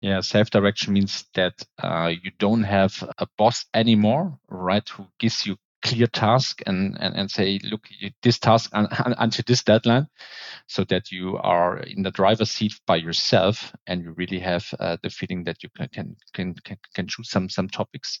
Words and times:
Yeah, 0.00 0.20
self 0.20 0.50
direction 0.50 0.92
means 0.92 1.24
that 1.34 1.54
uh, 1.82 2.12
you 2.22 2.30
don't 2.38 2.62
have 2.62 3.02
a 3.18 3.26
boss 3.38 3.64
anymore, 3.74 4.38
right? 4.48 4.88
Who 4.90 5.06
gives 5.18 5.46
you 5.46 5.56
clear 5.82 6.06
task 6.06 6.62
and, 6.66 6.96
and, 7.00 7.14
and 7.16 7.30
say, 7.30 7.58
look, 7.64 7.88
this 8.22 8.38
task 8.38 8.70
un, 8.74 8.88
un, 9.04 9.14
until 9.18 9.44
this 9.46 9.62
deadline, 9.62 10.06
so 10.66 10.84
that 10.84 11.10
you 11.10 11.38
are 11.38 11.78
in 11.78 12.02
the 12.02 12.10
driver's 12.10 12.50
seat 12.50 12.74
by 12.86 12.96
yourself 12.96 13.72
and 13.86 14.02
you 14.02 14.12
really 14.12 14.38
have 14.38 14.66
uh, 14.80 14.96
the 15.02 15.10
feeling 15.10 15.44
that 15.44 15.62
you 15.62 15.68
can, 15.76 16.16
can, 16.34 16.54
can, 16.64 16.78
can 16.94 17.06
choose 17.06 17.30
some, 17.30 17.48
some 17.48 17.68
topics 17.68 18.20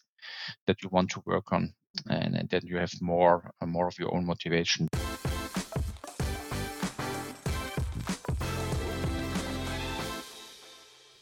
that 0.66 0.82
you 0.82 0.88
want 0.90 1.10
to 1.10 1.22
work 1.26 1.52
on 1.52 1.72
and, 2.08 2.36
and 2.36 2.48
then 2.50 2.62
you 2.64 2.76
have 2.76 2.92
more, 3.00 3.50
more 3.64 3.88
of 3.88 3.98
your 3.98 4.14
own 4.14 4.24
motivation. 4.24 4.88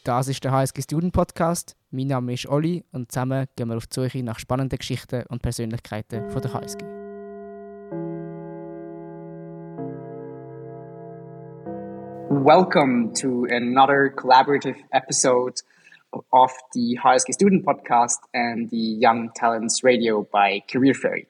Das 0.05 0.27
ist 0.27 0.43
der 0.43 0.51
HSG 0.51 0.83
Student 0.83 1.13
Podcast. 1.13 1.75
Mein 1.89 2.05
Name 2.05 2.33
ist 2.33 2.47
Olli 2.47 2.83
und 2.91 3.11
zusammen 3.11 3.47
gehen 3.55 3.69
wir 3.69 3.77
auf 3.77 3.87
die 3.87 3.95
Suche 3.95 4.21
nach 4.21 4.37
spannenden 4.37 4.77
Geschichten 4.77 5.23
und 5.29 5.41
Persönlichkeiten 5.41 6.29
von 6.29 6.43
der 6.43 6.53
HSG. 6.53 6.85
Welcome 12.29 13.13
to 13.13 13.47
another 13.49 14.11
collaborative 14.11 14.75
episode 14.91 15.63
of 16.11 16.51
the 16.73 16.99
HSG 17.03 17.33
Student 17.33 17.65
Podcast 17.65 18.19
and 18.31 18.69
the 18.69 18.99
Young 19.01 19.33
Talents 19.33 19.83
Radio 19.83 20.21
by 20.21 20.61
Career 20.71 20.93
Ferry. 20.93 21.25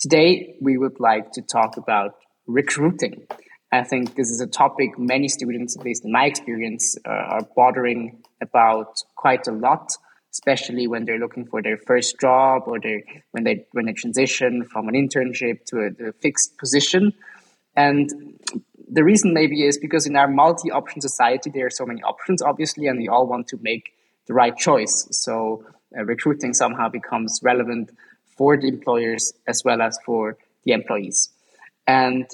Today, 0.00 0.56
we 0.62 0.78
would 0.78 0.98
like 1.00 1.32
to 1.32 1.42
talk 1.42 1.76
about 1.76 2.14
recruiting. 2.46 3.26
I 3.72 3.84
think 3.84 4.16
this 4.16 4.30
is 4.30 4.40
a 4.40 4.46
topic 4.46 4.98
many 4.98 5.28
students, 5.28 5.76
at 5.76 5.84
least 5.84 6.04
in 6.04 6.12
my 6.12 6.24
experience, 6.24 6.96
uh, 7.06 7.10
are 7.10 7.48
bothering 7.54 8.22
about 8.40 9.02
quite 9.14 9.46
a 9.46 9.52
lot, 9.52 9.92
especially 10.32 10.88
when 10.88 11.04
they're 11.04 11.18
looking 11.18 11.46
for 11.46 11.62
their 11.62 11.76
first 11.76 12.18
job 12.20 12.64
or 12.66 12.80
they 12.80 13.04
when 13.30 13.44
they 13.44 13.66
when 13.72 13.86
they 13.86 13.92
transition 13.92 14.64
from 14.64 14.88
an 14.88 14.94
internship 14.94 15.64
to 15.66 15.76
a, 15.78 16.08
a 16.08 16.12
fixed 16.14 16.58
position. 16.58 17.12
And 17.76 18.10
the 18.90 19.04
reason 19.04 19.32
maybe 19.32 19.64
is 19.64 19.78
because 19.78 20.04
in 20.04 20.16
our 20.16 20.26
multi-option 20.26 21.00
society, 21.00 21.50
there 21.50 21.66
are 21.66 21.70
so 21.70 21.86
many 21.86 22.02
options, 22.02 22.42
obviously, 22.42 22.88
and 22.88 22.98
we 22.98 23.08
all 23.08 23.26
want 23.26 23.46
to 23.48 23.58
make 23.62 23.92
the 24.26 24.34
right 24.34 24.56
choice. 24.56 25.06
So 25.12 25.64
uh, 25.96 26.04
recruiting 26.04 26.54
somehow 26.54 26.88
becomes 26.88 27.40
relevant 27.42 27.92
for 28.36 28.56
the 28.56 28.66
employers 28.66 29.32
as 29.46 29.62
well 29.64 29.80
as 29.80 29.96
for 30.04 30.36
the 30.64 30.72
employees. 30.72 31.28
And 31.86 32.26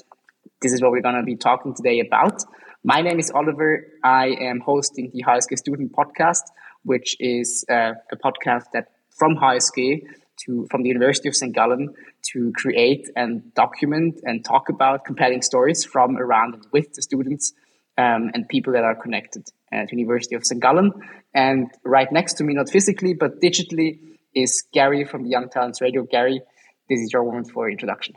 this 0.61 0.73
is 0.73 0.81
what 0.81 0.91
we're 0.91 1.01
going 1.01 1.15
to 1.15 1.23
be 1.23 1.35
talking 1.35 1.73
today 1.75 1.99
about. 1.99 2.43
My 2.83 3.01
name 3.01 3.19
is 3.19 3.31
Oliver. 3.31 3.85
I 4.03 4.27
am 4.39 4.59
hosting 4.59 5.11
the 5.13 5.23
HSG 5.23 5.57
Student 5.57 5.91
Podcast, 5.91 6.43
which 6.83 7.15
is 7.19 7.65
uh, 7.69 7.93
a 8.11 8.15
podcast 8.15 8.65
that 8.73 8.87
from 9.15 9.35
HSG 9.35 10.01
to 10.45 10.67
from 10.69 10.83
the 10.83 10.89
University 10.89 11.27
of 11.27 11.35
St. 11.35 11.53
Gallen 11.53 11.93
to 12.33 12.51
create 12.55 13.09
and 13.15 13.53
document 13.53 14.19
and 14.23 14.43
talk 14.45 14.69
about 14.69 15.05
compelling 15.05 15.41
stories 15.41 15.83
from 15.83 16.17
around 16.17 16.53
and 16.55 16.65
with 16.71 16.93
the 16.93 17.01
students 17.01 17.53
um, 17.97 18.31
and 18.33 18.47
people 18.47 18.73
that 18.73 18.83
are 18.83 18.95
connected 18.95 19.47
at 19.71 19.91
University 19.91 20.35
of 20.35 20.45
St. 20.45 20.61
Gallen. 20.61 20.91
And 21.33 21.69
right 21.83 22.11
next 22.11 22.35
to 22.35 22.43
me, 22.43 22.53
not 22.53 22.69
physically 22.69 23.13
but 23.13 23.41
digitally, 23.41 23.99
is 24.35 24.63
Gary 24.73 25.03
from 25.05 25.23
the 25.23 25.29
Young 25.29 25.49
Talents 25.49 25.81
Radio. 25.81 26.03
Gary, 26.03 26.41
this 26.89 26.99
is 26.99 27.11
your 27.11 27.23
moment 27.23 27.49
for 27.51 27.69
introduction. 27.69 28.15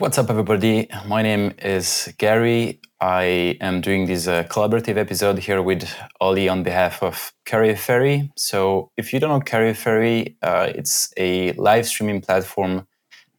What's 0.00 0.16
up, 0.16 0.30
everybody? 0.30 0.88
My 1.08 1.22
name 1.22 1.54
is 1.58 2.14
Gary. 2.18 2.80
I 3.00 3.58
am 3.60 3.80
doing 3.80 4.06
this 4.06 4.28
uh, 4.28 4.44
collaborative 4.44 4.96
episode 4.96 5.40
here 5.40 5.60
with 5.60 5.92
Ollie 6.20 6.48
on 6.48 6.62
behalf 6.62 7.02
of 7.02 7.32
Career 7.44 7.76
Fairy. 7.76 8.30
So, 8.36 8.92
if 8.96 9.12
you 9.12 9.18
don't 9.18 9.30
know 9.30 9.40
Career 9.40 9.74
Fairy, 9.74 10.36
uh, 10.40 10.70
it's 10.72 11.12
a 11.16 11.50
live 11.54 11.84
streaming 11.84 12.20
platform 12.20 12.86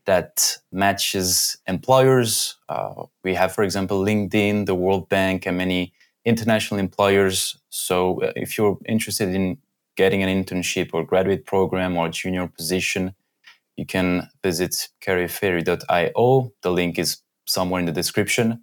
that 0.04 0.58
matches 0.70 1.56
employers. 1.66 2.58
Uh, 2.68 3.06
we 3.24 3.36
have, 3.36 3.54
for 3.54 3.64
example, 3.64 4.04
LinkedIn, 4.04 4.66
the 4.66 4.76
World 4.76 5.08
Bank, 5.08 5.46
and 5.46 5.58
many 5.58 5.94
international 6.26 6.78
employers. 6.78 7.58
So, 7.70 8.22
uh, 8.22 8.34
if 8.36 8.58
you're 8.58 8.78
interested 8.86 9.34
in 9.34 9.60
getting 9.96 10.24
an 10.24 10.44
internship 10.44 10.90
or 10.92 11.06
graduate 11.06 11.46
program 11.46 11.96
or 11.96 12.10
junior 12.10 12.48
position, 12.48 13.16
you 13.80 13.86
can 13.86 14.30
visit 14.44 14.90
careerfairy.io. 15.00 16.54
The 16.62 16.72
link 16.72 17.00
is 17.00 17.22
somewhere 17.48 17.80
in 17.80 17.86
the 17.86 17.94
description. 17.94 18.62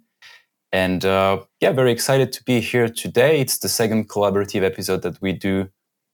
And 0.71 1.03
uh, 1.03 1.39
yeah, 1.59 1.71
very 1.71 1.91
excited 1.91 2.31
to 2.33 2.43
be 2.43 2.59
here 2.59 2.87
today. 2.87 3.39
It's 3.39 3.57
the 3.57 3.67
second 3.67 4.09
collaborative 4.09 4.63
episode 4.63 5.01
that 5.01 5.19
we 5.19 5.33
do 5.33 5.69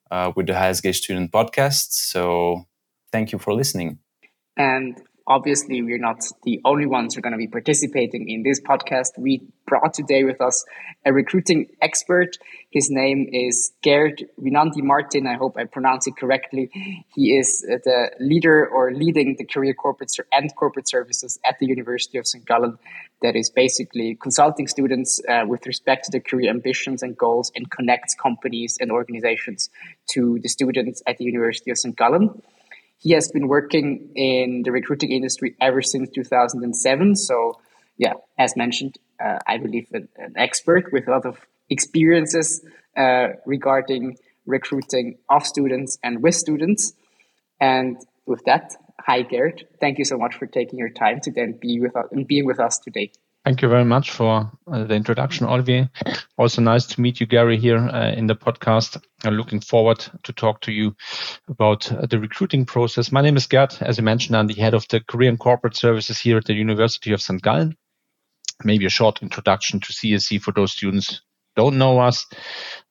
uh, 0.09 0.31
with 0.35 0.47
the 0.47 0.53
HSG 0.53 0.95
Student 0.95 1.31
Podcast. 1.33 1.91
So 1.91 2.65
thank 3.11 3.33
you 3.33 3.39
for 3.39 3.53
listening. 3.53 3.99
And 4.55 5.01
obviously, 5.27 5.81
we're 5.81 5.97
not 5.97 6.23
the 6.43 6.61
only 6.65 6.85
ones 6.85 7.13
who 7.13 7.19
are 7.19 7.21
going 7.21 7.33
to 7.33 7.37
be 7.37 7.47
participating 7.47 8.29
in 8.29 8.43
this 8.43 8.59
podcast. 8.59 9.17
We 9.17 9.41
brought 9.65 9.93
today 9.93 10.23
with 10.23 10.41
us 10.41 10.65
a 11.05 11.13
recruiting 11.13 11.67
expert. 11.81 12.37
His 12.71 12.89
name 12.89 13.29
is 13.31 13.71
Gerd 13.83 14.25
Winandi 14.41 14.83
Martin. 14.83 15.27
I 15.27 15.35
hope 15.35 15.57
I 15.57 15.65
pronounce 15.65 16.07
it 16.07 16.17
correctly. 16.17 16.69
He 17.15 17.37
is 17.37 17.61
the 17.61 18.11
leader 18.19 18.67
or 18.67 18.93
leading 18.93 19.35
the 19.37 19.45
career 19.45 19.73
corporate 19.73 20.11
and 20.31 20.53
corporate 20.55 20.89
services 20.89 21.39
at 21.45 21.57
the 21.59 21.67
University 21.67 22.17
of 22.17 22.27
St. 22.27 22.45
Gallen. 22.45 22.77
That 23.21 23.35
is 23.37 23.49
basically 23.49 24.15
consulting 24.21 24.67
students 24.67 25.21
uh, 25.29 25.45
with 25.47 25.65
respect 25.65 26.05
to 26.05 26.11
their 26.11 26.21
career 26.21 26.49
ambitions 26.49 27.01
and 27.01 27.17
goals 27.17 27.51
and 27.55 27.71
connects 27.71 28.15
companies 28.15 28.77
and 28.81 28.91
organizations 28.91 29.69
to 30.11 30.39
the 30.39 30.49
students 30.49 31.01
at 31.07 31.17
the 31.17 31.23
University 31.23 31.71
of 31.71 31.77
St. 31.77 31.95
Gallen. 31.95 32.41
He 33.03 33.11
has 33.11 33.29
been 33.29 33.49
working 33.49 34.11
in 34.15 34.63
the 34.63 34.71
recruiting 34.71 35.11
industry 35.11 35.55
ever 35.59 35.81
since 35.81 36.09
2007. 36.11 37.17
So, 37.17 37.59
yeah, 37.97 38.13
as 38.39 38.55
mentioned, 38.55 38.97
uh, 39.23 39.39
I 39.45 39.57
believe 39.57 39.87
an, 39.91 40.07
an 40.15 40.35
expert 40.37 40.93
with 40.93 41.09
a 41.09 41.11
lot 41.11 41.25
of 41.25 41.37
experiences 41.69 42.63
uh, 42.95 43.27
regarding 43.45 44.17
recruiting 44.45 45.17
of 45.29 45.45
students 45.45 45.97
and 46.01 46.23
with 46.23 46.35
students. 46.35 46.93
And 47.59 47.97
with 48.25 48.45
that, 48.45 48.71
hi 48.99 49.23
Gerd, 49.23 49.67
thank 49.81 49.97
you 49.97 50.05
so 50.05 50.17
much 50.17 50.35
for 50.35 50.45
taking 50.45 50.79
your 50.79 50.89
time 50.89 51.19
to 51.21 51.31
then 51.31 51.57
be 51.59 51.81
with 51.81 51.97
us 51.97 52.05
and 52.11 52.25
being 52.25 52.45
with 52.45 52.59
us 52.59 52.79
today. 52.79 53.11
Thank 53.45 53.61
you 53.61 53.67
very 53.67 53.83
much 53.83 54.11
for 54.11 54.49
uh, 54.71 54.83
the 54.85 54.95
introduction, 54.95 55.45
Olivier. 55.45 55.89
Also 56.37 56.61
nice 56.61 56.85
to 56.85 57.01
meet 57.01 57.19
you, 57.19 57.25
Gary, 57.25 57.57
here 57.57 57.77
uh, 57.77 58.11
in 58.11 58.27
the 58.27 58.35
podcast. 58.35 59.03
I'm 59.25 59.35
looking 59.35 59.59
forward 59.59 60.05
to 60.23 60.31
talk 60.31 60.61
to 60.61 60.71
you 60.71 60.95
about 61.49 61.91
uh, 61.91 62.05
the 62.05 62.19
recruiting 62.19 62.65
process. 62.65 63.11
My 63.11 63.21
name 63.21 63.35
is 63.35 63.47
Gerd. 63.47 63.75
As 63.81 63.97
you 63.97 64.03
mentioned, 64.03 64.37
I'm 64.37 64.47
the 64.47 64.53
head 64.53 64.73
of 64.73 64.87
the 64.87 65.01
Career 65.01 65.29
and 65.29 65.39
Corporate 65.39 65.75
Services 65.75 66.19
here 66.19 66.37
at 66.37 66.45
the 66.45 66.53
University 66.53 67.11
of 67.11 67.21
St. 67.21 67.41
Gallen. 67.41 67.75
Maybe 68.63 68.85
a 68.85 68.89
short 68.89 69.21
introduction 69.21 69.81
to 69.81 69.91
CSC 69.91 70.41
for 70.41 70.53
those 70.53 70.71
students 70.71 71.21
don't 71.55 71.77
know 71.77 71.99
us, 71.99 72.25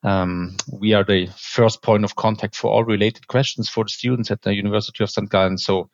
um, 0.05 0.57
we 0.73 0.93
are 0.95 1.05
the 1.05 1.29
first 1.37 1.83
point 1.83 2.05
of 2.05 2.15
contact 2.15 2.55
for 2.57 2.71
all 2.71 2.85
related 2.85 3.27
questions 3.27 3.69
for 3.69 3.85
the 3.85 3.91
students 3.91 4.31
at 4.31 4.43
the 4.43 4.55
University 4.55 5.03
of 5.03 5.11
St. 5.11 5.29
Gallen. 5.29 5.59
So, 5.59 5.91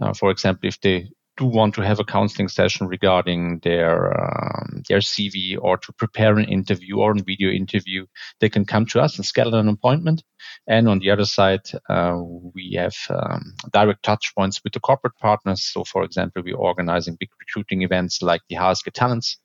uh, 0.00 0.12
for 0.14 0.30
example, 0.30 0.68
if 0.68 0.80
they 0.80 1.10
do 1.38 1.44
want 1.46 1.74
to 1.74 1.82
have 1.82 2.00
a 2.00 2.04
counseling 2.04 2.48
session 2.48 2.88
regarding 2.88 3.60
their 3.60 4.08
um, 4.20 4.82
their 4.88 4.98
CV 4.98 5.56
or 5.58 5.78
to 5.78 5.92
prepare 5.92 6.36
an 6.36 6.44
interview 6.44 6.98
or 6.98 7.12
a 7.12 7.22
video 7.22 7.50
interview, 7.50 8.04
they 8.40 8.48
can 8.48 8.64
come 8.64 8.84
to 8.86 9.00
us 9.00 9.16
and 9.16 9.24
schedule 9.24 9.54
an 9.54 9.68
appointment. 9.68 10.22
And 10.66 10.88
on 10.88 10.98
the 10.98 11.10
other 11.10 11.24
side, 11.24 11.62
uh, 11.88 12.16
we 12.54 12.74
have 12.76 12.96
um, 13.08 13.54
direct 13.72 14.02
touch 14.02 14.34
points 14.36 14.62
with 14.64 14.72
the 14.72 14.80
corporate 14.80 15.16
partners. 15.18 15.64
So, 15.64 15.84
for 15.84 16.02
example, 16.02 16.42
we're 16.44 16.56
organizing 16.56 17.16
big 17.18 17.30
recruiting 17.38 17.82
events 17.82 18.20
like 18.20 18.42
the 18.48 18.56
HSG 18.56 18.92
Talents 18.92 19.38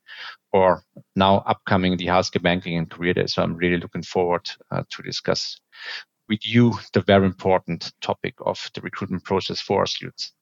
or 0.51 0.83
now 1.15 1.43
upcoming 1.45 1.97
the 1.97 2.07
HSG 2.07 2.41
Banking 2.41 2.77
and 2.77 2.89
Career 2.89 3.13
Day. 3.13 3.27
So, 3.27 3.43
I'm 3.43 3.55
really 3.55 3.77
looking 3.77 4.03
forward 4.03 4.49
uh, 4.71 4.83
to 4.89 5.03
discuss 5.03 5.59
with 6.27 6.45
you 6.45 6.73
the 6.93 7.01
very 7.01 7.25
important 7.25 7.91
topic 8.01 8.33
of 8.39 8.71
the 8.73 8.81
recruitment 8.81 9.23
process 9.23 9.61
for 9.61 9.81
our 9.81 9.85
students. 9.85 10.33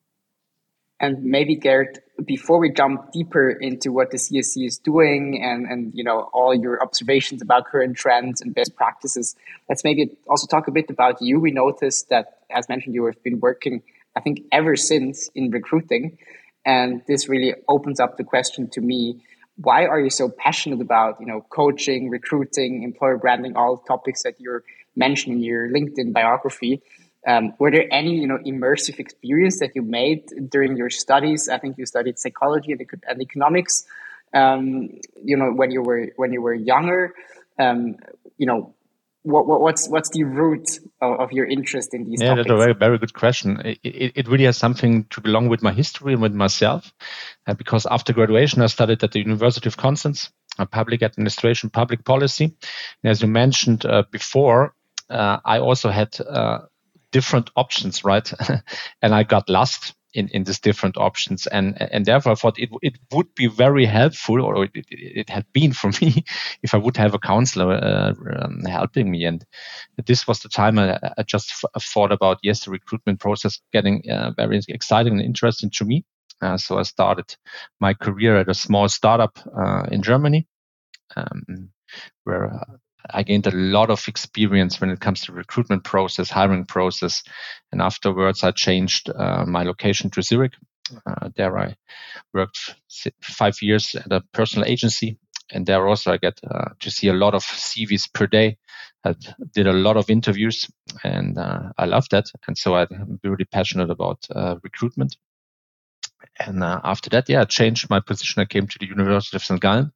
And 1.01 1.23
maybe 1.23 1.55
Gerd, 1.55 1.99
before 2.23 2.59
we 2.59 2.71
jump 2.71 3.11
deeper 3.11 3.49
into 3.49 3.91
what 3.91 4.11
the 4.11 4.17
CSC 4.17 4.67
is 4.67 4.77
doing 4.77 5.41
and, 5.43 5.65
and 5.65 5.91
you 5.95 6.03
know 6.03 6.29
all 6.31 6.53
your 6.53 6.79
observations 6.79 7.41
about 7.41 7.65
current 7.65 7.97
trends 7.97 8.39
and 8.39 8.53
best 8.53 8.75
practices, 8.75 9.35
let's 9.67 9.83
maybe 9.83 10.15
also 10.29 10.45
talk 10.45 10.67
a 10.67 10.71
bit 10.71 10.91
about 10.91 11.19
you. 11.19 11.39
We 11.39 11.49
noticed 11.49 12.09
that, 12.09 12.37
as 12.51 12.69
mentioned, 12.69 12.93
you 12.93 13.05
have 13.05 13.21
been 13.23 13.39
working, 13.39 13.81
I 14.15 14.21
think, 14.21 14.41
ever 14.51 14.75
since 14.75 15.27
in 15.33 15.49
recruiting, 15.49 16.19
and 16.67 17.01
this 17.07 17.27
really 17.27 17.55
opens 17.67 17.99
up 17.99 18.17
the 18.17 18.23
question 18.23 18.69
to 18.73 18.79
me: 18.79 19.23
Why 19.57 19.87
are 19.87 19.99
you 19.99 20.11
so 20.11 20.29
passionate 20.29 20.81
about 20.81 21.19
you 21.19 21.25
know 21.25 21.43
coaching, 21.49 22.11
recruiting, 22.11 22.83
employer 22.83 23.17
branding, 23.17 23.57
all 23.57 23.77
topics 23.77 24.21
that 24.21 24.39
you're 24.39 24.63
mentioning 24.95 25.39
in 25.39 25.43
your 25.43 25.67
LinkedIn 25.67 26.13
biography? 26.13 26.83
Um, 27.27 27.53
were 27.59 27.71
there 27.71 27.87
any 27.91 28.15
you 28.15 28.27
know 28.27 28.39
immersive 28.45 28.99
experience 28.99 29.59
that 29.59 29.75
you 29.75 29.83
made 29.83 30.23
during 30.49 30.75
your 30.75 30.89
studies? 30.89 31.49
I 31.49 31.59
think 31.59 31.77
you 31.77 31.85
studied 31.85 32.17
psychology 32.19 32.71
and, 32.71 32.81
and 33.07 33.21
economics. 33.21 33.85
Um, 34.33 34.99
you 35.23 35.37
know 35.37 35.51
when 35.51 35.71
you 35.71 35.81
were 35.81 36.09
when 36.15 36.33
you 36.33 36.41
were 36.41 36.53
younger. 36.53 37.13
Um, 37.59 37.97
you 38.37 38.47
know 38.47 38.73
what, 39.23 39.45
what, 39.45 39.61
what's 39.61 39.87
what's 39.87 40.09
the 40.09 40.23
root 40.23 40.79
of, 40.99 41.19
of, 41.19 41.31
your 41.31 41.45
interest 41.45 41.93
in 41.93 42.05
these 42.05 42.21
yeah 42.21 42.29
topics? 42.29 42.47
that's 42.47 42.53
a 42.53 42.57
very 42.57 42.73
very 42.73 42.97
good 42.97 43.13
question 43.13 43.61
it, 43.63 43.79
it, 43.83 44.11
it, 44.15 44.27
really 44.27 44.45
has 44.45 44.57
something 44.57 45.05
to 45.05 45.21
belong 45.21 45.47
with 45.47 45.61
my 45.61 45.71
history 45.71 46.13
and 46.13 46.21
with 46.21 46.33
myself 46.33 46.91
uh, 47.47 47.53
because 47.53 47.85
after 47.85 48.13
graduation 48.13 48.61
i 48.61 48.65
studied 48.65 49.03
at 49.03 49.11
the 49.11 49.19
university 49.19 49.67
of 49.67 49.77
constance 49.77 50.31
uh, 50.57 50.65
public 50.65 51.03
administration 51.03 51.69
public 51.69 52.03
policy 52.03 52.45
and 53.03 53.11
as 53.11 53.21
you 53.21 53.27
mentioned 53.27 53.85
uh, 53.85 54.03
before 54.09 54.73
uh, 55.09 55.37
i 55.45 55.59
also 55.59 55.89
had 55.89 56.19
uh, 56.21 56.59
different 57.11 57.49
options 57.55 58.03
right 58.03 58.33
and 59.01 59.13
i 59.13 59.23
got 59.23 59.49
lost 59.49 59.95
in, 60.13 60.27
in 60.29 60.43
these 60.43 60.59
different 60.59 60.97
options. 60.97 61.47
And, 61.47 61.79
and 61.91 62.05
therefore 62.05 62.33
I 62.33 62.35
thought 62.35 62.59
it, 62.59 62.69
it 62.81 62.97
would 63.11 63.33
be 63.35 63.47
very 63.47 63.85
helpful 63.85 64.41
or 64.41 64.65
it, 64.65 64.71
it 64.73 65.29
had 65.29 65.45
been 65.53 65.73
for 65.73 65.87
me 66.01 66.23
if 66.63 66.73
I 66.73 66.77
would 66.77 66.97
have 66.97 67.13
a 67.13 67.19
counselor 67.19 67.73
uh, 67.73 68.13
um, 68.39 68.61
helping 68.65 69.09
me. 69.11 69.25
And 69.25 69.45
this 70.05 70.27
was 70.27 70.39
the 70.39 70.49
time 70.49 70.79
I, 70.79 70.99
I 71.17 71.23
just 71.23 71.51
f- 71.51 71.83
thought 71.83 72.11
about, 72.11 72.39
yes, 72.43 72.65
the 72.65 72.71
recruitment 72.71 73.19
process 73.19 73.61
getting 73.71 74.03
uh, 74.09 74.31
very 74.35 74.59
exciting 74.67 75.13
and 75.13 75.21
interesting 75.21 75.69
to 75.71 75.85
me. 75.85 76.05
Uh, 76.41 76.57
so 76.57 76.79
I 76.79 76.83
started 76.83 77.35
my 77.79 77.93
career 77.93 78.37
at 78.37 78.49
a 78.49 78.53
small 78.53 78.89
startup 78.89 79.37
uh, 79.57 79.83
in 79.91 80.01
Germany, 80.01 80.47
um, 81.15 81.69
where 82.23 82.51
uh, 82.51 82.77
I 83.09 83.23
gained 83.23 83.47
a 83.47 83.55
lot 83.55 83.89
of 83.89 84.07
experience 84.07 84.79
when 84.79 84.89
it 84.89 84.99
comes 84.99 85.21
to 85.21 85.33
recruitment 85.33 85.83
process, 85.83 86.29
hiring 86.29 86.65
process, 86.65 87.23
and 87.71 87.81
afterwards 87.81 88.43
I 88.43 88.51
changed 88.51 89.09
uh, 89.09 89.45
my 89.45 89.63
location 89.63 90.09
to 90.11 90.21
Zurich. 90.21 90.53
Uh, 91.05 91.29
there 91.35 91.57
I 91.57 91.75
worked 92.33 92.75
five 93.21 93.61
years 93.61 93.95
at 93.95 94.11
a 94.11 94.21
personal 94.33 94.67
agency, 94.67 95.17
and 95.51 95.65
there 95.65 95.87
also 95.87 96.11
I 96.11 96.17
get 96.17 96.39
uh, 96.49 96.69
to 96.79 96.91
see 96.91 97.07
a 97.07 97.13
lot 97.13 97.33
of 97.33 97.43
CVs 97.43 98.13
per 98.13 98.27
day. 98.27 98.57
I 99.03 99.15
did 99.53 99.67
a 99.67 99.73
lot 99.73 99.97
of 99.97 100.09
interviews, 100.09 100.69
and 101.03 101.37
uh, 101.37 101.71
I 101.77 101.85
loved 101.85 102.11
that. 102.11 102.25
And 102.47 102.57
so 102.57 102.75
I'm 102.75 103.19
really 103.23 103.45
passionate 103.45 103.89
about 103.89 104.19
uh, 104.33 104.57
recruitment. 104.63 105.15
And 106.39 106.63
uh, 106.63 106.81
after 106.83 107.09
that, 107.11 107.29
yeah, 107.29 107.41
I 107.41 107.45
changed 107.45 107.89
my 107.89 107.99
position. 107.99 108.41
I 108.41 108.45
came 108.45 108.67
to 108.67 108.79
the 108.79 108.87
University 108.87 109.35
of 109.37 109.43
St. 109.43 109.59
Gallen 109.59 109.91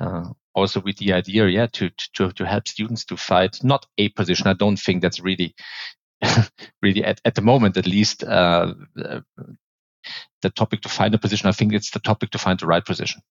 uh, 0.00 0.28
also 0.54 0.80
with 0.80 0.96
the 0.98 1.12
idea, 1.12 1.46
yeah, 1.46 1.66
to, 1.66 1.90
to, 2.14 2.30
to 2.32 2.46
help 2.46 2.68
students 2.68 3.04
to 3.06 3.16
fight 3.16 3.58
not 3.62 3.86
a 3.98 4.08
position. 4.10 4.46
I 4.46 4.54
don't 4.54 4.78
think 4.78 5.02
that's 5.02 5.20
really, 5.20 5.54
really 6.82 7.04
at, 7.04 7.20
at 7.24 7.34
the 7.34 7.42
moment, 7.42 7.76
at 7.76 7.86
least, 7.86 8.24
uh, 8.24 8.74
the 10.42 10.50
topic 10.50 10.82
to 10.82 10.88
find 10.88 11.14
a 11.14 11.18
position. 11.18 11.48
I 11.48 11.52
think 11.52 11.72
it's 11.72 11.90
the 11.90 12.00
topic 12.00 12.30
to 12.30 12.38
find 12.38 12.58
the 12.58 12.66
right 12.66 12.84
position. 12.84 13.22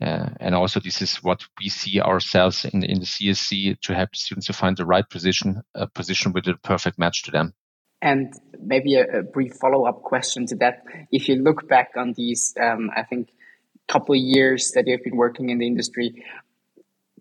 Uh, 0.00 0.28
and 0.38 0.54
also, 0.54 0.78
this 0.78 1.02
is 1.02 1.16
what 1.16 1.44
we 1.60 1.68
see 1.68 2.00
ourselves 2.00 2.64
in, 2.64 2.84
in 2.84 3.00
the 3.00 3.06
CSC 3.06 3.80
to 3.80 3.94
help 3.94 4.14
students 4.14 4.46
to 4.46 4.52
find 4.52 4.76
the 4.76 4.86
right 4.86 5.08
position, 5.08 5.62
a 5.74 5.88
position 5.88 6.32
with 6.32 6.46
a 6.46 6.54
perfect 6.62 6.98
match 6.98 7.24
to 7.24 7.32
them. 7.32 7.52
And 8.00 8.32
maybe 8.60 8.94
a, 8.94 9.18
a 9.18 9.22
brief 9.24 9.54
follow 9.60 9.86
up 9.86 10.02
question 10.02 10.46
to 10.46 10.56
that. 10.56 10.84
If 11.10 11.28
you 11.28 11.36
look 11.36 11.66
back 11.68 11.90
on 11.96 12.12
these, 12.16 12.54
um, 12.60 12.90
I 12.94 13.02
think 13.02 13.30
couple 13.88 14.14
years 14.14 14.72
that 14.74 14.86
you've 14.86 15.02
been 15.02 15.16
working 15.16 15.50
in 15.50 15.58
the 15.58 15.66
industry, 15.66 16.24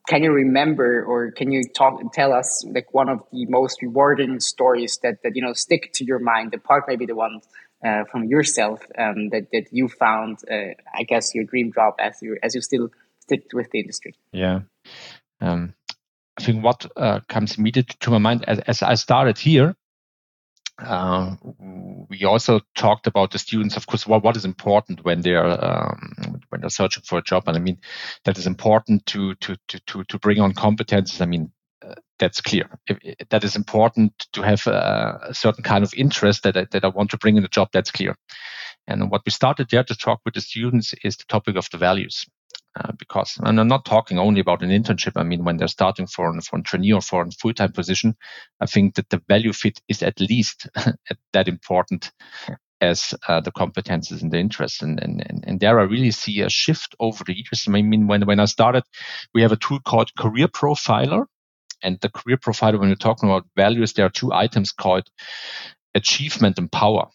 can 0.08 0.24
you 0.24 0.31
remember 0.31 1.04
or 1.04 1.31
can 1.31 1.52
you 1.52 1.64
talk 1.75 2.02
tell 2.14 2.34
us 2.34 2.64
like 2.68 2.94
one 2.94 3.10
of 3.10 3.22
the 3.31 3.46
most 3.48 3.81
rewarding 3.81 4.40
stories 4.40 5.00
that 5.04 5.16
that 5.24 5.36
you 5.36 5.42
know 5.42 5.54
stick 5.54 5.92
to 5.94 6.06
your 6.06 6.19
mind 6.19 6.54
apart 6.54 6.86
maybe 6.88 7.06
the 7.06 7.16
one 7.16 7.42
uh, 7.86 8.04
from 8.06 8.24
yourself 8.24 8.81
um, 8.98 9.30
that 9.30 9.48
that 9.52 9.66
you 9.72 9.88
found 9.88 10.40
uh, 10.50 10.74
I 10.94 11.04
guess 11.04 11.36
your 11.36 11.44
dream 11.44 11.72
job 11.74 11.96
as 12.00 12.18
you 12.22 12.38
as 12.42 12.56
you 12.56 12.62
still 12.62 12.90
stick 13.20 13.44
with 13.54 13.70
the 13.72 13.80
industry? 13.80 14.16
Yeah. 14.31 14.62
Um, 15.42 15.74
I 16.40 16.44
think 16.44 16.63
what 16.63 16.86
uh, 16.96 17.20
comes 17.28 17.58
immediately 17.58 17.96
to 18.00 18.12
my 18.12 18.20
mind 18.20 18.46
as, 18.48 18.60
as 18.60 18.81
I 18.81 18.94
started 18.96 19.38
here 19.38 19.75
uh, 20.79 21.35
we 22.09 22.24
also 22.24 22.62
talked 22.75 23.07
about 23.07 23.31
the 23.31 23.39
students, 23.39 23.75
of 23.75 23.88
course, 23.88 24.06
what, 24.06 24.24
what 24.24 24.38
is 24.38 24.45
important 24.45 25.03
when 25.03 25.21
they're 25.21 25.45
um, 25.45 26.41
when 26.50 26.62
they're 26.62 26.69
searching 26.69 27.03
for 27.03 27.18
a 27.18 27.24
job, 27.24 27.44
and 27.47 27.57
I 27.57 27.59
mean 27.59 27.79
that 28.25 28.38
is 28.38 28.45
important 28.45 29.06
to 29.07 29.33
to 29.35 29.56
to 29.69 29.79
to, 29.88 30.03
to 30.03 30.19
bring 30.19 30.39
on 30.39 30.53
competences. 30.53 31.21
I 31.21 31.25
mean 31.25 31.51
uh, 31.83 31.95
that's 32.19 32.41
clear. 32.41 32.69
If, 32.88 33.00
if 33.01 33.29
that 33.29 33.44
is 33.44 33.56
important 33.56 34.27
to 34.33 34.41
have 34.44 34.68
a, 34.68 35.29
a, 35.29 35.33
certain 35.33 35.63
kind 35.63 35.83
of 35.83 35.94
interest 35.95 36.44
that 36.44 36.57
I, 36.57 36.65
that 36.71 36.85
I 36.85 36.89
want 36.89 37.12
to 37.12 37.18
bring 37.18 37.38
in 37.38 37.45
a 37.45 37.50
job. 37.50 37.69
That's 37.74 37.91
clear. 37.91 38.15
And 38.88 39.12
what 39.12 39.24
we 39.25 39.31
started 39.31 39.69
there 39.69 39.83
to 39.83 39.95
talk 39.95 40.21
with 40.25 40.33
the 40.35 40.41
students 40.41 40.94
is 41.03 41.18
the 41.18 41.25
topic 41.27 41.56
of 41.56 41.68
the 41.71 41.77
values. 41.77 42.25
Uh, 42.77 42.91
because 43.00 43.39
and 43.44 43.59
I'm 43.59 43.68
not 43.68 43.85
talking 43.85 44.19
only 44.19 44.39
about 44.39 44.62
an 44.62 44.69
internship. 44.69 45.13
I 45.15 45.24
mean, 45.24 45.44
when 45.44 45.57
they're 45.57 45.68
starting 45.68 46.06
for 46.06 46.29
an, 46.29 46.41
for 46.41 46.59
a 46.59 46.62
trainee 46.62 46.94
or 46.94 47.01
for 47.01 47.24
a 47.24 47.31
full-time 47.31 47.71
position, 47.71 48.15
I 48.59 48.65
think 48.65 48.95
that 48.95 49.09
the 49.09 49.21
value 49.27 49.53
fit 49.53 49.81
is 49.88 50.03
at 50.03 50.19
least 50.19 50.68
that 51.33 51.47
important 51.47 52.12
as 52.79 53.13
uh, 53.27 53.41
the 53.41 53.51
competences 53.51 54.21
and 54.21 54.31
the 54.31 54.38
interests. 54.38 54.81
And, 54.81 55.01
and, 55.01 55.44
and 55.47 55.59
there 55.59 55.79
I 55.79 55.83
really 55.83 56.12
see 56.12 56.41
a 56.41 56.50
shift 56.50 56.95
over 57.00 57.24
the 57.24 57.35
years. 57.35 57.65
I 57.68 57.71
mean, 57.71 58.07
when, 58.07 58.25
when 58.25 58.39
I 58.39 58.45
started, 58.45 58.83
we 59.33 59.41
have 59.41 59.51
a 59.51 59.57
tool 59.57 59.79
called 59.79 60.13
Career 60.15 60.47
Profiler. 60.47 61.25
And 61.81 61.97
the 62.01 62.09
Career 62.09 62.38
Profiler, 62.38 62.79
when 62.79 62.89
you're 62.89 62.95
talking 62.95 63.29
about 63.29 63.47
values, 63.56 63.94
there 63.94 64.06
are 64.06 64.09
two 64.09 64.33
items 64.33 64.71
called 64.71 65.07
achievement 65.95 66.59
and 66.59 66.71
power, 66.71 67.07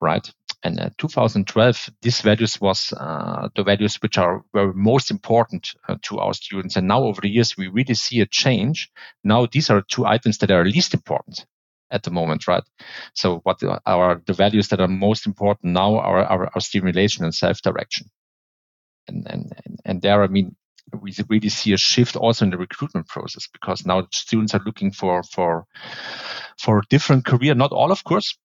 right? 0.00 0.30
And 0.64 0.80
uh, 0.80 0.88
2012, 0.96 1.90
these 2.00 2.22
values 2.22 2.58
was 2.58 2.92
uh, 2.96 3.48
the 3.54 3.62
values 3.62 3.96
which 3.96 4.16
are 4.16 4.42
were 4.54 4.72
most 4.72 5.10
important 5.10 5.68
uh, 5.86 5.96
to 6.04 6.18
our 6.18 6.32
students. 6.32 6.76
And 6.76 6.88
now 6.88 7.02
over 7.04 7.20
the 7.20 7.28
years, 7.28 7.54
we 7.56 7.68
really 7.68 7.92
see 7.94 8.20
a 8.20 8.26
change. 8.26 8.90
Now 9.22 9.46
these 9.46 9.68
are 9.68 9.82
two 9.82 10.06
items 10.06 10.38
that 10.38 10.50
are 10.50 10.64
least 10.64 10.94
important 10.94 11.44
at 11.90 12.02
the 12.02 12.10
moment, 12.10 12.48
right? 12.48 12.64
So 13.14 13.40
what 13.44 13.62
are 13.84 14.22
the 14.26 14.32
values 14.32 14.68
that 14.68 14.80
are 14.80 14.88
most 14.88 15.26
important 15.26 15.74
now 15.74 15.96
are, 15.96 16.24
are, 16.24 16.50
are 16.54 16.60
stimulation 16.60 17.24
and 17.24 17.34
self-direction. 17.34 18.08
And, 19.06 19.26
and, 19.28 19.52
and 19.84 20.02
there, 20.02 20.22
I 20.22 20.28
mean, 20.28 20.56
we 21.00 21.14
really 21.28 21.50
see 21.50 21.72
a 21.72 21.76
shift 21.76 22.16
also 22.16 22.44
in 22.44 22.50
the 22.50 22.58
recruitment 22.58 23.06
process 23.06 23.48
because 23.52 23.84
now 23.84 24.06
students 24.12 24.54
are 24.54 24.62
looking 24.64 24.92
for, 24.92 25.22
for, 25.22 25.66
for 26.58 26.78
a 26.78 26.86
different 26.88 27.26
career. 27.26 27.54
Not 27.54 27.72
all, 27.72 27.92
of 27.92 28.02
course, 28.04 28.36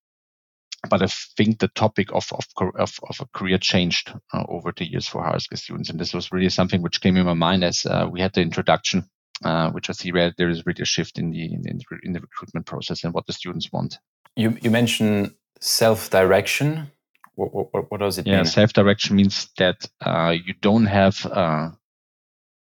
but 0.90 1.02
I 1.02 1.08
think 1.36 1.60
the 1.60 1.68
topic 1.70 2.12
of 2.14 2.32
of, 2.32 2.46
of, 2.78 3.00
of 3.10 3.20
a 3.20 3.38
career 3.38 3.58
changed 3.58 4.14
uh, 4.34 4.44
over 4.48 4.72
the 4.76 4.90
years 4.90 5.08
for 5.08 5.24
HRSG 5.24 5.58
students, 5.58 5.90
and 5.90 6.00
this 6.00 6.14
was 6.14 6.32
really 6.32 6.50
something 6.50 6.82
which 6.82 7.02
came 7.02 7.18
in 7.18 7.26
my 7.26 7.34
mind 7.34 7.64
as 7.64 7.86
uh, 7.86 8.08
we 8.10 8.22
had 8.22 8.34
the 8.34 8.42
introduction, 8.42 9.10
uh, 9.44 9.72
which 9.72 9.90
I 9.90 9.94
see 9.94 10.12
where 10.12 10.34
there 10.38 10.50
is 10.50 10.66
really 10.66 10.84
a 10.84 10.86
shift 10.86 11.20
in 11.20 11.32
the 11.32 11.44
in 11.44 11.62
the, 11.62 11.84
in 12.04 12.14
the 12.14 12.22
recruitment 12.22 12.66
process 12.66 13.04
and 13.04 13.14
what 13.14 13.26
the 13.28 13.34
students 13.34 13.72
want. 13.72 13.98
You 14.36 14.58
you 14.62 14.72
mentioned 14.72 15.34
self 15.60 16.10
direction. 16.10 16.92
What, 17.36 17.74
what, 17.74 17.90
what, 17.90 18.00
does 18.02 18.18
it 18.18 18.28
yeah, 18.28 18.34
mean? 18.34 18.46
Yeah, 18.46 18.52
self 18.52 18.74
direction 18.74 19.16
means 19.16 19.48
that 19.58 19.90
uh, 20.02 20.36
you 20.46 20.54
don't 20.60 20.88
have 20.88 21.26
uh, 21.26 21.70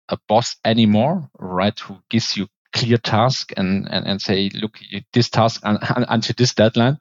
a 0.10 0.18
boss 0.28 0.56
anymore, 0.64 1.30
right? 1.38 1.78
Who 1.80 1.98
gives 2.10 2.38
you 2.38 2.48
clear 2.74 2.98
task 2.98 3.54
and, 3.56 3.88
and, 3.90 4.06
and 4.08 4.22
say, 4.22 4.50
look, 4.54 4.80
this 5.14 5.30
task 5.30 5.62
until 5.64 6.36
this 6.38 6.54
deadline 6.54 6.98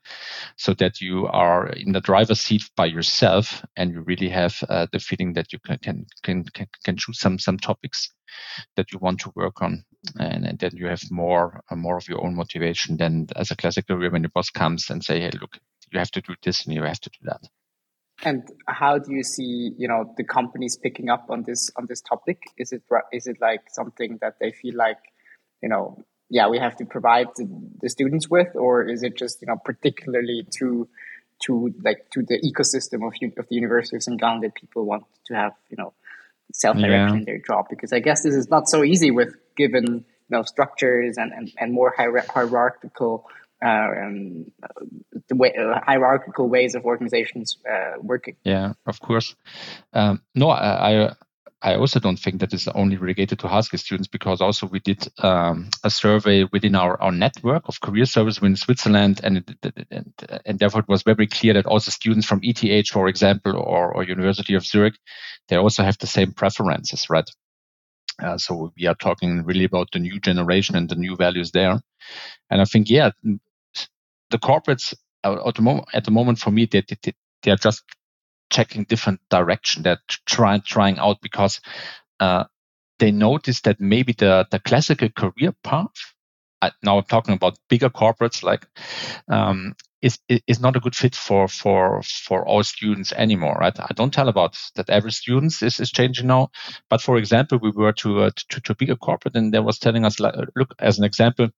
so 0.56 0.74
that 0.74 1.00
you 1.00 1.26
are 1.26 1.68
in 1.68 1.92
the 1.92 2.00
driver's 2.00 2.40
seat 2.40 2.70
by 2.76 2.86
yourself 2.86 3.64
and 3.76 3.92
you 3.92 4.02
really 4.02 4.28
have 4.28 4.62
uh, 4.68 4.86
the 4.92 4.98
feeling 4.98 5.32
that 5.32 5.52
you 5.52 5.58
can, 5.58 6.06
can, 6.22 6.44
can, 6.52 6.68
can 6.84 6.96
choose 6.96 7.18
some, 7.18 7.38
some 7.38 7.58
topics 7.58 8.12
that 8.76 8.92
you 8.92 8.98
want 8.98 9.20
to 9.20 9.32
work 9.34 9.62
on. 9.62 9.84
And, 10.18 10.44
and 10.44 10.58
then 10.58 10.72
you 10.74 10.86
have 10.86 11.02
more, 11.10 11.62
uh, 11.70 11.76
more 11.76 11.96
of 11.96 12.08
your 12.08 12.24
own 12.24 12.34
motivation 12.34 12.96
than 12.96 13.26
as 13.34 13.50
a 13.50 13.56
classic 13.56 13.88
career 13.88 14.10
when 14.10 14.22
your 14.22 14.30
boss 14.34 14.50
comes 14.50 14.90
and 14.90 15.02
say, 15.02 15.20
hey, 15.20 15.30
look, 15.40 15.58
you 15.90 15.98
have 15.98 16.10
to 16.12 16.20
do 16.20 16.34
this 16.42 16.64
and 16.64 16.74
you 16.74 16.82
have 16.82 17.00
to 17.00 17.10
do 17.10 17.18
that. 17.24 17.40
And 18.24 18.48
how 18.68 18.98
do 18.98 19.12
you 19.12 19.24
see, 19.24 19.72
you 19.76 19.88
know, 19.88 20.14
the 20.16 20.24
companies 20.24 20.76
picking 20.76 21.08
up 21.08 21.26
on 21.28 21.42
this 21.42 21.70
on 21.76 21.86
this 21.88 22.00
topic? 22.00 22.38
Is 22.56 22.72
it 22.72 22.82
is 23.12 23.26
it 23.26 23.38
like 23.40 23.62
something 23.68 24.18
that 24.20 24.34
they 24.40 24.52
feel 24.52 24.76
like 24.76 24.98
you 25.62 25.68
know, 25.68 26.02
yeah, 26.28 26.48
we 26.48 26.58
have 26.58 26.76
to 26.76 26.84
provide 26.84 27.28
the, 27.36 27.48
the 27.80 27.88
students 27.88 28.28
with, 28.28 28.54
or 28.54 28.82
is 28.82 29.02
it 29.02 29.16
just 29.16 29.42
you 29.42 29.46
know 29.46 29.56
particularly 29.64 30.46
to 30.58 30.88
to 31.44 31.74
like 31.82 32.08
to 32.10 32.22
the 32.22 32.40
ecosystem 32.40 33.06
of, 33.06 33.12
of 33.38 33.48
the 33.48 33.54
University 33.54 33.96
of 33.96 34.02
St. 34.02 34.18
Gallen 34.20 34.40
that 34.40 34.54
people 34.54 34.84
want 34.84 35.04
to 35.26 35.34
have 35.34 35.52
you 35.70 35.76
know 35.76 35.92
self 36.52 36.76
direction 36.76 37.14
yeah. 37.14 37.18
in 37.18 37.24
their 37.24 37.38
job? 37.38 37.66
Because 37.68 37.92
I 37.92 38.00
guess 38.00 38.22
this 38.22 38.34
is 38.34 38.48
not 38.48 38.68
so 38.68 38.82
easy 38.82 39.10
with 39.10 39.34
given 39.56 39.84
you 40.28 40.30
know 40.30 40.42
structures 40.42 41.16
and 41.18 41.32
and, 41.32 41.52
and 41.58 41.72
more 41.72 41.94
hier- 41.96 42.26
hierarchical. 42.28 43.28
Uh, 43.64 43.90
um, 44.02 44.50
the 45.28 45.36
way, 45.36 45.54
uh, 45.54 45.78
hierarchical 45.86 46.48
ways 46.48 46.74
of 46.74 46.84
organizations 46.84 47.58
uh, 47.70 47.92
working. 48.00 48.34
Yeah, 48.42 48.72
of 48.86 48.98
course. 48.98 49.36
Um, 49.92 50.20
no, 50.34 50.50
I, 50.50 51.04
I 51.04 51.14
I 51.64 51.76
also 51.76 52.00
don't 52.00 52.18
think 52.18 52.40
that 52.40 52.52
is 52.52 52.66
only 52.68 52.96
related 52.96 53.38
to 53.38 53.46
HRSG 53.46 53.78
students 53.78 54.08
because 54.08 54.40
also 54.40 54.66
we 54.66 54.80
did 54.80 55.06
um, 55.18 55.70
a 55.84 55.90
survey 55.90 56.44
within 56.52 56.74
our, 56.74 57.00
our 57.00 57.12
network 57.12 57.68
of 57.68 57.80
career 57.80 58.04
service 58.04 58.38
in 58.38 58.56
Switzerland, 58.56 59.20
and, 59.22 59.56
and, 59.90 60.12
and 60.44 60.58
therefore 60.58 60.80
it 60.80 60.88
was 60.88 61.04
very 61.04 61.28
clear 61.28 61.54
that 61.54 61.66
also 61.66 61.92
students 61.92 62.26
from 62.26 62.40
ETH, 62.42 62.88
for 62.88 63.06
example, 63.06 63.56
or, 63.56 63.94
or 63.94 64.02
University 64.02 64.54
of 64.54 64.66
Zurich, 64.66 64.94
they 65.48 65.56
also 65.56 65.84
have 65.84 65.98
the 65.98 66.06
same 66.08 66.32
preferences, 66.32 67.08
right? 67.08 67.30
Uh, 68.20 68.36
so 68.38 68.72
we 68.76 68.86
are 68.86 68.96
talking 68.96 69.44
really 69.44 69.64
about 69.64 69.88
the 69.92 70.00
new 70.00 70.18
generation 70.18 70.74
and 70.74 70.88
the 70.88 70.96
new 70.96 71.14
values 71.14 71.52
there. 71.52 71.80
And 72.50 72.60
I 72.60 72.64
think, 72.64 72.90
yeah, 72.90 73.10
the 73.22 74.38
corporates 74.38 74.94
uh, 75.22 75.46
at 75.46 75.54
the 75.54 75.62
moment, 75.62 75.86
at 75.94 76.04
the 76.04 76.10
moment 76.10 76.40
for 76.40 76.50
me, 76.50 76.66
they, 76.66 76.82
they, 76.82 77.14
they 77.42 77.50
are 77.52 77.56
just 77.56 77.84
checking 78.52 78.84
different 78.84 79.20
direction. 79.30 79.82
They're 79.82 80.02
trying 80.26 80.62
trying 80.62 80.98
out 80.98 81.20
because 81.22 81.60
uh, 82.20 82.44
they 82.98 83.10
notice 83.10 83.62
that 83.62 83.80
maybe 83.80 84.12
the 84.12 84.46
the 84.50 84.60
classical 84.60 85.08
career 85.08 85.52
path. 85.64 86.14
Now 86.82 86.98
I'm 86.98 87.04
talking 87.04 87.34
about 87.34 87.58
bigger 87.68 87.90
corporates 87.90 88.42
like 88.42 88.66
um, 89.28 89.74
is 90.02 90.18
is 90.28 90.60
not 90.60 90.76
a 90.76 90.80
good 90.80 90.96
fit 90.96 91.14
for 91.14 91.46
for 91.48 92.02
for 92.02 92.46
all 92.46 92.62
students 92.64 93.12
anymore, 93.12 93.56
right? 93.60 93.78
I 93.78 93.92
don't 93.94 94.12
tell 94.12 94.28
about 94.28 94.58
that 94.74 94.90
every 94.90 95.12
student 95.12 95.62
is, 95.62 95.78
is 95.78 95.92
changing 95.92 96.26
now, 96.26 96.50
but 96.90 97.00
for 97.00 97.16
example, 97.16 97.58
we 97.62 97.70
were 97.70 97.92
to 97.92 98.22
uh, 98.22 98.30
to, 98.50 98.60
to 98.60 98.72
a 98.72 98.74
bigger 98.74 98.96
corporate 98.96 99.36
and 99.36 99.54
they 99.54 99.60
was 99.60 99.78
telling 99.78 100.04
us, 100.04 100.18
look, 100.18 100.74
as 100.80 100.98
an 100.98 101.04
example, 101.04 101.48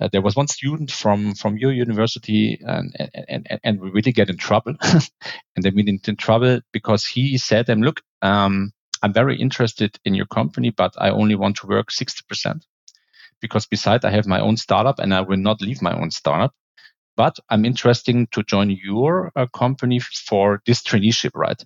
uh, 0.00 0.08
there 0.12 0.22
was 0.22 0.34
one 0.36 0.48
student 0.48 0.90
from 0.90 1.34
from 1.34 1.56
your 1.56 1.72
university 1.72 2.58
and 2.62 2.94
and 3.28 3.46
and, 3.48 3.60
and 3.62 3.80
we 3.80 3.90
really 3.90 4.12
get 4.12 4.28
in 4.28 4.36
trouble, 4.36 4.74
and 4.82 5.62
they 5.62 5.70
mean 5.70 5.88
in, 5.88 6.16
trouble 6.16 6.60
because 6.72 7.06
he 7.06 7.38
said 7.38 7.66
them, 7.66 7.80
look, 7.80 8.02
um, 8.22 8.72
I'm 9.02 9.12
very 9.12 9.36
interested 9.36 9.98
in 10.04 10.14
your 10.14 10.26
company, 10.26 10.70
but 10.70 10.94
I 10.98 11.10
only 11.10 11.36
want 11.36 11.56
to 11.58 11.68
work 11.68 11.92
sixty 11.92 12.22
percent 12.28 12.64
because 13.40 13.66
besides 13.66 14.04
I 14.04 14.10
have 14.10 14.26
my 14.26 14.40
own 14.40 14.56
startup 14.56 14.98
and 14.98 15.14
I 15.14 15.20
will 15.20 15.36
not 15.36 15.60
leave 15.60 15.82
my 15.82 15.92
own 15.98 16.10
startup 16.10 16.52
but 17.16 17.38
I'm 17.48 17.64
interested 17.64 18.30
to 18.32 18.42
join 18.42 18.70
your 18.70 19.30
uh, 19.36 19.46
company 19.46 20.00
for 20.00 20.62
this 20.66 20.82
traineeship, 20.82 21.30
right? 21.34 21.62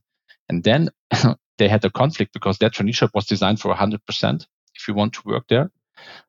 And 0.48 0.62
then 0.62 0.90
they 1.58 1.68
had 1.68 1.84
a 1.84 1.90
conflict 1.90 2.32
because 2.32 2.58
their 2.58 2.70
traineeship 2.70 3.10
was 3.14 3.26
designed 3.26 3.60
for 3.60 3.75
100% 3.75 4.46
if 4.75 4.88
you 4.88 4.94
want 4.94 5.14
to 5.14 5.22
work 5.25 5.44
there, 5.48 5.70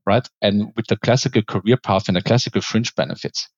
right? 0.05 0.27
And 0.41 0.71
with 0.75 0.87
the 0.87 0.97
classical 0.97 1.41
career 1.41 1.77
path 1.77 2.07
and 2.07 2.15
the 2.15 2.21
classical 2.21 2.61
fringe 2.61 2.95
benefits. 2.95 3.49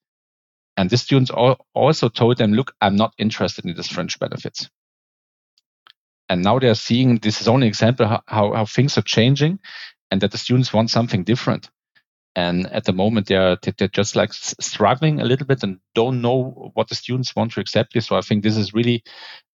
And 0.77 0.89
the 0.89 0.97
students 0.97 1.31
also 1.75 2.09
told 2.09 2.37
them, 2.37 2.53
look, 2.53 2.73
I'm 2.81 2.95
not 2.95 3.13
interested 3.17 3.65
in 3.65 3.75
these 3.75 3.87
fringe 3.87 4.17
benefits. 4.19 4.69
And 6.29 6.43
now 6.43 6.59
they're 6.59 6.75
seeing 6.75 7.17
this 7.17 7.41
is 7.41 7.47
only 7.47 7.67
example 7.67 8.07
how, 8.07 8.23
how, 8.25 8.53
how 8.53 8.65
things 8.65 8.97
are 8.97 9.03
changing 9.03 9.59
and 10.11 10.21
that 10.21 10.31
the 10.31 10.37
students 10.37 10.73
want 10.73 10.91
something 10.91 11.23
different. 11.23 11.69
And 12.35 12.67
at 12.67 12.85
the 12.85 12.93
moment 12.93 13.27
they're 13.27 13.57
they're 13.77 13.87
just 13.89 14.15
like 14.15 14.31
struggling 14.33 15.19
a 15.19 15.25
little 15.25 15.47
bit 15.47 15.63
and 15.63 15.79
don't 15.95 16.21
know 16.21 16.71
what 16.75 16.87
the 16.87 16.95
students 16.95 17.35
want 17.35 17.51
to 17.51 17.59
accept 17.59 18.01
so 18.01 18.15
i 18.15 18.21
think 18.21 18.41
this 18.41 18.55
is 18.55 18.73
really 18.73 19.03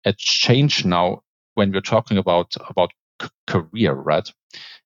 a 0.06 0.14
change 0.16 0.86
now 0.86 1.24
when 1.56 1.72
we're 1.72 1.82
talking 1.82 2.20
about 2.20 2.56
about 2.70 2.92
c- 3.22 3.30
career 3.48 3.94
right? 3.94 4.32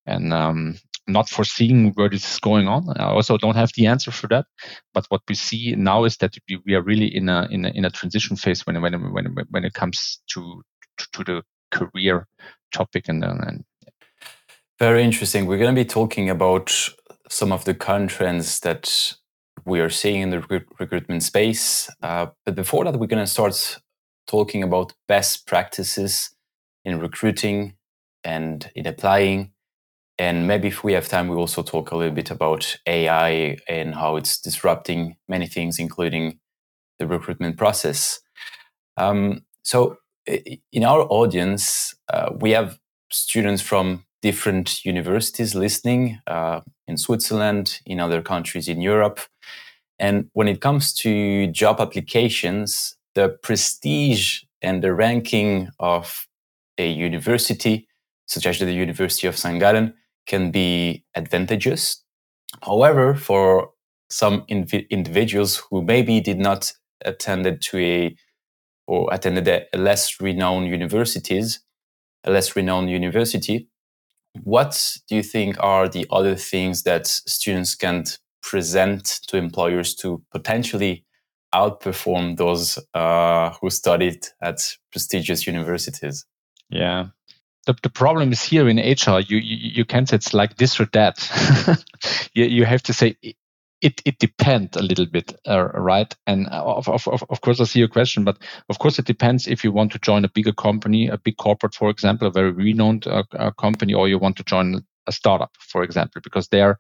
And 0.06 0.34
um, 0.34 0.80
not 1.08 1.30
foreseeing 1.30 1.92
where 1.94 2.10
this 2.10 2.34
is 2.34 2.40
going 2.40 2.68
on. 2.68 2.90
I 2.98 3.06
also 3.06 3.38
don't 3.38 3.56
have 3.56 3.72
the 3.76 3.88
answer 3.88 4.12
for 4.12 4.28
that. 4.28 4.46
But 4.94 5.06
what 5.10 5.22
we 5.28 5.36
see 5.36 5.76
now 5.76 6.06
is 6.06 6.18
that 6.18 6.36
we 6.66 6.74
are 6.74 6.82
really 6.82 7.14
in 7.14 7.30
a 7.30 7.48
in 7.52 7.66
a, 7.66 7.70
in 7.70 7.86
a 7.86 7.90
transition 7.90 8.38
phase 8.38 8.66
when 8.66 8.82
when 8.82 8.94
when 9.14 9.36
when 9.50 9.66
it 9.66 9.74
comes 9.74 10.22
to 10.34 10.64
to, 10.98 11.08
to 11.14 11.24
the 11.24 11.44
career 11.72 12.28
topic 12.72 13.08
and, 13.08 13.24
and 13.24 13.64
very 14.82 15.04
interesting. 15.04 15.46
We're 15.46 15.60
going 15.60 15.76
to 15.76 15.80
be 15.80 15.86
talking 15.86 16.28
about 16.28 16.72
some 17.30 17.52
of 17.52 17.66
the 17.66 17.76
current 17.76 18.10
trends 18.10 18.62
that 18.62 19.14
we 19.64 19.80
are 19.80 19.92
seeing 19.92 20.22
in 20.22 20.32
the 20.32 20.40
recruit- 20.40 20.68
recruitment 20.80 21.22
space. 21.22 21.88
Uh, 22.02 22.26
but 22.46 22.56
before 22.56 22.86
that, 22.86 23.00
we're 23.00 23.06
going 23.06 23.24
to 23.24 23.32
start 23.32 23.78
talking 24.26 24.64
about 24.64 24.94
best 25.08 25.46
practices 25.46 26.32
in 26.84 27.00
recruiting 27.00 27.76
and 28.24 28.72
in 28.74 28.88
applying. 28.88 29.52
And 30.18 30.48
maybe 30.48 30.70
if 30.70 30.84
we 30.84 30.94
have 30.94 31.08
time, 31.08 31.28
we 31.28 31.36
also 31.36 31.62
talk 31.62 31.92
a 31.92 31.96
little 31.96 32.16
bit 32.16 32.32
about 32.32 32.76
AI 32.88 33.60
and 33.70 33.94
how 33.94 34.16
it's 34.16 34.42
disrupting 34.42 35.16
many 35.30 35.46
things, 35.46 35.78
including 35.78 36.40
the 36.98 37.06
recruitment 37.06 37.56
process. 37.56 38.20
Um, 38.98 39.46
so, 39.62 39.98
in 40.26 40.84
our 40.84 41.02
audience, 41.02 41.94
uh, 42.12 42.32
we 42.40 42.50
have 42.52 42.80
students 43.12 43.62
from 43.62 44.06
different 44.22 44.86
universities 44.86 45.56
listening 45.56 46.20
uh, 46.28 46.62
in 46.88 46.98
Switzerland, 46.98 47.80
in 47.86 48.00
other 48.00 48.22
countries 48.22 48.68
in 48.68 48.82
Europe. 48.82 49.20
And 50.00 50.30
when 50.34 50.48
it 50.48 50.62
comes 50.62 50.94
to 50.96 51.48
job 51.48 51.80
applications, 51.80 52.96
the 53.16 53.30
prestige 53.30 54.42
and 54.62 54.84
the 54.84 54.94
ranking 54.94 55.70
of 55.80 56.28
a 56.78 56.90
university, 56.90 57.88
such 58.28 58.46
as 58.46 58.60
the 58.60 58.72
University 58.72 59.28
of 59.28 59.38
St. 59.38 59.60
Gallen, 59.60 59.94
can 60.28 60.52
be 60.52 61.04
advantageous. 61.16 62.04
However, 62.62 63.16
for 63.16 63.72
some 64.10 64.42
inv- 64.50 64.90
individuals 64.90 65.58
who 65.70 65.82
maybe 65.82 66.20
did 66.20 66.38
not 66.38 66.72
attend 67.04 67.62
to 67.62 67.78
a 67.80 68.16
or 68.88 69.08
attended 69.14 69.48
a 69.48 69.78
less 69.78 70.20
renowned 70.20 70.68
universities, 70.68 71.62
a 72.26 72.32
less 72.32 72.56
renowned 72.56 72.90
university, 72.90 73.70
what 74.44 74.98
do 75.08 75.16
you 75.16 75.24
think 75.24 75.58
are 75.60 75.88
the 75.88 76.08
other 76.10 76.36
things 76.36 76.84
that 76.84 77.08
students 77.08 77.76
can 77.76 78.06
present 78.42 79.20
to 79.28 79.38
employers 79.38 79.94
to 79.96 80.22
potentially 80.32 81.06
outperform 81.54 82.38
those 82.38 82.80
uh, 82.94 83.52
who 83.62 83.70
studied 83.70 84.26
at 84.42 84.76
prestigious 84.92 85.46
universities? 85.46 86.26
Yeah. 86.70 87.08
The, 87.68 87.76
the 87.84 87.90
problem 87.90 88.32
is 88.32 88.42
here 88.42 88.68
in 88.68 88.78
HR, 88.78 89.20
you, 89.20 89.38
you, 89.38 89.72
you 89.76 89.86
can't 89.86 90.10
say 90.10 90.16
it's 90.16 90.34
like 90.34 90.58
this 90.58 90.80
or 90.80 90.88
that. 90.94 91.84
you, 92.34 92.46
you 92.46 92.66
have 92.66 92.82
to 92.84 92.94
say 92.94 93.16
it 93.82 94.02
it 94.06 94.20
depends 94.20 94.78
a 94.78 94.82
little 94.82 95.06
bit, 95.06 95.34
uh, 95.48 95.70
right? 95.74 96.16
And 96.28 96.48
uh, 96.48 96.64
of, 96.64 96.88
of 96.88 97.08
of 97.08 97.42
course, 97.42 97.60
I 97.60 97.66
see 97.66 97.80
your 97.80 97.88
question, 97.88 98.24
but 98.24 98.38
of 98.70 98.80
course, 98.80 99.00
it 99.00 99.06
depends 99.06 99.48
if 99.48 99.64
you 99.64 99.72
want 99.72 99.92
to 99.94 100.00
join 100.00 100.26
a 100.26 100.30
bigger 100.30 100.54
company, 100.54 101.08
a 101.08 101.18
big 101.18 101.38
corporate, 101.38 101.76
for 101.76 101.90
example, 101.90 102.28
a 102.28 102.32
very 102.32 102.52
renowned 102.52 103.08
uh, 103.08 103.24
uh, 103.38 103.52
company, 103.52 103.94
or 103.94 104.08
you 104.08 104.20
want 104.20 104.38
to 104.38 104.44
join 104.44 104.86
a 105.08 105.12
startup, 105.12 105.52
for 105.60 105.84
example, 105.84 106.22
because 106.24 106.48
there 106.50 106.78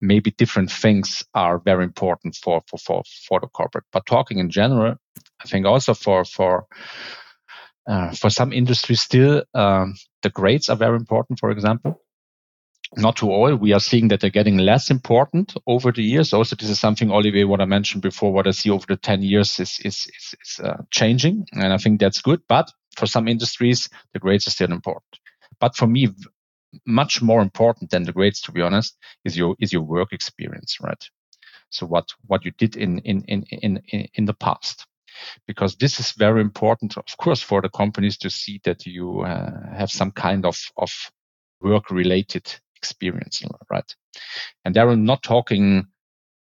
maybe 0.00 0.32
different 0.32 0.70
things 0.72 1.22
are 1.34 1.58
very 1.58 1.84
important 1.84 2.36
for 2.36 2.62
for 2.66 2.78
for 2.78 3.02
for 3.28 3.40
the 3.40 3.48
corporate. 3.48 3.84
But 3.92 4.06
talking 4.06 4.38
in 4.38 4.50
general, 4.50 4.96
I 5.44 5.48
think 5.48 5.66
also 5.66 5.94
for 5.94 6.24
for 6.24 6.66
uh, 7.86 8.12
for 8.12 8.30
some 8.30 8.52
industries, 8.52 9.02
still 9.02 9.44
um, 9.54 9.94
the 10.22 10.30
grades 10.30 10.68
are 10.68 10.76
very 10.76 10.96
important. 10.96 11.38
For 11.38 11.50
example, 11.50 12.00
not 12.96 13.16
to 13.16 13.30
all. 13.30 13.54
We 13.54 13.72
are 13.72 13.80
seeing 13.80 14.08
that 14.08 14.20
they're 14.20 14.30
getting 14.30 14.58
less 14.58 14.90
important 14.90 15.54
over 15.66 15.92
the 15.92 16.02
years. 16.02 16.32
Also, 16.32 16.56
this 16.56 16.70
is 16.70 16.80
something, 16.80 17.10
Olivier, 17.10 17.44
what 17.44 17.60
I 17.60 17.64
mentioned 17.64 18.02
before, 18.02 18.32
what 18.32 18.46
I 18.46 18.50
see 18.50 18.70
over 18.70 18.86
the 18.86 18.96
10 18.96 19.22
years 19.22 19.60
is, 19.60 19.78
is, 19.84 20.06
is, 20.14 20.34
is 20.40 20.60
uh, 20.64 20.82
changing. 20.90 21.46
And 21.52 21.72
I 21.72 21.76
think 21.76 22.00
that's 22.00 22.20
good. 22.20 22.40
But 22.48 22.70
for 22.96 23.06
some 23.06 23.28
industries, 23.28 23.88
the 24.12 24.18
grades 24.18 24.46
are 24.46 24.52
still 24.52 24.72
important. 24.72 25.18
But 25.60 25.76
for 25.76 25.86
me, 25.86 26.08
much 26.86 27.22
more 27.22 27.42
important 27.42 27.90
than 27.90 28.04
the 28.04 28.12
grades, 28.12 28.40
to 28.42 28.52
be 28.52 28.62
honest, 28.62 28.96
is 29.24 29.36
your, 29.36 29.56
is 29.60 29.72
your 29.72 29.82
work 29.82 30.12
experience, 30.12 30.78
right? 30.80 31.08
So 31.70 31.86
what, 31.86 32.08
what 32.26 32.44
you 32.44 32.50
did 32.58 32.76
in, 32.76 32.98
in, 33.00 33.22
in, 33.28 33.44
in, 33.52 34.08
in 34.14 34.24
the 34.24 34.34
past 34.34 34.86
because 35.46 35.76
this 35.76 36.00
is 36.00 36.12
very 36.12 36.40
important, 36.40 36.96
of 36.96 37.16
course, 37.18 37.42
for 37.42 37.60
the 37.60 37.68
companies 37.68 38.16
to 38.16 38.30
see 38.30 38.58
that 38.64 38.86
you 38.86 39.20
uh, 39.20 39.50
have 39.76 39.90
some 39.90 40.10
kind 40.10 40.46
of, 40.46 40.58
of 40.78 40.90
work 41.60 41.90
related 41.90 42.58
experience, 42.82 43.42
right? 43.70 43.94
And 44.64 44.74
they 44.74 44.80
are 44.80 44.96
not 44.96 45.22
talking 45.22 45.86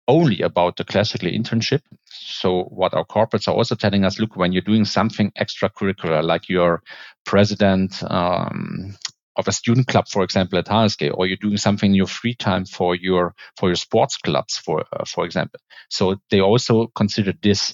only 0.07 0.41
about 0.41 0.75
the 0.77 0.83
classical 0.83 1.29
internship. 1.29 1.81
So 2.05 2.63
what 2.63 2.93
our 2.93 3.05
corporates 3.05 3.47
are 3.47 3.55
also 3.55 3.75
telling 3.75 4.03
us, 4.03 4.19
look, 4.19 4.35
when 4.35 4.51
you're 4.51 4.61
doing 4.61 4.85
something 4.85 5.31
extracurricular, 5.39 6.23
like 6.23 6.49
you're 6.49 6.81
president 7.25 8.03
um, 8.09 8.95
of 9.35 9.47
a 9.47 9.51
student 9.51 9.87
club, 9.87 10.07
for 10.07 10.23
example, 10.23 10.59
at 10.59 10.67
HSG, 10.67 11.11
or 11.13 11.25
you're 11.25 11.37
doing 11.37 11.57
something 11.57 11.91
in 11.91 11.95
your 11.95 12.07
free 12.07 12.35
time 12.35 12.65
for 12.65 12.95
your 12.95 13.33
for 13.57 13.69
your 13.69 13.75
sports 13.75 14.17
clubs, 14.17 14.57
for 14.57 14.85
uh, 14.93 15.05
for 15.05 15.25
example. 15.25 15.59
So 15.89 16.17
they 16.29 16.41
also 16.41 16.87
consider 16.95 17.33
this 17.41 17.73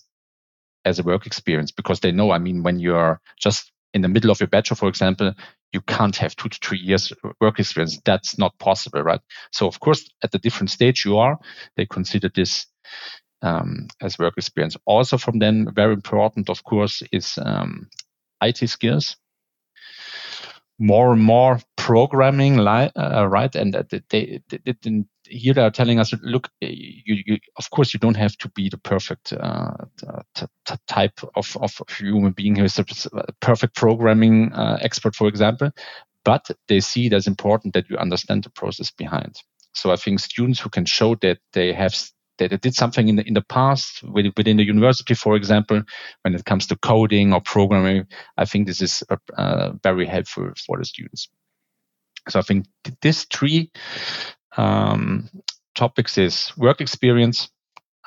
as 0.85 0.99
a 0.99 1.03
work 1.03 1.25
experience 1.25 1.71
because 1.71 1.99
they 1.99 2.11
know, 2.11 2.31
I 2.31 2.37
mean, 2.39 2.63
when 2.63 2.79
you're 2.79 3.19
just 3.39 3.71
in 3.93 4.01
the 4.01 4.07
middle 4.07 4.31
of 4.31 4.39
your 4.39 4.47
bachelor, 4.47 4.75
for 4.75 4.87
example, 4.87 5.33
you 5.71 5.81
can't 5.81 6.15
have 6.17 6.35
two 6.35 6.49
to 6.49 6.59
three 6.61 6.79
years 6.79 7.13
work 7.39 7.59
experience. 7.59 7.99
That's 8.03 8.37
not 8.37 8.57
possible, 8.59 9.01
right? 9.01 9.21
So 9.51 9.67
of 9.67 9.79
course, 9.79 10.09
at 10.23 10.31
the 10.31 10.39
different 10.39 10.71
stage 10.71 11.05
you 11.05 11.17
are, 11.17 11.37
they 11.75 11.85
consider 11.85 12.29
this 12.33 12.65
um, 13.41 13.87
as 14.01 14.17
work 14.19 14.33
experience. 14.37 14.77
Also 14.85 15.17
from 15.17 15.39
then, 15.39 15.67
very 15.73 15.93
important, 15.93 16.49
of 16.49 16.63
course, 16.63 17.03
is 17.11 17.37
um, 17.41 17.89
IT 18.41 18.67
skills. 18.69 19.15
More 20.81 21.11
and 21.13 21.21
more 21.21 21.59
programming, 21.75 22.57
li- 22.57 22.91
uh, 22.95 23.27
right? 23.27 23.53
And 23.53 23.73
they, 23.89 24.01
they, 24.09 24.41
they, 24.49 25.03
here 25.29 25.53
they 25.53 25.61
are 25.61 25.71
telling 25.71 25.99
us, 25.99 26.13
look, 26.23 26.49
you, 26.61 27.23
you, 27.25 27.37
of 27.57 27.69
course, 27.71 27.93
you 27.93 27.99
don't 28.01 28.17
have 28.17 28.37
to 28.39 28.49
be 28.49 28.69
the 28.69 28.79
perfect 28.79 29.33
uh, 29.33 29.73
t- 30.35 30.45
t- 30.65 30.75
type 30.87 31.19
of, 31.35 31.57
of 31.61 31.79
human 31.97 32.33
being 32.33 32.55
who 32.57 32.65
is 32.65 32.79
a 32.79 32.85
perfect 33.41 33.75
programming 33.75 34.53
uh, 34.53 34.79
expert, 34.81 35.15
for 35.15 35.27
example. 35.27 35.71
but 36.23 36.49
they 36.67 36.79
see 36.79 37.07
it 37.07 37.13
as 37.13 37.27
important 37.27 37.73
that 37.73 37.89
you 37.89 37.97
understand 37.97 38.43
the 38.43 38.49
process 38.51 38.91
behind. 38.91 39.35
So 39.73 39.91
I 39.91 39.95
think 39.95 40.19
students 40.19 40.59
who 40.59 40.69
can 40.69 40.85
show 40.85 41.15
that 41.15 41.39
they 41.53 41.73
have 41.73 41.95
that 42.39 42.51
they 42.51 42.57
did 42.57 42.75
something 42.75 43.07
in 43.09 43.17
the 43.17 43.27
in 43.27 43.33
the 43.33 43.43
past 43.43 44.03
within 44.03 44.57
the 44.57 44.65
university, 44.65 45.13
for 45.13 45.35
example, 45.35 45.83
when 46.23 46.35
it 46.35 46.45
comes 46.45 46.67
to 46.67 46.77
coding 46.77 47.33
or 47.33 47.41
programming, 47.41 48.07
I 48.37 48.45
think 48.45 48.67
this 48.67 48.81
is 48.81 49.03
uh, 49.09 49.17
uh, 49.37 49.71
very 49.83 50.05
helpful 50.05 50.51
for 50.65 50.77
the 50.77 50.85
students. 50.85 51.29
So 52.29 52.39
I 52.39 52.43
think 52.43 52.65
this 53.01 53.25
three 53.25 53.71
um, 54.59 55.29
topics 55.75 56.17
is 56.17 56.51
work 56.57 56.81
experience, 56.81 57.49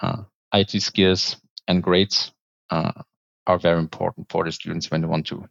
uh, 0.01 0.23
IT 0.53 0.83
skills, 0.83 1.37
and 1.67 1.83
grades 1.83 2.33
uh, 2.71 2.93
are 3.47 3.59
very 3.59 3.79
important 3.79 4.27
for 4.31 4.45
the 4.45 4.53
students 4.53 4.91
when 4.91 5.01
they 5.01 5.07
want 5.07 5.27
to 5.29 5.49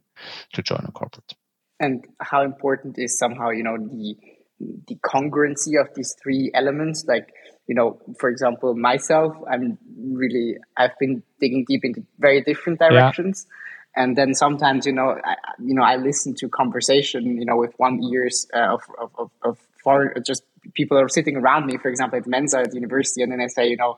to 0.52 0.62
join 0.62 0.84
a 0.86 0.92
corporate. 0.92 1.34
And 1.80 2.06
how 2.20 2.42
important 2.42 2.98
is 2.98 3.18
somehow 3.18 3.50
you 3.50 3.64
know 3.64 3.76
the 3.76 4.16
the 4.60 4.96
congruency 5.04 5.80
of 5.80 5.92
these 5.96 6.14
three 6.22 6.50
elements 6.54 7.04
like 7.08 7.28
you 7.66 7.74
know 7.74 8.00
for 8.20 8.28
example 8.30 8.74
myself 8.76 9.34
i'm 9.50 9.76
really 10.12 10.56
i've 10.76 10.96
been 11.00 11.20
digging 11.40 11.64
deep 11.66 11.84
into 11.84 12.04
very 12.20 12.42
different 12.42 12.78
directions 12.78 13.46
yeah. 13.48 14.04
and 14.04 14.16
then 14.16 14.34
sometimes 14.34 14.86
you 14.86 14.92
know 14.92 15.18
I, 15.24 15.34
you 15.58 15.74
know 15.74 15.82
i 15.82 15.96
listen 15.96 16.34
to 16.36 16.48
conversation 16.48 17.38
you 17.38 17.44
know 17.44 17.56
with 17.56 17.74
one 17.78 18.04
ears 18.04 18.46
uh, 18.54 18.74
of, 18.74 18.82
of, 19.00 19.10
of, 19.18 19.30
of 19.42 19.58
foreign 19.82 20.22
just 20.24 20.44
people 20.74 20.98
are 20.98 21.08
sitting 21.08 21.36
around 21.36 21.66
me 21.66 21.76
for 21.76 21.88
example 21.88 22.18
at 22.18 22.26
mensa 22.26 22.58
at 22.58 22.74
university 22.74 23.22
and 23.22 23.32
then 23.32 23.40
i 23.40 23.46
say 23.46 23.66
you 23.66 23.76
know 23.76 23.96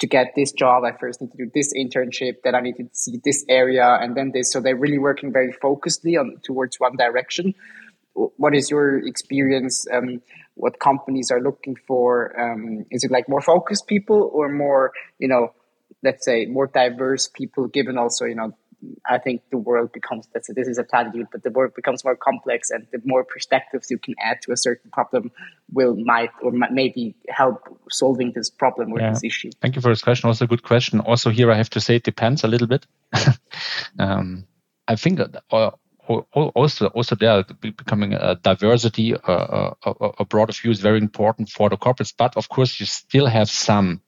to 0.00 0.06
get 0.06 0.32
this 0.36 0.52
job 0.52 0.84
i 0.84 0.92
first 0.92 1.20
need 1.20 1.30
to 1.30 1.36
do 1.36 1.50
this 1.54 1.72
internship 1.74 2.36
then 2.44 2.54
i 2.54 2.60
need 2.60 2.76
to 2.76 2.88
see 2.92 3.18
this 3.24 3.44
area 3.48 3.98
and 4.00 4.16
then 4.16 4.30
this 4.32 4.52
so 4.52 4.60
they're 4.60 4.76
really 4.76 4.98
working 4.98 5.32
very 5.32 5.52
focusedly 5.52 6.18
on 6.18 6.36
towards 6.44 6.78
one 6.78 6.96
direction 6.96 7.54
what 8.36 8.54
is 8.54 8.70
your 8.70 8.98
experience? 9.06 9.86
Um, 9.92 10.22
what 10.54 10.80
companies 10.80 11.30
are 11.30 11.40
looking 11.40 11.76
for? 11.86 12.34
Um, 12.38 12.84
is 12.90 13.04
it 13.04 13.10
like 13.10 13.28
more 13.28 13.40
focused 13.40 13.86
people 13.86 14.30
or 14.32 14.48
more, 14.48 14.92
you 15.18 15.28
know, 15.28 15.52
let's 16.02 16.24
say 16.24 16.46
more 16.46 16.66
diverse 16.66 17.28
people? 17.28 17.68
Given 17.68 17.96
also, 17.96 18.24
you 18.24 18.34
know, 18.34 18.56
I 19.04 19.18
think 19.18 19.42
the 19.50 19.56
world 19.56 19.92
becomes 19.92 20.28
that's 20.32 20.48
this 20.54 20.68
is 20.68 20.78
a 20.78 20.84
platitude, 20.84 21.26
but 21.32 21.42
the 21.42 21.50
world 21.50 21.74
becomes 21.74 22.04
more 22.04 22.16
complex, 22.16 22.70
and 22.70 22.86
the 22.92 23.00
more 23.04 23.24
perspectives 23.24 23.90
you 23.90 23.98
can 23.98 24.14
add 24.20 24.40
to 24.42 24.52
a 24.52 24.56
certain 24.56 24.90
problem 24.90 25.32
will 25.72 25.96
might 25.96 26.30
or 26.42 26.52
might 26.52 26.72
maybe 26.72 27.16
help 27.28 27.76
solving 27.90 28.32
this 28.32 28.50
problem 28.50 28.92
or 28.92 29.00
yeah. 29.00 29.10
this 29.10 29.24
issue. 29.24 29.50
Thank 29.60 29.76
you 29.76 29.82
for 29.82 29.88
this 29.88 30.02
question. 30.02 30.28
Also, 30.28 30.44
a 30.44 30.48
good 30.48 30.62
question. 30.62 31.00
Also, 31.00 31.30
here 31.30 31.50
I 31.50 31.56
have 31.56 31.70
to 31.70 31.80
say 31.80 31.96
it 31.96 32.04
depends 32.04 32.44
a 32.44 32.48
little 32.48 32.68
bit. 32.68 32.86
um, 33.98 34.46
I 34.86 34.96
think 34.96 35.18
that. 35.18 35.42
Uh, 35.50 35.70
also 36.08 36.86
also 36.86 37.14
there 37.16 37.44
becoming 37.60 38.14
a 38.14 38.34
diversity, 38.36 39.14
uh, 39.14 39.74
a, 39.84 39.90
a 40.20 40.24
broader 40.24 40.54
view 40.54 40.70
is 40.70 40.80
very 40.80 40.96
important 40.96 41.50
for 41.50 41.68
the 41.68 41.76
corporates. 41.76 42.14
But 42.16 42.34
of 42.38 42.48
course, 42.48 42.80
you 42.80 42.86
still 42.86 43.26
have 43.26 43.50
some 43.50 44.00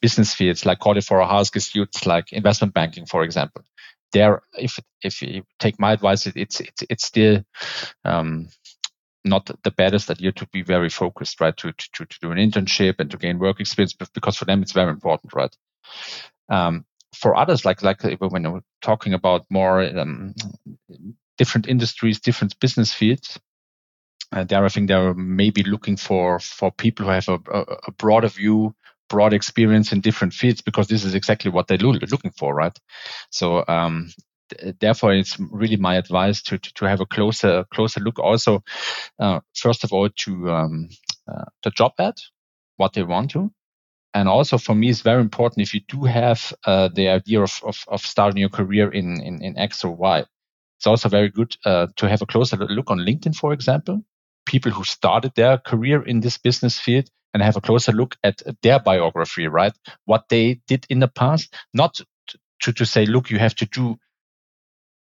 business 0.00 0.34
fields 0.34 0.66
like 0.66 0.80
call 0.80 0.96
it 0.96 1.04
for 1.04 1.20
a 1.20 1.26
house 1.26 1.50
students, 1.58 2.06
like 2.06 2.32
investment 2.32 2.74
banking, 2.74 3.06
for 3.06 3.22
example. 3.22 3.62
There, 4.12 4.42
if 4.58 4.78
if 5.02 5.22
you 5.22 5.44
take 5.58 5.78
my 5.78 5.92
advice, 5.92 6.26
it's 6.26 6.60
it's 6.60 6.82
it's 6.88 7.06
still 7.06 7.42
um, 8.04 8.48
not 9.24 9.50
the 9.62 9.70
baddest 9.70 10.10
idea 10.10 10.32
to 10.32 10.46
be 10.52 10.62
very 10.62 10.88
focused, 10.88 11.40
right? 11.40 11.56
To, 11.56 11.72
to 11.72 12.04
to 12.04 12.18
do 12.20 12.32
an 12.32 12.38
internship 12.38 12.96
and 12.98 13.10
to 13.10 13.16
gain 13.16 13.38
work 13.38 13.60
experience, 13.60 13.94
because 13.94 14.36
for 14.36 14.44
them 14.44 14.62
it's 14.62 14.72
very 14.72 14.90
important, 14.90 15.34
right? 15.34 15.56
Um, 16.48 16.84
for 17.14 17.36
others, 17.36 17.64
like 17.64 17.82
like 17.82 18.02
when 18.02 18.52
we're 18.52 18.60
talking 18.80 19.14
about 19.14 19.46
more 19.50 19.82
um, 19.82 20.34
different 21.38 21.68
industries, 21.68 22.20
different 22.20 22.58
business 22.60 22.92
fields. 22.92 23.38
Uh, 24.32 24.44
there, 24.44 24.64
I 24.64 24.68
think 24.70 24.88
they're 24.88 25.12
maybe 25.14 25.62
looking 25.62 25.96
for 25.96 26.38
for 26.38 26.72
people 26.72 27.04
who 27.06 27.12
have 27.12 27.28
a, 27.28 27.38
a, 27.52 27.60
a 27.88 27.92
broader 27.92 28.28
view, 28.28 28.74
broad 29.12 29.32
experience 29.32 29.94
in 29.94 30.00
different 30.00 30.34
fields, 30.34 30.62
because 30.62 30.88
this 30.88 31.04
is 31.04 31.14
exactly 31.14 31.50
what 31.50 31.66
they're 31.66 31.88
looking 32.12 32.32
for, 32.38 32.54
right? 32.54 32.78
So, 33.30 33.64
um, 33.68 34.10
th- 34.48 34.76
therefore, 34.80 35.18
it's 35.20 35.38
really 35.38 35.76
my 35.76 35.96
advice 35.96 36.42
to 36.42 36.58
to, 36.58 36.72
to 36.74 36.84
have 36.86 37.02
a 37.02 37.06
closer 37.06 37.64
closer 37.74 38.00
look. 38.00 38.18
Also, 38.18 38.62
uh, 39.18 39.40
first 39.54 39.84
of 39.84 39.92
all, 39.92 40.08
to 40.24 40.30
um, 40.50 40.88
uh, 41.28 41.44
the 41.62 41.70
job 41.70 41.92
ad, 41.98 42.14
what 42.76 42.92
they 42.92 43.04
want 43.04 43.30
to, 43.30 43.52
and 44.14 44.28
also 44.28 44.58
for 44.58 44.74
me, 44.74 44.88
it's 44.88 45.02
very 45.02 45.20
important 45.20 45.62
if 45.62 45.74
you 45.74 45.80
do 45.88 46.04
have 46.04 46.52
uh, 46.66 46.88
the 46.94 47.08
idea 47.08 47.42
of, 47.42 47.60
of, 47.62 47.76
of 47.88 48.00
starting 48.00 48.40
your 48.40 48.50
career 48.50 48.90
in, 48.92 49.20
in, 49.22 49.42
in 49.42 49.58
X 49.58 49.84
or 49.84 49.96
Y. 49.96 50.24
It's 50.78 50.86
also 50.86 51.08
very 51.08 51.30
good 51.30 51.56
uh, 51.64 51.86
to 51.96 52.08
have 52.08 52.22
a 52.22 52.26
closer 52.26 52.56
look 52.56 52.90
on 52.90 52.98
LinkedIn, 52.98 53.34
for 53.34 53.52
example, 53.52 54.02
people 54.46 54.72
who 54.72 54.84
started 54.84 55.32
their 55.34 55.58
career 55.58 56.02
in 56.02 56.20
this 56.20 56.38
business 56.38 56.78
field 56.78 57.08
and 57.34 57.42
have 57.42 57.56
a 57.56 57.60
closer 57.60 57.92
look 57.92 58.16
at 58.22 58.42
their 58.62 58.78
biography, 58.78 59.48
right? 59.48 59.72
What 60.04 60.28
they 60.28 60.60
did 60.66 60.86
in 60.90 61.00
the 61.00 61.08
past, 61.08 61.54
not 61.72 62.00
to, 62.62 62.72
to 62.72 62.86
say, 62.86 63.06
look, 63.06 63.30
you 63.30 63.38
have 63.38 63.54
to 63.56 63.66
do 63.66 63.96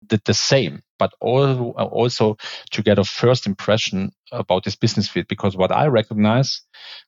the, 0.10 0.22
the 0.26 0.34
same, 0.34 0.82
but 0.98 1.12
also 1.22 2.38
to 2.72 2.84
get 2.84 3.00
a 3.00 3.04
first 3.04 3.48
impression 3.48 4.12
about 4.32 4.63
this 4.63 4.76
business 4.76 5.08
field. 5.08 5.28
Because 5.28 5.56
what 5.56 5.72
I 5.72 5.88
recognize 5.88 6.62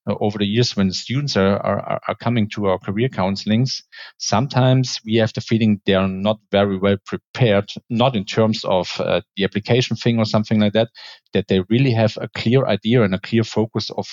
uh, 0.10 0.16
over 0.20 0.38
the 0.38 0.46
years 0.46 0.76
when 0.76 0.92
students 0.92 1.38
are, 1.38 1.58
are, 1.60 2.00
are 2.08 2.16
coming 2.16 2.50
to 2.50 2.68
our 2.68 2.80
career 2.80 3.10
counselings, 3.10 3.82
sometimes 4.18 5.00
we 5.06 5.16
have 5.16 5.34
the 5.34 5.42
feeling 5.42 5.82
they 5.86 5.96
are 5.96 6.08
not 6.08 6.40
very 6.52 6.78
well 6.78 6.98
prepared, 7.06 7.72
not 7.90 8.16
in 8.16 8.26
terms 8.26 8.64
of 8.64 9.00
uh, 9.00 9.22
the 9.36 9.44
application 9.44 9.96
thing 9.96 10.20
or 10.20 10.26
something 10.26 10.60
like 10.60 10.74
that, 10.74 10.90
that 11.34 11.48
they 11.48 11.62
really 11.70 11.92
have 11.92 12.18
a 12.20 12.30
clear 12.30 12.66
idea 12.66 13.04
and 13.04 13.14
a 13.14 13.20
clear 13.20 13.44
focus 13.44 13.90
of 13.92 14.08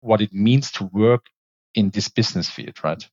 what 0.00 0.20
it 0.20 0.32
means 0.32 0.70
to 0.72 0.88
work 0.92 1.26
in 1.74 1.90
this 1.90 2.08
business 2.08 2.48
field, 2.48 2.82
right? 2.82 3.08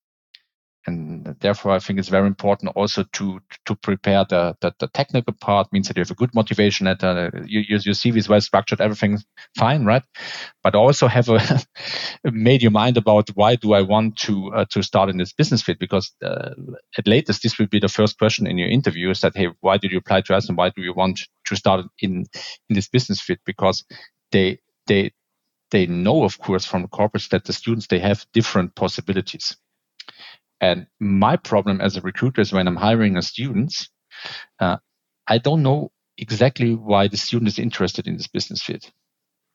And 0.88 1.36
therefore 1.42 1.74
I 1.74 1.80
think 1.80 2.00
it's 2.00 2.08
very 2.08 2.28
important 2.28 2.72
also 2.76 3.04
to 3.04 3.40
to 3.66 3.76
prepare 3.76 4.26
the 4.28 4.56
the, 4.62 4.74
the 4.80 4.88
technical 4.88 5.34
part 5.34 5.72
means 5.74 5.88
that 5.88 5.98
you 5.98 6.02
have 6.02 6.12
a 6.12 6.16
good 6.16 6.34
motivation 6.34 6.86
letter, 6.86 7.44
you, 7.46 7.60
your, 7.60 7.80
your 7.80 7.94
CV 7.94 8.18
is 8.18 8.30
well 8.30 8.42
structured, 8.42 8.80
everything's 8.80 9.26
fine, 9.58 9.86
right? 9.86 10.04
But 10.64 10.76
also 10.76 11.08
have 11.08 11.30
a 11.30 11.40
made 12.24 12.62
your 12.62 12.72
mind 12.72 12.96
about 12.98 13.30
why 13.36 13.56
do 13.58 13.74
I 13.74 13.82
want 13.82 14.18
to 14.20 14.54
uh, 14.54 14.66
to 14.72 14.82
start 14.82 15.10
in 15.10 15.18
this 15.18 15.34
business 15.34 15.62
field? 15.62 15.80
Because 15.80 16.14
uh, 16.24 16.52
at 16.98 17.08
latest 17.08 17.44
this 17.44 17.60
will 17.60 17.68
be 17.68 17.80
the 17.80 17.90
first 17.90 18.18
question 18.18 18.48
in 18.48 18.58
your 18.58 18.70
interview 18.70 19.10
is 19.10 19.22
that 19.22 19.36
hey 19.36 19.50
why 19.60 19.78
did 19.78 19.92
you 19.92 19.98
apply 19.98 20.22
to 20.22 20.36
us 20.36 20.48
and 20.48 20.58
why 20.58 20.70
do 20.70 20.82
you 20.82 20.94
want 20.94 21.20
to 21.46 21.56
start 21.56 21.86
in 22.00 22.26
in 22.70 22.76
this 22.76 22.88
business 22.88 23.22
field? 23.22 23.40
Because 23.46 23.84
they 24.32 24.60
they 24.88 25.12
they 25.72 25.86
know 25.86 26.24
of 26.24 26.40
course 26.40 26.66
from 26.66 26.84
the 26.84 26.88
corporates 26.88 27.30
that 27.30 27.44
the 27.44 27.52
students 27.52 27.88
they 27.88 28.00
have 28.00 28.26
different 28.32 28.74
possibilities 28.74 29.58
and 30.60 30.88
my 31.00 31.38
problem 31.38 31.82
as 31.82 31.96
a 31.96 32.02
recruiter 32.02 32.42
is 32.42 32.54
when 32.54 32.68
I'm 32.68 32.76
hiring 32.76 33.18
a 33.18 33.22
student, 33.22 33.88
uh, 34.60 34.78
I 35.28 35.38
don't 35.38 35.64
know 35.64 35.92
exactly 36.18 36.74
why 36.74 37.08
the 37.08 37.18
student 37.18 37.50
is 37.50 37.60
interested 37.60 38.08
in 38.08 38.18
this 38.18 38.28
business 38.28 38.64
field. 38.64 38.90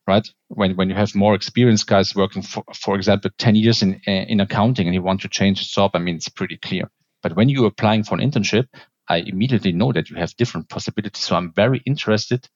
Right? 0.07 0.29
When 0.49 0.77
when 0.77 0.89
you 0.91 0.97
have 0.97 1.15
more 1.15 1.35
experienced 1.35 1.87
guys 1.87 2.15
working 2.15 2.43
for, 2.43 2.65
for 2.75 2.97
example, 2.97 3.31
10 3.39 3.55
years 3.55 3.83
in 3.83 4.01
in 4.07 4.41
accounting 4.41 4.89
and 4.89 4.95
you 4.95 5.03
want 5.03 5.21
to 5.21 5.29
change 5.29 5.61
the 5.61 5.81
job, 5.81 5.93
I 5.95 5.99
mean 5.99 6.17
it's 6.17 6.29
pretty 6.29 6.57
clear. 6.57 6.91
But 7.23 7.37
when 7.37 7.49
you're 7.49 7.69
applying 7.69 8.03
for 8.03 8.19
an 8.19 8.31
internship, 8.31 8.67
I 9.09 9.19
immediately 9.19 9.73
know 9.73 9.93
that 9.93 10.11
you 10.11 10.17
have 10.17 10.37
different 10.37 10.69
possibilities. 10.69 11.23
So 11.23 11.37
I'm 11.37 11.53
very 11.53 11.83
interested 11.87 12.49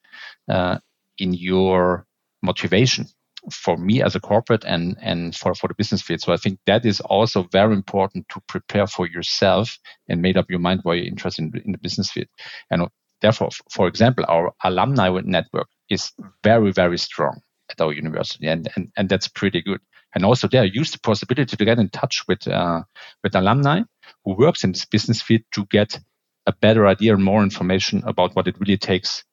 uh, 0.49 0.79
in 1.19 1.35
your 1.35 2.07
motivation 2.43 3.07
for 3.51 3.77
me 3.77 4.03
as 4.03 4.15
a 4.15 4.21
corporate 4.21 4.65
and 4.65 4.97
and 5.01 5.35
for 5.35 5.55
for 5.55 5.69
the 5.69 5.75
business 5.75 6.03
field. 6.03 6.21
So 6.21 6.33
I 6.33 6.37
think 6.37 6.59
that 6.67 6.85
is 6.85 7.01
also 7.01 7.45
very 7.53 7.75
important 7.75 8.29
to 8.31 8.41
prepare 8.49 8.87
for 8.87 9.07
yourself 9.07 9.79
and 10.09 10.23
made 10.23 10.37
up 10.37 10.51
your 10.51 10.59
mind 10.59 10.81
why 10.83 10.95
you're 10.95 11.07
interested 11.07 11.43
in, 11.43 11.63
in 11.65 11.73
the 11.73 11.79
business 11.79 12.11
field. 12.11 12.29
And 12.71 12.89
therefore, 13.21 13.51
for 13.71 13.89
example, 13.89 14.25
our 14.29 14.53
alumni 14.65 15.09
network 15.25 15.69
is 15.89 16.13
very 16.43 16.73
very 16.73 16.99
strong 16.99 17.41
at 17.71 17.81
our 17.81 17.93
university, 17.93 18.47
and 18.47 18.69
and, 18.77 18.91
and 18.97 19.09
that's 19.09 19.29
pretty 19.29 19.63
good. 19.63 19.81
And 20.15 20.25
also 20.25 20.49
there, 20.49 20.65
use 20.65 20.93
the 20.93 21.01
possibility 21.01 21.57
to 21.57 21.65
get 21.65 21.79
in 21.79 21.89
touch 21.91 22.25
with 22.29 22.49
uh, 22.49 22.83
with 23.23 23.35
alumni 23.35 23.83
who 24.25 24.37
works 24.37 24.65
in 24.65 24.73
this 24.73 24.85
business 24.85 25.23
field 25.23 25.43
to 25.53 25.67
get 25.67 26.01
a 26.47 26.53
better 26.53 26.87
idea 26.87 27.15
and 27.15 27.25
more 27.25 27.43
information 27.43 28.03
about 28.07 28.35
what 28.35 28.47
it 28.47 28.59
really 28.61 28.79
takes 28.79 29.25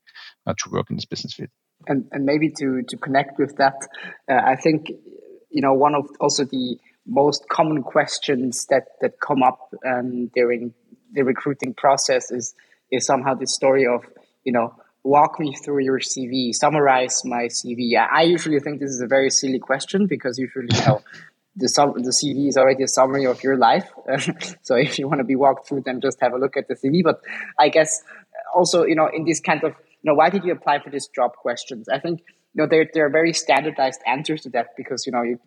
uh, 0.47 0.53
to 0.57 0.69
work 0.71 0.89
in 0.89 0.95
this 0.95 1.05
business 1.05 1.33
field 1.33 1.49
and 1.87 2.07
and 2.11 2.25
maybe 2.25 2.49
to 2.59 2.83
to 2.83 2.97
connect 2.97 3.39
with 3.39 3.57
that, 3.57 3.75
uh, 4.29 4.41
I 4.43 4.55
think 4.55 4.89
you 5.49 5.61
know 5.61 5.73
one 5.73 5.95
of 5.95 6.09
also 6.19 6.45
the 6.45 6.77
most 7.05 7.47
common 7.49 7.83
questions 7.83 8.65
that 8.69 8.85
that 9.01 9.19
come 9.19 9.43
up 9.43 9.73
um, 9.85 10.27
during 10.35 10.73
the 11.13 11.23
recruiting 11.23 11.73
process 11.73 12.31
is 12.31 12.55
is 12.91 13.05
somehow 13.05 13.33
the 13.33 13.47
story 13.47 13.85
of 13.85 14.03
you 14.43 14.51
know 14.51 14.73
walk 15.03 15.37
me 15.39 15.53
through 15.53 15.83
your 15.83 15.99
CV, 15.99 16.53
summarize 16.53 17.23
my 17.25 17.45
CV. 17.45 17.91
I 17.97 18.21
usually 18.23 18.59
think 18.61 18.79
this 18.79 18.91
is 18.91 19.01
a 19.01 19.07
very 19.07 19.29
silly 19.29 19.59
question 19.59 20.07
because 20.07 20.37
usually 20.37 20.69
you 20.73 20.85
know. 20.85 21.01
The, 21.55 21.69
sum, 21.69 21.93
the 22.01 22.09
CV 22.09 22.47
is 22.47 22.57
already 22.57 22.81
a 22.81 22.87
summary 22.87 23.27
of 23.27 23.43
your 23.43 23.57
life. 23.57 23.87
so 24.63 24.73
if 24.73 24.97
you 24.97 25.07
want 25.07 25.19
to 25.19 25.23
be 25.23 25.35
walked 25.35 25.67
through, 25.67 25.83
then 25.85 26.01
just 26.01 26.19
have 26.19 26.33
a 26.33 26.39
look 26.39 26.57
at 26.57 26.67
the 26.67 26.73
CV. 26.73 27.03
But 27.03 27.21
I 27.59 27.69
guess 27.69 28.01
also, 28.55 28.85
you 28.85 28.95
know, 28.95 29.07
in 29.13 29.25
this 29.25 29.39
kind 29.39 29.63
of 29.63 29.75
you 30.03 30.11
know, 30.11 30.15
why 30.15 30.29
did 30.29 30.43
you 30.43 30.51
apply 30.51 30.79
for 30.83 30.89
this 30.89 31.07
job 31.07 31.31
questions? 31.33 31.87
I 31.87 31.99
think, 31.99 32.19
you 32.53 32.61
know, 32.61 32.67
there, 32.67 32.85
there 32.93 33.05
are 33.05 33.09
very 33.09 33.33
standardized 33.33 34.01
answers 34.05 34.41
to 34.41 34.49
that 34.49 34.75
because, 34.75 35.05
you 35.05 35.13
know, 35.13 35.23
you, 35.23 35.39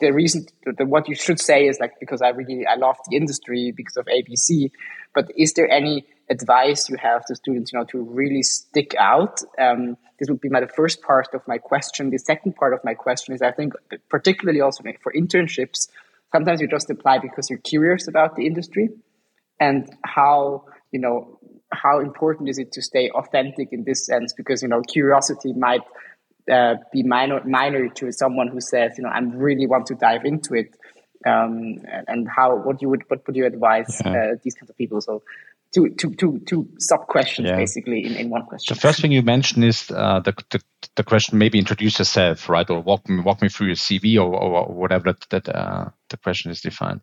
the 0.00 0.12
reason, 0.12 0.46
the, 0.64 0.86
what 0.86 1.08
you 1.08 1.14
should 1.14 1.38
say 1.38 1.66
is 1.66 1.78
like, 1.78 1.92
because 2.00 2.22
I 2.22 2.28
really, 2.30 2.66
I 2.66 2.76
love 2.76 2.96
the 3.08 3.16
industry 3.16 3.72
because 3.76 3.96
of 3.96 4.06
ABC, 4.06 4.70
but 5.14 5.30
is 5.36 5.52
there 5.52 5.70
any 5.70 6.06
advice 6.30 6.88
you 6.88 6.96
have 6.96 7.24
to 7.26 7.34
students, 7.36 7.72
you 7.72 7.78
know, 7.78 7.84
to 7.86 8.02
really 8.02 8.42
stick 8.42 8.94
out? 8.98 9.40
Um, 9.58 9.96
this 10.18 10.30
would 10.30 10.40
be 10.40 10.48
my 10.48 10.60
the 10.60 10.68
first 10.68 11.02
part 11.02 11.28
of 11.34 11.42
my 11.46 11.58
question. 11.58 12.10
The 12.10 12.18
second 12.18 12.56
part 12.56 12.72
of 12.72 12.80
my 12.82 12.94
question 12.94 13.34
is, 13.34 13.42
I 13.42 13.52
think, 13.52 13.74
particularly 14.08 14.62
also 14.62 14.82
for 15.02 15.12
internships, 15.12 15.88
sometimes 16.32 16.60
you 16.62 16.68
just 16.68 16.88
apply 16.90 17.18
because 17.18 17.50
you're 17.50 17.58
curious 17.58 18.08
about 18.08 18.36
the 18.36 18.46
industry 18.46 18.88
and 19.60 19.88
how 20.04 20.64
you 20.92 21.00
know 21.00 21.35
how 21.80 22.00
important 22.00 22.48
is 22.48 22.58
it 22.58 22.72
to 22.72 22.82
stay 22.82 23.10
authentic 23.10 23.72
in 23.72 23.84
this 23.84 24.06
sense? 24.06 24.32
Because 24.32 24.62
you 24.62 24.68
know 24.68 24.82
curiosity 24.82 25.52
might 25.52 25.82
uh, 26.50 26.74
be 26.92 27.02
minor 27.02 27.42
minor 27.44 27.88
to 27.88 28.12
someone 28.12 28.48
who 28.48 28.60
says 28.60 28.92
you 28.96 29.04
know 29.04 29.10
I 29.10 29.18
really 29.18 29.66
want 29.66 29.86
to 29.86 29.94
dive 29.94 30.24
into 30.24 30.54
it. 30.54 30.76
Um, 31.24 31.78
and 32.06 32.28
how 32.28 32.56
what 32.56 32.80
you 32.82 32.88
would 32.88 33.04
what 33.08 33.26
would 33.26 33.36
you 33.36 33.46
advise 33.46 34.00
yeah. 34.04 34.12
uh, 34.12 34.34
these 34.44 34.54
kinds 34.54 34.70
of 34.70 34.76
people? 34.76 35.00
So 35.00 35.22
two 35.74 35.90
two 35.90 36.14
two 36.14 36.40
two 36.46 36.68
sub 36.78 37.06
questions 37.06 37.48
yeah. 37.48 37.56
basically 37.56 38.04
in, 38.04 38.16
in 38.16 38.30
one 38.30 38.44
question. 38.46 38.74
The 38.74 38.80
first 38.80 39.00
thing 39.00 39.12
you 39.12 39.22
mentioned 39.22 39.64
is 39.64 39.90
uh, 39.90 40.20
the, 40.20 40.34
the, 40.50 40.60
the 40.96 41.04
question 41.04 41.38
maybe 41.38 41.58
introduce 41.58 41.98
yourself 41.98 42.48
right? 42.48 42.68
Or 42.68 42.80
walk 42.80 43.08
me 43.08 43.20
walk 43.20 43.42
me 43.42 43.48
through 43.48 43.68
your 43.68 43.76
cv 43.76 44.16
or, 44.16 44.34
or 44.34 44.72
whatever 44.72 45.12
that, 45.12 45.26
that 45.30 45.54
uh, 45.54 45.90
the 46.10 46.16
question 46.16 46.50
is 46.50 46.60
defined. 46.60 47.00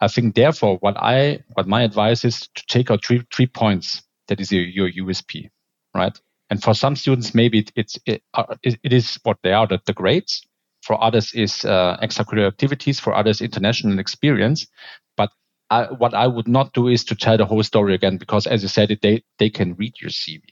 I 0.00 0.08
think 0.08 0.34
therefore 0.34 0.76
what 0.78 0.96
I 0.96 1.40
what 1.54 1.66
my 1.66 1.82
advice 1.82 2.24
is 2.24 2.48
to 2.54 2.66
take 2.68 2.90
out 2.90 3.04
three 3.04 3.22
three 3.32 3.46
points 3.46 4.02
that 4.28 4.40
is 4.40 4.52
your, 4.52 4.64
your 4.64 5.06
USP, 5.06 5.50
right? 5.94 6.18
And 6.50 6.62
for 6.62 6.74
some 6.74 6.96
students, 6.96 7.34
maybe 7.34 7.60
it, 7.60 7.72
it's 7.74 7.98
it, 8.06 8.22
uh, 8.34 8.54
it 8.62 8.92
is 8.92 9.18
what 9.24 9.38
they 9.42 9.52
are, 9.52 9.66
the, 9.66 9.80
the 9.86 9.92
grades. 9.92 10.46
For 10.82 11.02
others, 11.02 11.32
is 11.34 11.64
uh, 11.64 11.96
extracurricular 12.00 12.46
activities. 12.46 13.00
For 13.00 13.12
others, 13.14 13.40
international 13.40 13.98
experience. 13.98 14.68
But 15.16 15.30
I, 15.68 15.86
what 15.86 16.14
I 16.14 16.28
would 16.28 16.46
not 16.46 16.72
do 16.74 16.86
is 16.86 17.04
to 17.06 17.16
tell 17.16 17.36
the 17.36 17.44
whole 17.44 17.64
story 17.64 17.94
again, 17.94 18.18
because 18.18 18.46
as 18.46 18.62
you 18.62 18.68
said, 18.68 18.92
it, 18.92 19.02
they 19.02 19.24
they 19.38 19.50
can 19.50 19.74
read 19.74 19.94
your 20.00 20.10
CV, 20.10 20.42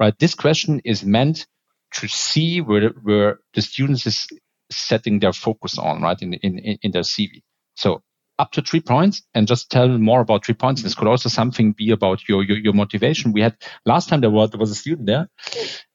right? 0.00 0.18
This 0.18 0.34
question 0.34 0.80
is 0.84 1.04
meant 1.04 1.46
to 1.94 2.08
see 2.08 2.60
where 2.60 2.88
where 3.02 3.38
the 3.54 3.62
students 3.62 4.04
is 4.06 4.26
setting 4.70 5.20
their 5.20 5.32
focus 5.32 5.78
on, 5.78 6.02
right, 6.02 6.20
in 6.20 6.34
in 6.34 6.58
in 6.58 6.90
their 6.90 7.02
CV. 7.02 7.42
So 7.76 8.02
up 8.38 8.50
to 8.52 8.62
three 8.62 8.80
points 8.80 9.22
and 9.34 9.46
just 9.46 9.70
tell 9.70 9.88
more 9.88 10.20
about 10.20 10.44
three 10.44 10.54
points. 10.54 10.82
This 10.82 10.94
could 10.94 11.08
also 11.08 11.28
something 11.28 11.72
be 11.72 11.90
about 11.90 12.28
your 12.28 12.42
your, 12.42 12.58
your 12.58 12.72
motivation. 12.72 13.32
We 13.32 13.42
had 13.42 13.56
last 13.84 14.08
time 14.08 14.20
there 14.20 14.30
was 14.30 14.50
there 14.50 14.60
was 14.60 14.70
a 14.70 14.74
student 14.74 15.06
there, 15.06 15.28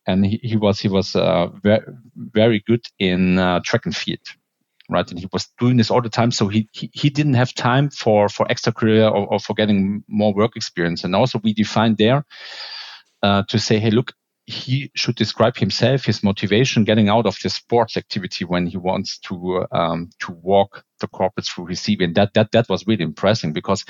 and 0.08 0.26
he, 0.26 0.40
he 0.42 0.56
was 0.56 0.80
he 0.80 0.88
was 0.88 1.16
uh, 1.16 1.48
very 1.62 1.84
very 2.16 2.64
good 2.66 2.86
in 2.98 3.40
uh, 3.40 3.60
track 3.66 3.86
and 3.86 3.96
field, 3.96 4.26
right? 4.90 5.10
And 5.10 5.20
he 5.20 5.28
was 5.34 5.50
doing 5.60 5.78
this 5.78 5.92
all 5.92 6.02
the 6.02 6.10
time, 6.10 6.32
so 6.32 6.48
he 6.48 6.70
he, 6.72 6.90
he 6.94 7.10
didn't 7.10 7.36
have 7.36 7.54
time 7.54 7.90
for 7.90 8.30
for 8.30 8.46
extracurricular 8.48 9.12
or, 9.12 9.34
or 9.34 9.40
for 9.40 9.54
getting 9.54 10.04
more 10.08 10.34
work 10.34 10.56
experience. 10.56 11.04
And 11.04 11.16
also 11.16 11.40
we 11.44 11.54
defined 11.54 11.98
there 11.98 12.26
uh, 13.22 13.44
to 13.50 13.60
say, 13.60 13.80
hey, 13.80 13.92
look, 13.92 14.14
he 14.50 14.90
should 14.96 15.16
describe 15.16 15.56
himself, 15.58 16.06
his 16.06 16.24
motivation 16.24 16.84
getting 16.84 17.08
out 17.08 17.28
of 17.28 17.38
the 17.44 17.50
sports 17.50 17.96
activity 17.98 18.46
when 18.46 18.66
he 18.66 18.78
wants 18.78 19.20
to 19.20 19.68
um, 19.72 20.10
to 20.20 20.32
walk 20.32 20.84
the 21.00 21.08
corporate 21.08 21.46
through 21.46 21.68
his 21.68 21.80
CV. 21.80 22.06
And 22.06 22.16
that 22.16 22.34
that 22.34 22.52
that 22.54 22.68
was 22.68 22.88
really 22.88 23.04
impressive 23.04 23.54
because 23.54 23.86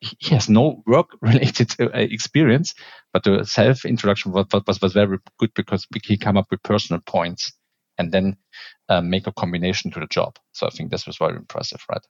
he 0.00 0.34
has 0.34 0.48
no 0.48 0.82
work 0.86 1.08
related 1.20 1.74
uh, 1.78 1.90
experience, 1.92 2.74
but 3.12 3.24
the 3.24 3.44
self 3.44 3.84
introduction 3.84 4.32
was, 4.32 4.46
was 4.66 4.80
was 4.80 4.92
very 4.94 5.18
good 5.38 5.52
because 5.54 5.86
he 6.04 6.16
came 6.16 6.38
up 6.38 6.46
with 6.50 6.62
personal 6.62 7.02
points 7.04 7.52
and 7.98 8.10
then 8.10 8.36
uh, 8.88 9.02
make 9.02 9.26
a 9.26 9.32
combination 9.32 9.90
to 9.90 10.00
the 10.00 10.06
job. 10.06 10.38
So 10.52 10.66
I 10.66 10.70
think 10.70 10.90
this 10.90 11.06
was 11.06 11.18
very 11.18 11.36
impressive, 11.36 11.84
right? 11.90 12.06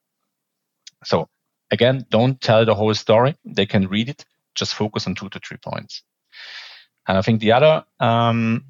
So 1.04 1.28
again, 1.72 2.06
don't 2.10 2.40
tell 2.40 2.64
the 2.64 2.76
whole 2.76 2.94
story. 2.94 3.34
They 3.44 3.66
can 3.66 3.88
read 3.88 4.08
it. 4.08 4.24
Just 4.54 4.74
focus 4.74 5.08
on 5.08 5.16
two 5.16 5.30
to 5.30 5.40
three 5.40 5.58
points. 5.58 6.04
And 7.08 7.16
I 7.16 7.22
think 7.22 7.40
the 7.40 7.52
other 7.52 7.84
um, 7.98 8.64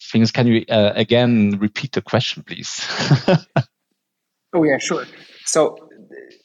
things, 0.00 0.30
can 0.30 0.46
you 0.46 0.64
uh, 0.68 0.92
again 0.94 1.58
repeat 1.58 1.92
the 1.92 2.02
question, 2.02 2.42
please? 2.42 2.86
oh, 4.52 4.62
yeah, 4.62 4.78
sure. 4.78 5.06
So 5.46 5.88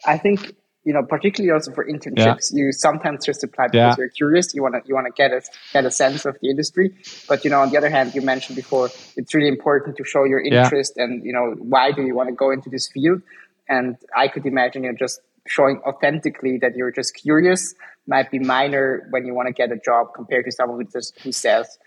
I 0.05 0.17
think 0.17 0.55
you 0.85 0.93
know, 0.93 1.03
particularly 1.03 1.51
also 1.51 1.71
for 1.71 1.85
internships, 1.85 2.51
yeah. 2.51 2.63
you 2.63 2.71
sometimes 2.71 3.25
just 3.25 3.43
apply 3.43 3.67
because 3.67 3.75
yeah. 3.75 3.95
you're 3.97 4.09
curious. 4.09 4.55
You 4.55 4.63
want 4.63 4.75
to 4.75 4.81
you 4.87 4.95
want 4.95 5.07
to 5.07 5.13
get 5.13 5.31
a 5.31 5.41
get 5.73 5.85
a 5.85 5.91
sense 5.91 6.25
of 6.25 6.37
the 6.41 6.49
industry. 6.49 6.95
But 7.27 7.43
you 7.43 7.51
know, 7.51 7.61
on 7.61 7.69
the 7.69 7.77
other 7.77 7.89
hand, 7.89 8.15
you 8.15 8.21
mentioned 8.21 8.55
before, 8.55 8.89
it's 9.17 9.35
really 9.35 9.49
important 9.49 9.97
to 9.97 10.03
show 10.03 10.23
your 10.23 10.39
interest 10.39 10.93
yeah. 10.95 11.03
and 11.03 11.23
you 11.25 11.33
know 11.33 11.55
why 11.59 11.91
do 11.91 12.01
you 12.01 12.15
want 12.15 12.29
to 12.29 12.35
go 12.35 12.49
into 12.49 12.69
this 12.69 12.87
field. 12.87 13.21
And 13.67 13.97
I 14.17 14.29
could 14.29 14.45
imagine 14.45 14.83
you 14.83 14.91
know 14.91 14.97
just 14.97 15.21
showing 15.49 15.81
authentically 15.85 16.57
that 16.61 16.75
you're 16.75 16.91
just 16.91 17.15
curious 17.15 17.73
might 18.07 18.31
be 18.31 18.39
minor 18.39 19.07
when 19.11 19.25
you 19.25 19.33
want 19.33 19.47
to 19.47 19.53
get 19.53 19.71
a 19.71 19.77
job 19.77 20.07
compared 20.15 20.45
to 20.45 20.51
someone 20.51 20.79
who 20.79 20.85
just 20.91 21.19
who 21.19 21.31
says 21.31 21.77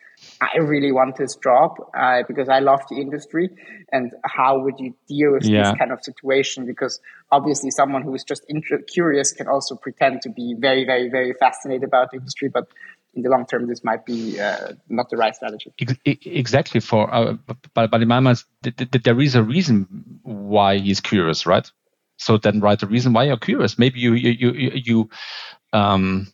I 0.41 0.59
really 0.59 0.93
want 0.93 1.17
this 1.17 1.37
job 1.37 1.77
uh, 1.97 2.23
because 2.27 2.49
I 2.49 2.61
love 2.61 2.81
the 2.89 2.97
industry. 2.97 3.51
And 3.91 4.13
how 4.25 4.59
would 4.61 4.79
you 4.79 4.95
deal 5.09 5.33
with 5.33 5.45
yeah. 5.45 5.71
this 5.71 5.79
kind 5.79 5.93
of 5.93 6.03
situation? 6.03 6.67
Because 6.67 7.01
obviously, 7.31 7.71
someone 7.71 8.03
who 8.03 8.15
is 8.15 8.25
just 8.25 8.45
inter- 8.49 8.83
curious 8.83 9.33
can 9.33 9.49
also 9.49 9.77
pretend 9.77 10.23
to 10.23 10.31
be 10.31 10.55
very, 10.59 10.85
very, 10.85 11.09
very 11.09 11.35
fascinated 11.35 11.85
about 11.85 12.11
the 12.11 12.19
industry. 12.19 12.49
But 12.49 12.69
in 13.15 13.23
the 13.23 13.31
long 13.31 13.47
term, 13.47 13.67
this 13.69 13.85
might 13.85 14.07
be 14.07 14.41
uh, 14.41 14.73
not 14.89 15.11
the 15.11 15.17
right 15.17 15.35
strategy. 15.35 15.73
Exactly. 16.05 16.81
For 16.81 17.13
uh, 17.13 17.35
but, 17.75 17.91
but 17.91 18.03
in 18.03 18.09
my 18.09 18.21
mind, 18.21 18.43
there 18.63 19.21
is 19.21 19.35
a 19.35 19.43
reason 19.43 20.21
why 20.23 20.79
he's 20.79 21.01
curious, 21.01 21.47
right? 21.47 21.71
So 22.23 22.39
then 22.39 22.61
write 22.61 22.81
the 22.81 22.87
reason 22.87 23.13
why 23.13 23.25
you're 23.25 23.37
curious. 23.37 23.79
Maybe 23.79 24.01
you 24.01 24.15
you 24.15 24.53
you, 24.53 24.71
you 24.75 25.11
um, 25.73 26.29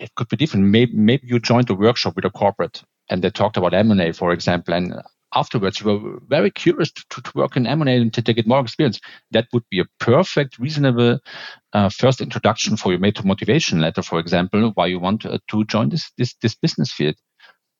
it 0.00 0.14
could 0.16 0.28
be 0.28 0.36
different. 0.36 0.66
Maybe, 0.66 0.92
maybe 0.94 1.26
you 1.26 1.38
joined 1.38 1.70
a 1.70 1.74
workshop 1.74 2.16
with 2.16 2.24
a 2.24 2.30
corporate 2.30 2.82
and 3.10 3.22
they 3.22 3.30
talked 3.30 3.56
about 3.56 3.74
M&A, 3.74 4.12
for 4.12 4.32
example, 4.32 4.74
and 4.74 4.94
afterwards 5.34 5.80
you 5.80 5.86
were 5.86 6.18
very 6.26 6.50
curious 6.50 6.90
to, 6.90 7.22
to 7.22 7.32
work 7.34 7.56
in 7.56 7.66
M&A 7.66 7.96
and 7.96 8.12
to, 8.14 8.22
to, 8.22 8.32
get 8.32 8.46
more 8.46 8.60
experience. 8.60 9.00
That 9.30 9.46
would 9.52 9.64
be 9.70 9.80
a 9.80 9.84
perfect, 9.98 10.58
reasonable 10.58 11.18
uh, 11.72 11.88
first 11.90 12.20
introduction 12.20 12.76
for 12.76 12.92
your 12.92 13.00
motivation 13.00 13.80
letter, 13.80 14.02
for 14.02 14.18
example, 14.18 14.72
why 14.74 14.86
you 14.86 14.98
want 14.98 15.22
to, 15.22 15.32
uh, 15.32 15.38
to 15.48 15.64
join 15.64 15.90
this, 15.90 16.10
this, 16.16 16.34
this 16.40 16.54
business 16.54 16.92
field. 16.92 17.16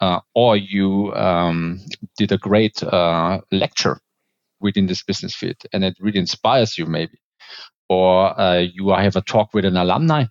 Uh, 0.01 0.21
or 0.35 0.57
you 0.57 1.13
um, 1.15 1.79
did 2.17 2.33
a 2.33 2.39
great 2.39 2.83
uh, 2.83 3.39
lecture 3.53 4.01
within 4.61 4.87
this 4.87 5.03
business 5.03 5.35
field 5.35 5.57
and 5.73 5.85
it 5.85 5.97
really 6.01 6.19
inspires 6.19 6.79
you 6.79 6.87
maybe. 6.87 7.19
Or 7.89 8.41
uh, 8.41 8.59
you 8.61 8.91
have 8.91 9.17
a 9.17 9.21
talk 9.21 9.53
with 9.53 9.65
an 9.65 9.77
alumni 9.77 10.27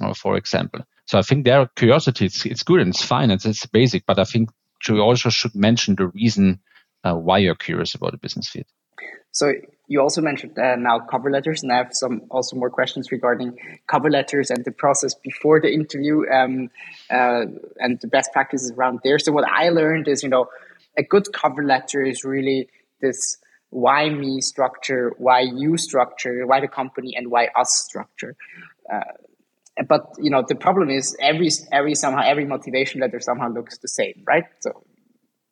uh, 0.00 0.14
for 0.14 0.36
example. 0.36 0.80
So 1.06 1.18
i 1.18 1.22
think 1.22 1.44
their 1.44 1.66
curiosity 1.76 2.26
it's, 2.26 2.46
it's 2.46 2.62
good 2.62 2.80
and 2.80 2.90
it's 2.90 3.04
fine 3.04 3.30
it's, 3.30 3.44
it's 3.44 3.66
basic 3.66 4.06
but 4.06 4.18
i 4.18 4.24
think 4.24 4.48
you 4.88 5.00
also 5.00 5.30
should 5.30 5.54
mention 5.54 5.96
the 5.96 6.08
reason 6.08 6.60
uh, 7.04 7.14
why 7.14 7.38
you're 7.38 7.54
curious 7.54 7.94
about 7.94 8.12
the 8.12 8.18
business 8.18 8.48
field. 8.48 8.66
So 9.32 9.52
you 9.88 10.00
also 10.00 10.20
mentioned 10.20 10.58
uh, 10.58 10.76
now 10.76 11.00
cover 11.00 11.30
letters, 11.30 11.62
and 11.62 11.72
I 11.72 11.76
have 11.76 11.90
some 11.92 12.22
also 12.30 12.56
more 12.56 12.70
questions 12.70 13.10
regarding 13.10 13.58
cover 13.86 14.10
letters 14.10 14.50
and 14.50 14.64
the 14.64 14.70
process 14.70 15.14
before 15.14 15.60
the 15.60 15.72
interview 15.72 16.24
um, 16.30 16.70
uh, 17.10 17.46
and 17.78 18.00
the 18.00 18.06
best 18.06 18.32
practices 18.32 18.72
around 18.72 19.00
there. 19.02 19.18
So 19.18 19.32
what 19.32 19.44
I 19.48 19.70
learned 19.70 20.08
is, 20.08 20.22
you 20.22 20.28
know, 20.28 20.46
a 20.96 21.02
good 21.02 21.32
cover 21.32 21.64
letter 21.64 22.02
is 22.02 22.24
really 22.24 22.68
this 23.00 23.36
why 23.74 24.08
me 24.08 24.40
structure, 24.40 25.12
why 25.18 25.40
you 25.40 25.76
structure, 25.76 26.46
why 26.46 26.60
the 26.60 26.68
company, 26.68 27.16
and 27.16 27.28
why 27.28 27.48
us 27.56 27.84
structure. 27.84 28.36
Uh, 28.92 29.00
but 29.88 30.06
you 30.18 30.30
know 30.30 30.44
the 30.46 30.54
problem 30.54 30.90
is 30.90 31.16
every 31.20 31.50
every 31.72 31.96
somehow 31.96 32.22
every 32.24 32.44
motivation 32.44 33.00
letter 33.00 33.18
somehow 33.18 33.48
looks 33.48 33.78
the 33.78 33.88
same, 33.88 34.22
right? 34.28 34.44
So 34.60 34.84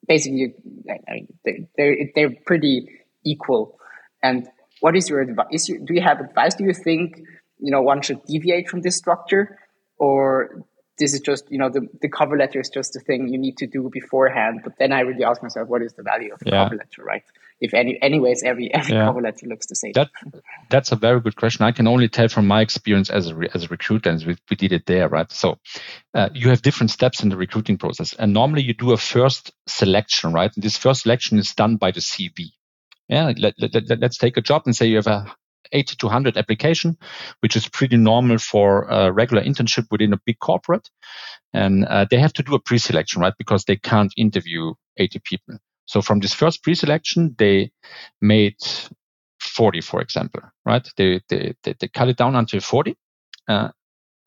basically, 0.06 0.54
I 0.88 1.12
mean, 1.12 1.26
they 1.44 1.68
they're, 1.76 1.96
they're 2.14 2.36
pretty 2.46 2.88
equal. 3.26 3.76
And 4.22 4.46
what 4.78 4.94
is 4.96 5.08
your 5.08 5.20
advice? 5.20 5.66
Do 5.66 5.92
you 5.92 6.02
have 6.02 6.20
advice? 6.20 6.54
Do 6.54 6.62
you 6.62 6.74
think 6.74 7.18
you 7.58 7.72
know 7.72 7.82
one 7.82 8.02
should 8.02 8.24
deviate 8.26 8.68
from 8.68 8.82
this 8.82 8.96
structure, 8.96 9.58
or 9.98 10.64
this 10.98 11.14
is 11.14 11.20
just 11.20 11.50
you 11.50 11.58
know 11.58 11.68
the, 11.68 11.88
the 12.00 12.08
cover 12.08 12.36
letter 12.36 12.60
is 12.60 12.68
just 12.68 12.96
a 12.96 13.00
thing 13.00 13.28
you 13.28 13.38
need 13.38 13.56
to 13.56 13.66
do 13.66 13.88
beforehand 13.92 14.60
but 14.62 14.74
then 14.78 14.92
i 14.92 15.00
really 15.00 15.24
ask 15.24 15.42
myself 15.42 15.68
what 15.68 15.82
is 15.82 15.92
the 15.94 16.02
value 16.02 16.32
of 16.32 16.38
the 16.40 16.50
yeah. 16.50 16.64
cover 16.64 16.76
letter 16.76 17.02
right? 17.04 17.22
If 17.60 17.74
any 17.74 18.00
anyways 18.02 18.42
every 18.42 18.72
every 18.74 18.94
yeah. 18.94 19.06
cover 19.06 19.20
letter 19.20 19.46
looks 19.46 19.66
the 19.66 19.76
same. 19.76 19.92
That 19.92 20.10
that's 20.68 20.90
a 20.90 20.96
very 20.96 21.20
good 21.20 21.36
question. 21.36 21.64
I 21.64 21.72
can 21.72 21.86
only 21.86 22.08
tell 22.08 22.28
from 22.28 22.46
my 22.46 22.60
experience 22.60 23.08
as 23.08 23.30
a, 23.30 23.36
as 23.54 23.64
a 23.64 23.68
recruiter 23.68 24.10
and 24.10 24.24
we, 24.24 24.36
we 24.50 24.56
did 24.56 24.72
it 24.72 24.86
there 24.86 25.08
right? 25.08 25.30
So 25.30 25.58
uh, 26.14 26.28
you 26.34 26.48
have 26.48 26.62
different 26.62 26.90
steps 26.90 27.22
in 27.22 27.28
the 27.28 27.36
recruiting 27.36 27.78
process 27.78 28.14
and 28.14 28.32
normally 28.32 28.62
you 28.62 28.74
do 28.74 28.92
a 28.92 28.96
first 28.96 29.52
selection 29.66 30.32
right? 30.32 30.50
And 30.54 30.64
this 30.64 30.76
first 30.76 31.02
selection 31.02 31.38
is 31.38 31.54
done 31.54 31.76
by 31.76 31.90
the 31.92 32.00
cv 32.00 32.50
yeah 33.08 33.32
let, 33.36 33.54
let, 33.58 33.74
let, 33.74 34.00
let's 34.00 34.18
take 34.18 34.36
a 34.36 34.40
job 34.40 34.62
and 34.66 34.74
say 34.74 34.86
you 34.86 34.96
have 34.96 35.06
a 35.06 35.34
80 35.72 35.96
to 35.96 36.06
100 36.06 36.36
application, 36.36 36.96
which 37.40 37.56
is 37.56 37.68
pretty 37.68 37.96
normal 37.96 38.38
for 38.38 38.84
a 38.84 39.12
regular 39.12 39.42
internship 39.42 39.86
within 39.90 40.12
a 40.12 40.20
big 40.24 40.38
corporate. 40.38 40.88
And 41.52 41.84
uh, 41.84 42.06
they 42.10 42.18
have 42.18 42.32
to 42.34 42.42
do 42.42 42.54
a 42.54 42.60
pre-selection, 42.60 43.20
right? 43.20 43.34
Because 43.38 43.64
they 43.64 43.76
can't 43.76 44.12
interview 44.16 44.74
80 44.96 45.20
people. 45.24 45.56
So 45.86 46.00
from 46.00 46.20
this 46.20 46.32
first 46.32 46.62
pre-selection, 46.62 47.34
they 47.38 47.72
made 48.20 48.56
40, 49.40 49.80
for 49.80 50.00
example, 50.00 50.40
right? 50.64 50.86
They, 50.96 51.20
they, 51.28 51.54
they, 51.62 51.74
they 51.78 51.88
cut 51.88 52.08
it 52.08 52.16
down 52.16 52.36
until 52.36 52.60
40. 52.60 52.96
Uh, 53.48 53.68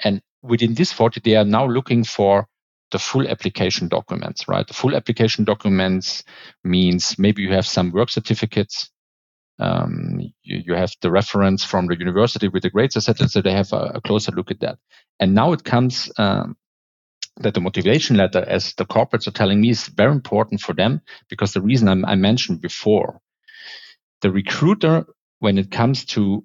and 0.03 0.21
within 0.43 0.73
this 0.73 0.91
40, 0.91 1.21
they 1.23 1.36
are 1.36 1.45
now 1.45 1.65
looking 1.65 2.03
for 2.03 2.47
the 2.91 2.99
full 2.99 3.27
application 3.27 3.88
documents, 3.88 4.47
right? 4.47 4.67
The 4.67 4.73
full 4.73 4.95
application 4.95 5.43
documents 5.43 6.23
means 6.63 7.17
maybe 7.17 7.41
you 7.41 7.51
have 7.53 7.65
some 7.65 7.91
work 7.91 8.10
certificates. 8.10 8.91
Um, 9.57 10.19
you, 10.43 10.63
you, 10.65 10.73
have 10.75 10.91
the 11.01 11.09
reference 11.09 11.63
from 11.63 11.87
the 11.87 11.97
university 11.97 12.49
with 12.49 12.63
the 12.63 12.69
grades, 12.69 12.97
etc. 12.97 13.29
So 13.29 13.41
they 13.41 13.53
have 13.53 13.71
a, 13.71 13.93
a, 13.95 14.01
closer 14.01 14.33
look 14.33 14.51
at 14.51 14.59
that. 14.59 14.77
And 15.17 15.33
now 15.33 15.53
it 15.53 15.63
comes 15.63 16.11
um, 16.17 16.57
that 17.37 17.53
the 17.53 17.61
motivation 17.61 18.17
letter, 18.17 18.43
as 18.45 18.73
the 18.73 18.85
corporates 18.85 19.27
are 19.27 19.31
telling 19.31 19.61
me, 19.61 19.69
is 19.69 19.87
very 19.87 20.11
important 20.11 20.59
for 20.59 20.73
them 20.73 20.99
because 21.29 21.53
the 21.53 21.61
reason 21.61 21.87
I, 21.87 22.11
I 22.11 22.15
mentioned 22.15 22.59
before, 22.59 23.21
the 24.21 24.31
recruiter, 24.31 25.05
when 25.39 25.57
it 25.57 25.71
comes 25.71 26.03
to 26.05 26.43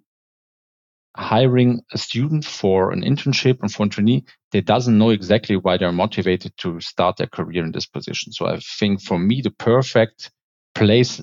hiring 1.16 1.80
a 1.92 1.98
student 1.98 2.44
for 2.44 2.92
an 2.92 3.02
internship 3.02 3.60
and 3.60 3.72
for 3.72 3.86
a 3.86 3.88
trainee, 3.88 4.24
they 4.52 4.60
doesn't 4.60 4.98
know 4.98 5.10
exactly 5.10 5.56
why 5.56 5.76
they're 5.76 5.92
motivated 5.92 6.56
to 6.58 6.80
start 6.80 7.16
their 7.16 7.26
career 7.26 7.64
in 7.64 7.72
this 7.72 7.86
position. 7.86 8.32
So 8.32 8.46
I 8.46 8.58
think 8.78 9.02
for 9.02 9.18
me, 9.18 9.40
the 9.40 9.50
perfect 9.50 10.30
place 10.74 11.20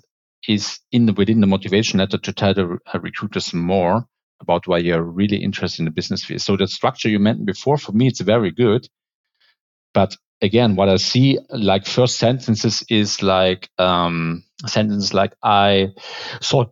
is 0.48 0.80
in 0.92 1.06
the, 1.06 1.14
within 1.14 1.42
the 1.42 1.48
motivation 1.48 2.00
letter 2.00 2.18
to 2.18 2.34
tell 2.34 2.54
the 2.54 2.78
uh, 2.94 3.00
recruiters 3.00 3.54
more 3.54 4.06
about 4.40 4.68
why 4.68 4.78
you're 4.78 5.04
really 5.04 5.38
interested 5.38 5.82
in 5.82 5.86
the 5.86 5.92
business 5.92 6.24
field. 6.24 6.42
So 6.42 6.56
the 6.56 6.68
structure 6.68 7.10
you 7.10 7.20
mentioned 7.20 7.48
before, 7.48 7.78
for 7.78 7.92
me, 7.92 8.08
it's 8.08 8.22
very 8.22 8.52
good. 8.52 8.88
But 9.94 10.16
again, 10.42 10.76
what 10.76 10.90
I 10.90 10.98
see 10.98 11.40
like 11.50 11.86
first 11.86 12.18
sentences 12.18 12.84
is 12.90 13.24
like 13.24 13.70
um, 13.78 14.44
sentence 14.66 15.14
like 15.14 15.34
I 15.44 15.90
saw 16.42 16.66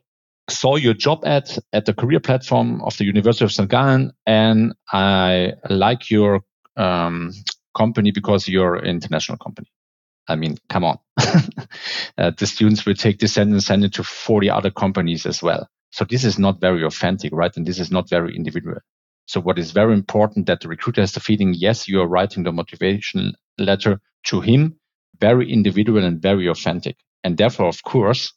saw 0.48 0.76
your 0.76 0.94
job 0.94 1.26
ad 1.26 1.50
at 1.74 1.86
the 1.86 1.94
career 1.94 2.20
platform 2.20 2.82
of 2.84 2.96
the 2.98 3.06
University 3.06 3.46
of 3.46 3.52
St. 3.52 3.70
Gallen, 3.70 4.12
and 4.28 4.76
I 4.92 5.54
like 5.70 6.12
your 6.12 6.42
um, 6.78 7.34
company 7.76 8.12
because 8.12 8.48
you're 8.48 8.76
an 8.76 8.86
international 8.86 9.40
company. 9.40 9.68
I 10.28 10.36
mean, 10.36 10.58
come 10.70 10.84
on. 10.84 10.98
uh, 12.18 12.32
the 12.38 12.48
students 12.48 12.86
will 12.86 12.96
take 12.96 13.20
this 13.20 13.38
and 13.38 13.62
send 13.64 13.84
it 13.84 13.94
to 13.94 14.04
40 14.04 14.50
other 14.50 14.72
companies 14.72 15.26
as 15.26 15.42
well. 15.42 15.70
So 15.92 16.04
this 16.04 16.24
is 16.24 16.38
not 16.38 16.60
very 16.60 16.84
authentic, 16.84 17.32
right? 17.34 17.56
And 17.56 17.66
this 17.66 17.80
is 17.80 17.92
not 17.92 18.10
very 18.10 18.36
individual. 18.36 18.78
So 19.28 19.40
what 19.40 19.58
is 19.58 19.72
very 19.72 19.94
important 19.94 20.46
that 20.48 20.62
the 20.62 20.68
recruiter 20.68 21.02
has 21.02 21.14
the 21.14 21.20
feeling, 21.20 21.54
yes, 21.56 21.88
you 21.88 22.02
are 22.02 22.08
writing 22.08 22.44
the 22.44 22.52
motivation 22.52 23.34
letter 23.58 24.00
to 24.26 24.42
him, 24.42 24.80
very 25.20 25.52
individual 25.52 26.04
and 26.04 26.22
very 26.22 26.48
authentic. 26.48 26.98
And 27.24 27.38
therefore, 27.38 27.68
of 27.68 27.82
course, 27.84 28.34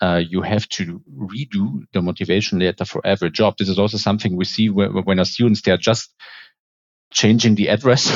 uh, 0.00 0.22
you 0.26 0.40
have 0.42 0.68
to 0.70 1.02
redo 1.14 1.82
the 1.92 2.00
motivation 2.00 2.58
letter 2.60 2.84
for 2.84 3.04
every 3.04 3.30
job. 3.30 3.56
This 3.58 3.68
is 3.68 3.78
also 3.78 3.98
something 3.98 4.36
we 4.36 4.46
see 4.46 4.70
when, 4.70 4.90
when 5.04 5.18
our 5.18 5.24
students, 5.24 5.62
they 5.62 5.72
are 5.72 5.76
just 5.76 6.14
changing 7.12 7.54
the 7.54 7.68
address 7.68 8.10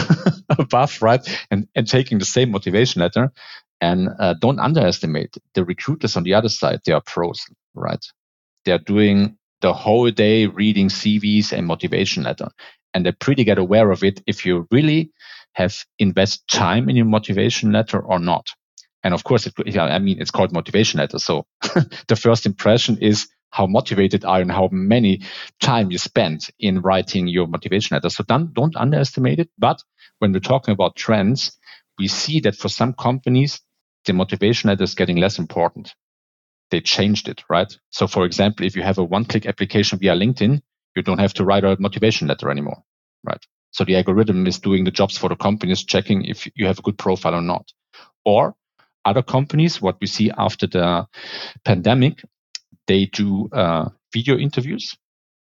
above, 0.48 1.00
right? 1.02 1.20
And, 1.50 1.68
and 1.74 1.86
taking 1.86 2.18
the 2.18 2.24
same 2.24 2.50
motivation 2.50 3.02
letter. 3.02 3.32
And 3.80 4.08
uh, 4.18 4.34
don't 4.40 4.58
underestimate 4.58 5.36
the 5.54 5.64
recruiters 5.64 6.16
on 6.16 6.22
the 6.22 6.34
other 6.34 6.48
side. 6.48 6.80
They 6.84 6.92
are 6.92 7.02
pros, 7.04 7.44
right? 7.74 8.04
They 8.64 8.72
are 8.72 8.78
doing 8.78 9.36
the 9.60 9.72
whole 9.72 10.10
day 10.10 10.46
reading 10.46 10.88
CVs 10.88 11.52
and 11.52 11.66
motivation 11.66 12.22
letter. 12.22 12.48
And 12.94 13.04
they 13.04 13.12
pretty 13.12 13.44
get 13.44 13.58
aware 13.58 13.90
of 13.90 14.02
it 14.02 14.22
if 14.26 14.46
you 14.46 14.66
really 14.70 15.10
have 15.52 15.84
invest 15.98 16.48
time 16.48 16.88
in 16.88 16.96
your 16.96 17.06
motivation 17.06 17.72
letter 17.72 18.00
or 18.00 18.18
not. 18.18 18.46
And 19.02 19.14
of 19.14 19.24
course, 19.24 19.46
it, 19.46 19.78
I 19.78 19.98
mean, 19.98 20.20
it's 20.20 20.30
called 20.30 20.52
motivation 20.52 20.98
letter. 20.98 21.18
So 21.18 21.46
the 22.08 22.16
first 22.16 22.44
impression 22.46 22.98
is 22.98 23.28
how 23.56 23.66
motivated 23.66 24.22
are 24.24 24.38
you 24.38 24.42
and 24.42 24.52
how 24.52 24.68
many 24.70 25.22
time 25.60 25.90
you 25.90 25.96
spend 25.96 26.48
in 26.58 26.82
writing 26.82 27.26
your 27.26 27.46
motivation 27.46 27.94
letter. 27.94 28.10
So 28.10 28.22
don't, 28.22 28.52
don't 28.52 28.76
underestimate 28.76 29.38
it. 29.38 29.48
But 29.56 29.82
when 30.18 30.32
we're 30.32 30.40
talking 30.40 30.72
about 30.72 30.94
trends, 30.94 31.56
we 31.98 32.06
see 32.06 32.40
that 32.40 32.54
for 32.54 32.68
some 32.68 32.92
companies, 32.92 33.62
the 34.04 34.12
motivation 34.12 34.68
letter 34.68 34.84
is 34.84 34.94
getting 34.94 35.16
less 35.16 35.38
important. 35.38 35.94
They 36.70 36.82
changed 36.82 37.28
it, 37.28 37.44
right? 37.48 37.72
So 37.90 38.06
for 38.06 38.26
example, 38.26 38.66
if 38.66 38.76
you 38.76 38.82
have 38.82 38.98
a 38.98 39.04
one 39.04 39.24
click 39.24 39.46
application 39.46 39.98
via 39.98 40.14
LinkedIn, 40.14 40.60
you 40.94 41.02
don't 41.02 41.20
have 41.20 41.34
to 41.34 41.44
write 41.44 41.64
a 41.64 41.76
motivation 41.80 42.28
letter 42.28 42.50
anymore, 42.50 42.82
right? 43.24 43.42
So 43.70 43.84
the 43.84 43.96
algorithm 43.96 44.46
is 44.46 44.58
doing 44.58 44.84
the 44.84 44.90
jobs 44.90 45.16
for 45.16 45.30
the 45.30 45.36
companies, 45.36 45.82
checking 45.82 46.24
if 46.24 46.46
you 46.54 46.66
have 46.66 46.78
a 46.78 46.82
good 46.82 46.98
profile 46.98 47.34
or 47.34 47.42
not. 47.42 47.72
Or 48.26 48.54
other 49.06 49.22
companies, 49.22 49.80
what 49.80 49.96
we 50.00 50.06
see 50.06 50.30
after 50.36 50.66
the 50.66 51.06
pandemic, 51.64 52.22
they 52.86 53.06
do 53.06 53.48
uh, 53.52 53.88
video 54.12 54.36
interviews. 54.36 54.96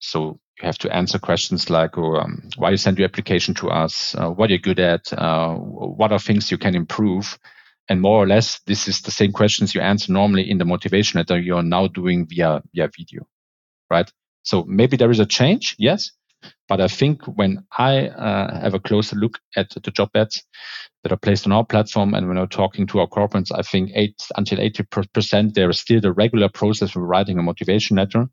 So 0.00 0.38
you 0.60 0.66
have 0.66 0.78
to 0.78 0.94
answer 0.94 1.18
questions 1.18 1.70
like 1.70 1.98
oh, 1.98 2.16
um, 2.16 2.48
why 2.56 2.70
you 2.70 2.76
send 2.76 2.98
your 2.98 3.08
application 3.08 3.54
to 3.54 3.70
us, 3.70 4.14
uh, 4.16 4.30
what 4.30 4.50
you're 4.50 4.58
good 4.58 4.80
at, 4.80 5.12
uh, 5.12 5.54
what 5.54 6.12
are 6.12 6.18
things 6.18 6.50
you 6.50 6.58
can 6.58 6.74
improve. 6.74 7.38
And 7.88 8.02
more 8.02 8.22
or 8.22 8.26
less, 8.26 8.60
this 8.66 8.86
is 8.86 9.00
the 9.00 9.10
same 9.10 9.32
questions 9.32 9.74
you 9.74 9.80
answer 9.80 10.12
normally 10.12 10.50
in 10.50 10.58
the 10.58 10.64
motivation 10.64 11.18
letter 11.18 11.38
you're 11.38 11.62
now 11.62 11.86
doing 11.86 12.26
via, 12.26 12.62
via 12.74 12.88
video, 12.94 13.26
right? 13.90 14.10
So 14.42 14.64
maybe 14.64 14.96
there 14.96 15.10
is 15.10 15.20
a 15.20 15.26
change, 15.26 15.74
yes. 15.78 16.12
But 16.68 16.80
I 16.80 16.88
think 16.88 17.24
when 17.24 17.64
I 17.76 18.08
uh, 18.08 18.60
have 18.60 18.74
a 18.74 18.80
closer 18.80 19.16
look 19.16 19.38
at 19.56 19.70
the 19.70 19.90
job 19.90 20.10
ads 20.14 20.44
that 21.02 21.12
are 21.12 21.16
placed 21.16 21.46
on 21.46 21.52
our 21.52 21.64
platform, 21.64 22.14
and 22.14 22.28
when 22.28 22.38
I'm 22.38 22.48
talking 22.48 22.86
to 22.88 23.00
our 23.00 23.06
corporates, 23.06 23.50
I 23.54 23.62
think 23.62 23.90
eight 23.94 24.20
until 24.36 24.58
80% 24.58 25.54
there 25.54 25.70
is 25.70 25.80
still 25.80 26.00
the 26.00 26.12
regular 26.12 26.48
process 26.48 26.94
of 26.94 27.02
writing 27.02 27.38
a 27.38 27.42
motivation 27.42 27.96
letter. 27.96 28.28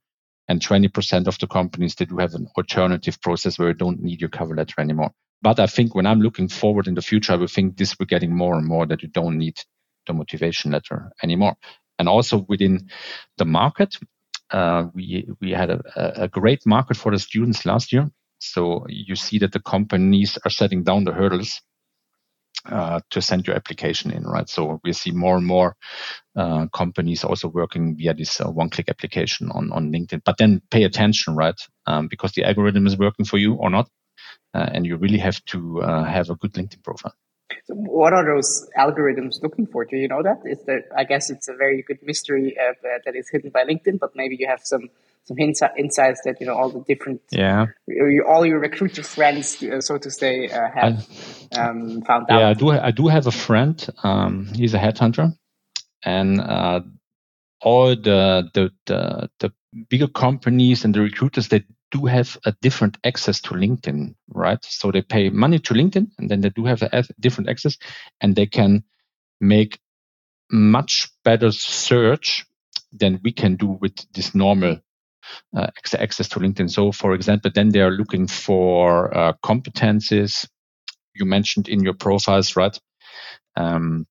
And 0.47 0.61
20% 0.61 1.27
of 1.27 1.39
the 1.39 1.47
companies, 1.47 1.95
they 1.95 2.05
do 2.05 2.17
have 2.17 2.35
an 2.35 2.47
alternative 2.55 3.19
process 3.21 3.57
where 3.57 3.69
you 3.69 3.73
don't 3.73 4.01
need 4.01 4.21
your 4.21 4.29
cover 4.29 4.55
letter 4.55 4.79
anymore. 4.79 5.11
But 5.41 5.59
I 5.59 5.65
think 5.65 5.95
when 5.95 6.05
I'm 6.05 6.21
looking 6.21 6.49
forward 6.49 6.87
in 6.87 6.93
the 6.93 7.01
future, 7.01 7.33
I 7.33 7.37
will 7.37 7.47
think 7.47 7.77
this 7.77 7.97
will 7.97 8.05
getting 8.05 8.35
more 8.35 8.55
and 8.55 8.67
more 8.67 8.85
that 8.85 9.01
you 9.01 9.09
don't 9.09 9.37
need 9.37 9.59
the 10.05 10.13
motivation 10.13 10.71
letter 10.71 11.11
anymore. 11.23 11.55
And 11.97 12.07
also 12.07 12.45
within 12.47 12.89
the 13.37 13.45
market, 13.45 13.97
uh, 14.51 14.85
we 14.93 15.27
we 15.41 15.51
had 15.51 15.69
a, 15.69 16.23
a 16.23 16.27
great 16.27 16.65
market 16.65 16.97
for 16.97 17.11
the 17.11 17.19
students 17.19 17.65
last 17.65 17.91
year. 17.91 18.09
So 18.39 18.85
you 18.89 19.15
see 19.15 19.39
that 19.39 19.51
the 19.51 19.61
companies 19.61 20.37
are 20.45 20.51
setting 20.51 20.83
down 20.83 21.05
the 21.05 21.13
hurdles 21.13 21.61
uh, 22.69 22.99
to 23.09 23.21
send 23.21 23.47
your 23.47 23.55
application 23.55 24.11
in, 24.11 24.23
right? 24.23 24.49
So 24.49 24.79
we 24.83 24.93
see 24.93 25.11
more 25.11 25.37
and 25.37 25.45
more 25.45 25.75
uh, 26.35 26.67
companies 26.67 27.23
also 27.23 27.47
working 27.47 27.95
via 27.95 28.13
this 28.13 28.41
uh, 28.41 28.49
one-click 28.49 28.89
application 28.89 29.51
on, 29.51 29.71
on 29.71 29.91
LinkedIn. 29.91 30.21
But 30.25 30.37
then 30.37 30.61
pay 30.71 30.83
attention, 30.83 31.35
right? 31.35 31.59
Um, 31.85 32.07
because 32.07 32.33
the 32.33 32.43
algorithm 32.43 32.87
is 32.87 32.97
working 32.97 33.25
for 33.25 33.37
you 33.37 33.53
or 33.53 33.69
not, 33.69 33.87
uh, 34.53 34.69
and 34.73 34.85
you 34.85 34.97
really 34.97 35.19
have 35.19 35.43
to 35.45 35.81
uh, 35.81 36.03
have 36.03 36.29
a 36.29 36.35
good 36.35 36.53
LinkedIn 36.53 36.83
profile. 36.83 37.13
So 37.65 37.73
what 37.73 38.13
are 38.13 38.25
those 38.25 38.69
algorithms 38.77 39.41
looking 39.41 39.65
for? 39.65 39.85
Do 39.85 39.97
you 39.97 40.07
know 40.07 40.23
that? 40.23 40.41
Is 40.45 40.59
there? 40.65 40.83
I 40.95 41.03
guess 41.03 41.29
it's 41.29 41.47
a 41.47 41.53
very 41.53 41.81
good 41.81 41.99
mystery 42.03 42.55
uh, 42.59 42.73
that 43.05 43.15
is 43.15 43.29
hidden 43.29 43.49
by 43.51 43.63
LinkedIn, 43.63 43.99
but 43.99 44.15
maybe 44.15 44.35
you 44.39 44.47
have 44.47 44.61
some 44.63 44.89
some 45.25 45.37
hints 45.37 45.61
insights 45.77 46.21
that 46.25 46.39
you 46.39 46.45
know 46.45 46.53
all 46.53 46.69
the 46.69 46.81
different 46.81 47.21
yeah 47.31 47.65
all 48.27 48.45
your 48.45 48.59
recruiter 48.59 49.03
friends, 49.03 49.61
uh, 49.63 49.81
so 49.81 49.97
to 49.97 50.11
say, 50.11 50.47
uh, 50.47 50.69
have 50.73 51.07
I, 51.53 51.59
um, 51.59 52.01
found 52.01 52.29
out. 52.29 52.39
Yeah, 52.39 52.49
I 52.49 52.53
do. 52.53 52.69
I 52.71 52.91
do 52.91 53.07
have 53.07 53.27
a 53.27 53.31
friend. 53.31 53.87
Um, 54.03 54.47
he's 54.53 54.73
a 54.73 54.79
headhunter, 54.79 55.35
and 56.03 56.39
uh, 56.39 56.81
all 57.61 57.95
the, 57.95 58.49
the 58.53 58.71
the 58.85 59.29
the 59.39 59.53
bigger 59.89 60.07
companies 60.07 60.85
and 60.85 60.93
the 60.93 61.01
recruiters 61.01 61.49
they 61.49 61.63
do 61.95 62.05
have 62.05 62.37
a 62.45 62.53
different 62.61 62.97
access 63.03 63.41
to 63.41 63.53
LinkedIn, 63.53 64.15
right? 64.27 64.63
So 64.63 64.91
they 64.91 65.01
pay 65.01 65.29
money 65.29 65.59
to 65.59 65.73
LinkedIn 65.73 66.07
and 66.17 66.29
then 66.29 66.41
they 66.41 66.49
do 66.49 66.65
have 66.65 66.81
a 66.81 67.03
different 67.19 67.49
access 67.49 67.77
and 68.21 68.35
they 68.35 68.47
can 68.47 68.83
make 69.39 69.79
much 70.51 71.09
better 71.23 71.51
search 71.51 72.45
than 72.91 73.19
we 73.23 73.31
can 73.31 73.55
do 73.55 73.67
with 73.81 73.93
this 74.13 74.35
normal 74.35 74.79
uh, 75.55 75.67
access 75.97 76.27
to 76.29 76.39
LinkedIn. 76.39 76.69
So, 76.69 76.91
for 76.91 77.13
example, 77.13 77.51
then 77.53 77.69
they 77.69 77.81
are 77.81 77.91
looking 77.91 78.27
for 78.27 79.15
uh, 79.17 79.33
competencies 79.43 80.47
you 81.13 81.25
mentioned 81.25 81.69
in 81.69 81.81
your 81.81 81.93
profiles, 81.93 82.55
right? 82.55 82.77
Um, 83.55 84.05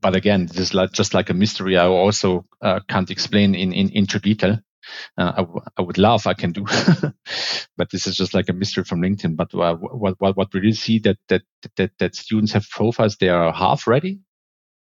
but 0.00 0.16
again, 0.16 0.46
this 0.46 0.58
is 0.58 0.74
like, 0.74 0.92
just 0.92 1.12
like 1.12 1.28
a 1.28 1.34
mystery. 1.34 1.76
I 1.76 1.86
also 1.86 2.46
uh, 2.62 2.80
can't 2.88 3.10
explain 3.10 3.54
in, 3.54 3.72
in 3.72 3.90
into 3.90 4.18
detail. 4.18 4.58
Uh, 5.18 5.32
I, 5.36 5.40
w- 5.42 5.60
I 5.78 5.82
would 5.82 5.98
love 5.98 6.26
I 6.26 6.34
can 6.34 6.52
do, 6.52 6.64
but 7.76 7.90
this 7.90 8.06
is 8.06 8.16
just 8.16 8.34
like 8.34 8.48
a 8.48 8.54
mystery 8.54 8.84
from 8.84 9.02
LinkedIn. 9.02 9.36
But 9.36 9.54
uh, 9.54 9.76
what 9.76 10.16
what 10.20 10.36
what 10.36 10.54
we 10.54 10.60
really 10.60 10.72
see 10.74 10.98
that 11.00 11.18
that 11.28 11.42
that 11.76 11.92
that 11.98 12.16
students 12.16 12.52
have 12.52 12.68
profiles 12.70 13.16
they 13.16 13.28
are 13.30 13.52
half 13.52 13.86
ready, 13.86 14.20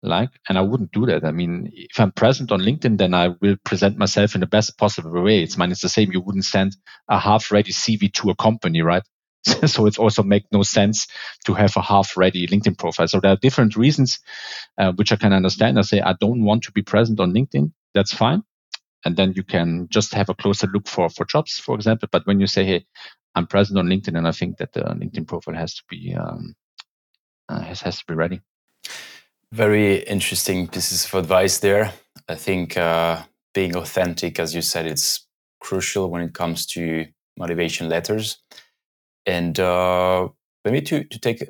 like, 0.02 0.30
and 0.48 0.58
I 0.58 0.62
wouldn't 0.62 0.92
do 0.92 1.06
that. 1.08 1.26
I 1.26 1.32
mean, 1.32 1.70
if 1.74 2.00
I'm 2.00 2.12
present 2.12 2.52
on 2.52 2.62
LinkedIn, 2.62 2.98
then 2.98 3.14
I 3.14 3.30
will 3.42 3.58
present 3.66 3.98
myself 3.98 4.34
in 4.36 4.42
the 4.42 4.48
best 4.48 4.78
possible 4.78 5.22
way. 5.22 5.44
It's, 5.44 5.58
mean, 5.58 5.72
it's 5.72 5.82
the 5.82 5.90
same. 5.90 6.12
You 6.12 6.22
wouldn't 6.22 6.46
send 6.46 6.76
a 7.10 7.20
half 7.20 7.52
ready 7.52 7.72
CV 7.74 8.12
to 8.16 8.30
a 8.30 8.36
company, 8.36 8.82
right? 8.82 9.04
so 9.46 9.86
it's 9.86 10.00
also 10.00 10.24
make 10.24 10.46
no 10.52 10.64
sense 10.64 11.08
to 11.46 11.54
have 11.54 11.76
a 11.76 11.82
half 11.82 12.16
ready 12.18 12.48
LinkedIn 12.48 12.78
profile. 12.78 13.08
So 13.08 13.20
there 13.20 13.32
are 13.32 13.38
different 13.38 13.76
reasons, 13.76 14.20
uh, 14.78 14.94
which 14.94 15.12
I 15.12 15.18
can 15.18 15.34
understand. 15.34 15.80
I 15.80 15.84
say, 15.84 16.02
I 16.02 16.16
don't 16.20 16.44
want 16.46 16.64
to 16.64 16.72
be 16.72 16.82
present 16.82 17.20
on 17.20 17.34
LinkedIn. 17.34 17.72
That's 17.94 18.14
fine. 18.14 18.44
And 19.06 19.18
then 19.18 19.34
you 19.36 19.44
can 19.44 19.88
just 19.90 20.14
have 20.14 20.30
a 20.30 20.36
closer 20.36 20.68
look 20.68 20.88
for, 20.88 21.10
for 21.10 21.26
jobs, 21.26 21.58
for 21.58 21.76
example. 21.76 22.08
But 22.12 22.26
when 22.26 22.40
you 22.40 22.48
say, 22.48 22.66
Hey, 22.66 22.86
I'm 23.36 23.48
present 23.48 23.80
on 23.80 23.88
LinkedIn 23.88 24.18
and 24.18 24.28
I 24.28 24.32
think 24.32 24.58
that 24.58 24.74
the 24.74 24.82
LinkedIn 24.82 25.28
profile 25.28 25.56
has 25.56 25.76
to 25.76 25.84
be, 25.90 26.16
um, 26.16 26.56
uh, 27.50 27.62
has, 27.62 27.82
has 27.82 28.00
to 28.00 28.06
be 28.06 28.14
ready. 28.14 28.42
Very 29.52 29.98
interesting 30.04 30.68
pieces 30.68 31.06
of 31.06 31.14
advice 31.16 31.60
there. 31.60 31.94
I 32.30 32.36
think 32.36 32.78
uh, 32.78 33.24
being 33.54 33.76
authentic, 33.76 34.40
as 34.40 34.56
you 34.56 34.62
said, 34.62 34.86
it's 34.86 35.28
crucial 35.60 36.10
when 36.10 36.22
it 36.22 36.34
comes 36.34 36.66
to 36.68 37.06
motivation 37.38 37.90
letters. 37.90 38.38
And 39.26 39.60
uh, 39.60 40.30
maybe 40.66 40.82
to, 40.82 41.04
to 41.04 41.20
take 41.20 41.44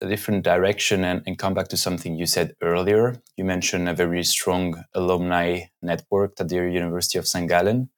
a, 0.00 0.08
different 0.08 0.44
direction 0.44 1.04
and, 1.04 1.22
and, 1.26 1.38
come 1.38 1.54
back 1.54 1.68
to 1.68 1.76
something 1.76 2.16
you 2.16 2.26
said 2.26 2.54
earlier. 2.62 3.20
You 3.36 3.44
mentioned 3.44 3.88
a 3.88 3.94
very 3.94 4.22
strong 4.24 4.82
alumni 4.94 5.62
network 5.82 6.40
at 6.40 6.48
the 6.48 6.56
University 6.56 7.18
of 7.18 7.26
St. 7.26 7.48
Gallen. 7.48 7.90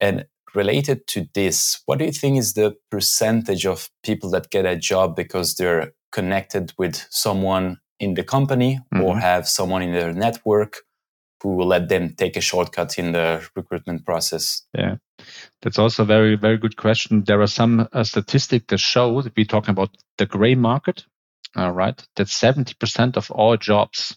And 0.00 0.26
related 0.54 1.06
to 1.08 1.28
this, 1.34 1.82
what 1.86 1.98
do 1.98 2.04
you 2.04 2.12
think 2.12 2.38
is 2.38 2.54
the 2.54 2.76
percentage 2.90 3.66
of 3.66 3.90
people 4.02 4.30
that 4.30 4.50
get 4.50 4.66
a 4.66 4.76
job 4.76 5.16
because 5.16 5.54
they're 5.54 5.92
connected 6.12 6.72
with 6.78 7.06
someone 7.10 7.78
in 8.00 8.14
the 8.14 8.24
company 8.24 8.80
mm-hmm. 8.94 9.02
or 9.02 9.18
have 9.18 9.48
someone 9.48 9.82
in 9.82 9.92
their 9.92 10.12
network 10.12 10.82
who 11.42 11.54
will 11.54 11.66
let 11.66 11.88
them 11.88 12.14
take 12.14 12.36
a 12.36 12.40
shortcut 12.40 12.98
in 12.98 13.12
the 13.12 13.46
recruitment 13.54 14.04
process? 14.04 14.62
Yeah, 14.76 14.96
that's 15.62 15.78
also 15.78 16.02
a 16.02 16.06
very, 16.06 16.36
very 16.36 16.56
good 16.56 16.76
question. 16.76 17.24
There 17.24 17.40
are 17.40 17.46
some 17.46 17.88
uh, 17.92 18.04
statistics 18.04 18.66
that 18.68 18.78
show 18.78 19.22
that 19.22 19.36
we're 19.36 19.46
talking 19.46 19.72
about 19.72 19.96
the 20.18 20.26
gray 20.26 20.54
market, 20.54 21.04
uh, 21.56 21.70
right? 21.70 22.00
That 22.16 22.28
70% 22.28 23.16
of 23.16 23.30
all 23.30 23.56
jobs 23.56 24.16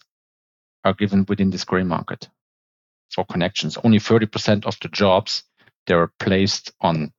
are 0.84 0.94
given 0.94 1.26
within 1.28 1.50
this 1.50 1.64
gray 1.64 1.82
market 1.82 2.28
for 3.12 3.24
connections. 3.24 3.76
Only 3.82 3.98
30% 3.98 4.66
of 4.66 4.76
the 4.80 4.88
jobs 4.88 5.44
they 5.86 5.94
are 5.94 6.12
placed 6.18 6.72
on 6.80 7.12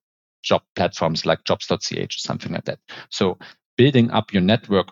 job 0.44 0.64
platforms 0.76 1.26
like 1.26 1.44
jobs.ch 1.44 1.94
or 1.94 2.08
something 2.10 2.52
like 2.52 2.66
that. 2.66 2.80
So 3.10 3.38
building 3.78 4.12
up 4.12 4.34
your 4.34 4.42
network 4.42 4.88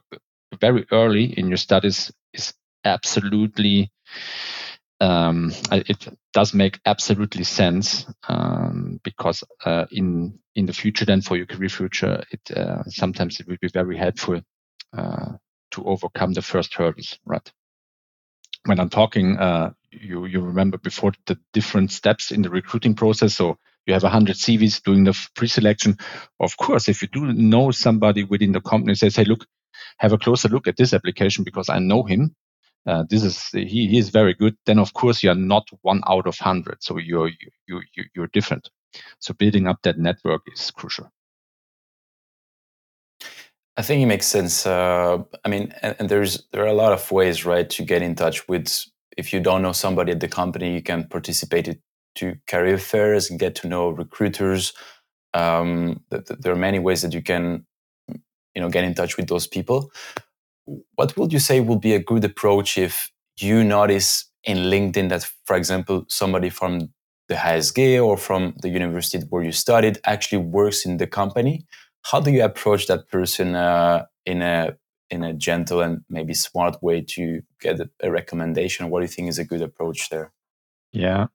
very 0.59 0.85
early 0.91 1.25
in 1.37 1.47
your 1.47 1.57
studies 1.57 2.11
is 2.33 2.53
absolutely 2.85 3.91
um, 5.01 5.53
it 5.71 6.07
does 6.33 6.53
make 6.53 6.79
absolutely 6.85 7.43
sense 7.43 8.05
um, 8.27 8.99
because 9.03 9.43
uh, 9.65 9.85
in 9.91 10.39
in 10.55 10.65
the 10.65 10.73
future, 10.73 11.05
then 11.05 11.21
for 11.21 11.37
your 11.37 11.45
career 11.45 11.69
future, 11.69 12.23
it 12.31 12.57
uh, 12.57 12.83
sometimes 12.87 13.39
it 13.39 13.47
will 13.47 13.57
be 13.61 13.69
very 13.69 13.97
helpful 13.97 14.41
uh, 14.97 15.33
to 15.71 15.85
overcome 15.85 16.33
the 16.33 16.41
first 16.41 16.73
hurdles, 16.73 17.19
right? 17.25 17.51
When 18.65 18.79
I'm 18.79 18.89
talking, 18.89 19.37
uh, 19.37 19.71
you 19.91 20.25
you 20.25 20.41
remember 20.41 20.77
before 20.79 21.13
the 21.27 21.37
different 21.53 21.91
steps 21.91 22.31
in 22.31 22.43
the 22.43 22.49
recruiting 22.51 22.95
process. 22.95 23.35
So 23.35 23.57
you 23.87 23.93
have 23.93 24.03
100 24.03 24.35
CVs 24.37 24.83
doing 24.83 25.05
the 25.05 25.17
pre-selection. 25.35 25.97
Of 26.39 26.57
course, 26.57 26.89
if 26.89 27.01
you 27.01 27.09
do 27.09 27.33
know 27.33 27.71
somebody 27.71 28.23
within 28.25 28.53
the 28.53 28.61
company, 28.61 28.95
says, 28.95 29.15
"Hey, 29.17 29.25
look, 29.25 29.45
have 29.99 30.13
a 30.13 30.19
closer 30.19 30.49
look 30.49 30.67
at 30.67 30.77
this 30.77 30.93
application 30.93 31.43
because 31.45 31.69
I 31.69 31.79
know 31.79 32.03
him." 32.03 32.35
Uh, 32.85 33.03
this 33.09 33.23
is 33.23 33.43
he, 33.47 33.87
he 33.87 33.97
is 33.97 34.09
very 34.09 34.33
good. 34.33 34.55
Then 34.65 34.79
of 34.79 34.93
course 34.93 35.23
you 35.23 35.29
are 35.29 35.35
not 35.35 35.67
one 35.81 36.01
out 36.07 36.27
of 36.27 36.37
100 36.39 36.81
so 36.81 36.97
you're 36.97 37.29
you, 37.67 37.81
you 37.95 38.03
you're 38.15 38.27
different. 38.27 38.69
So 39.19 39.33
building 39.33 39.67
up 39.67 39.79
that 39.83 39.99
network 39.99 40.41
is 40.51 40.71
crucial. 40.71 41.11
I 43.77 43.81
think 43.81 44.03
it 44.03 44.07
makes 44.07 44.25
sense 44.25 44.65
uh, 44.65 45.19
i 45.45 45.47
mean 45.47 45.73
and, 45.81 45.95
and, 45.99 46.09
there's 46.09 46.43
there 46.51 46.63
are 46.63 46.67
a 46.67 46.73
lot 46.73 46.91
of 46.91 47.11
ways 47.11 47.45
right 47.45 47.69
to 47.69 47.85
get 47.85 48.01
in 48.01 48.13
touch 48.13 48.45
with 48.49 48.85
if 49.15 49.31
you 49.31 49.39
don't 49.39 49.61
know 49.61 49.71
somebody 49.71 50.11
at 50.11 50.19
the 50.19 50.27
company 50.27 50.73
you 50.73 50.81
can 50.83 51.07
participate 51.07 51.79
to 52.15 52.35
career 52.47 52.77
fairs 52.77 53.29
and 53.29 53.39
get 53.39 53.55
to 53.55 53.67
know 53.67 53.89
recruiters. 53.89 54.73
Um, 55.33 56.03
there 56.09 56.51
are 56.51 56.57
many 56.57 56.79
ways 56.79 57.01
that 57.01 57.13
you 57.13 57.21
can 57.21 57.65
you 58.07 58.61
know 58.61 58.69
get 58.69 58.83
in 58.83 58.93
touch 58.93 59.15
with 59.17 59.27
those 59.27 59.47
people 59.47 59.91
what 60.95 61.15
would 61.17 61.33
you 61.33 61.39
say 61.39 61.59
would 61.59 61.81
be 61.81 61.93
a 61.93 62.03
good 62.03 62.23
approach 62.23 62.77
if 62.77 63.11
you 63.39 63.63
notice 63.63 64.29
in 64.43 64.57
LinkedIn 64.57 65.09
that, 65.09 65.29
for 65.45 65.55
example, 65.55 66.05
somebody 66.07 66.49
from 66.49 66.89
the 67.27 67.35
HSG 67.35 68.03
or 68.03 68.17
from 68.17 68.55
the 68.61 68.69
university 68.69 69.23
where 69.29 69.43
you 69.43 69.51
studied 69.51 69.99
actually 70.05 70.39
works 70.39 70.85
in 70.85 70.97
the 70.97 71.07
company? 71.07 71.65
How 72.03 72.19
do 72.19 72.31
you 72.31 72.43
approach 72.43 72.87
that 72.87 73.07
person 73.09 73.55
uh, 73.55 74.05
in 74.25 74.41
a 74.41 74.75
in 75.09 75.23
a 75.23 75.33
gentle 75.33 75.81
and 75.81 76.01
maybe 76.09 76.33
smart 76.33 76.81
way 76.83 77.01
to 77.01 77.41
get 77.59 77.79
a, 77.79 78.11
recommendation? 78.11 78.89
What 78.89 78.99
do 78.99 79.05
you 79.05 79.07
think 79.07 79.29
is 79.29 79.39
a 79.39 79.45
good 79.45 79.61
approach 79.61 80.09
there? 80.09 80.31
Yeah. 80.91 81.27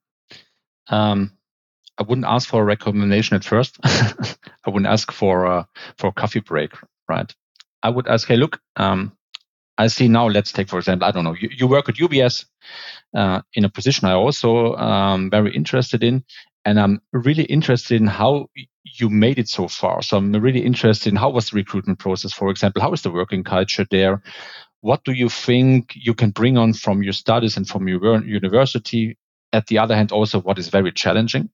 Um, 0.87 1.31
I 1.97 2.03
wouldn't 2.03 2.27
ask 2.27 2.47
for 2.49 2.61
a 2.61 2.65
recommendation 2.65 3.35
at 3.35 3.43
first. 3.43 3.77
I 3.83 4.69
wouldn't 4.69 4.87
ask 4.87 5.11
for 5.11 5.45
a, 5.45 5.67
for 5.97 6.07
a 6.07 6.13
coffee 6.13 6.39
break, 6.39 6.71
right? 7.09 7.33
I 7.83 7.89
would 7.89 8.07
ask, 8.07 8.27
hey, 8.27 8.37
look, 8.37 8.59
um, 8.75 9.15
I 9.77 9.87
see 9.87 10.07
now, 10.07 10.27
let's 10.27 10.51
take, 10.51 10.69
for 10.69 10.79
example, 10.79 11.07
I 11.07 11.11
don't 11.11 11.23
know, 11.23 11.35
you, 11.39 11.49
you 11.51 11.67
work 11.67 11.89
at 11.89 11.95
UBS 11.95 12.45
uh, 13.13 13.41
in 13.53 13.65
a 13.65 13.69
position 13.69 14.07
I 14.07 14.13
also 14.13 14.75
um, 14.75 15.29
very 15.29 15.53
interested 15.53 16.03
in. 16.03 16.23
And 16.63 16.79
I'm 16.79 17.01
really 17.11 17.43
interested 17.43 18.01
in 18.01 18.07
how 18.07 18.47
you 18.83 19.09
made 19.09 19.37
it 19.37 19.49
so 19.49 19.67
far. 19.67 20.01
So 20.01 20.17
I'm 20.17 20.31
really 20.31 20.65
interested 20.65 21.09
in 21.09 21.15
how 21.15 21.29
was 21.29 21.49
the 21.49 21.57
recruitment 21.57 21.99
process, 21.99 22.33
for 22.33 22.49
example, 22.49 22.81
how 22.81 22.93
is 22.93 23.01
the 23.01 23.11
working 23.11 23.43
culture 23.43 23.85
there? 23.91 24.23
What 24.81 25.03
do 25.03 25.11
you 25.11 25.29
think 25.29 25.93
you 25.95 26.13
can 26.13 26.31
bring 26.31 26.57
on 26.57 26.73
from 26.73 27.03
your 27.03 27.13
studies 27.13 27.57
and 27.57 27.67
from 27.67 27.87
your 27.87 28.23
university? 28.23 29.17
At 29.53 29.67
the 29.67 29.77
other 29.77 29.95
hand, 29.95 30.11
also 30.11 30.41
what 30.41 30.57
is 30.57 30.69
very 30.69 30.91
challenging. 30.91 31.49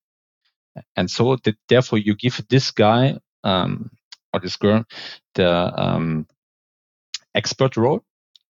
And 0.95 1.10
so 1.10 1.36
that 1.43 1.55
therefore 1.67 1.99
you 1.99 2.15
give 2.15 2.41
this 2.49 2.71
guy 2.71 3.17
um, 3.43 3.91
or 4.34 4.39
this 4.39 4.55
girl 4.55 4.86
the 5.36 5.49
um, 5.49 6.27
expert 7.36 7.77
role 7.77 8.03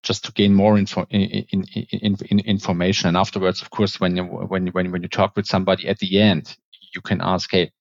just 0.03 0.25
to 0.25 0.31
gain 0.33 0.53
more 0.53 0.77
info, 0.77 1.05
in, 1.09 1.21
in, 1.21 1.65
in, 1.91 2.17
in, 2.29 2.39
information. 2.39 3.07
And 3.07 3.17
afterwards, 3.17 3.61
of 3.61 3.69
course, 3.69 3.99
when 3.99 4.17
you, 4.17 4.23
when, 4.23 4.67
when, 4.67 4.91
when 4.91 5.03
you 5.03 5.09
talk 5.09 5.35
with 5.35 5.47
somebody 5.47 5.87
at 5.87 5.99
the 5.99 6.21
end, 6.21 6.55
you 6.95 7.01
can 7.01 7.21
ask, 7.21 7.51
Hey, 7.51 7.71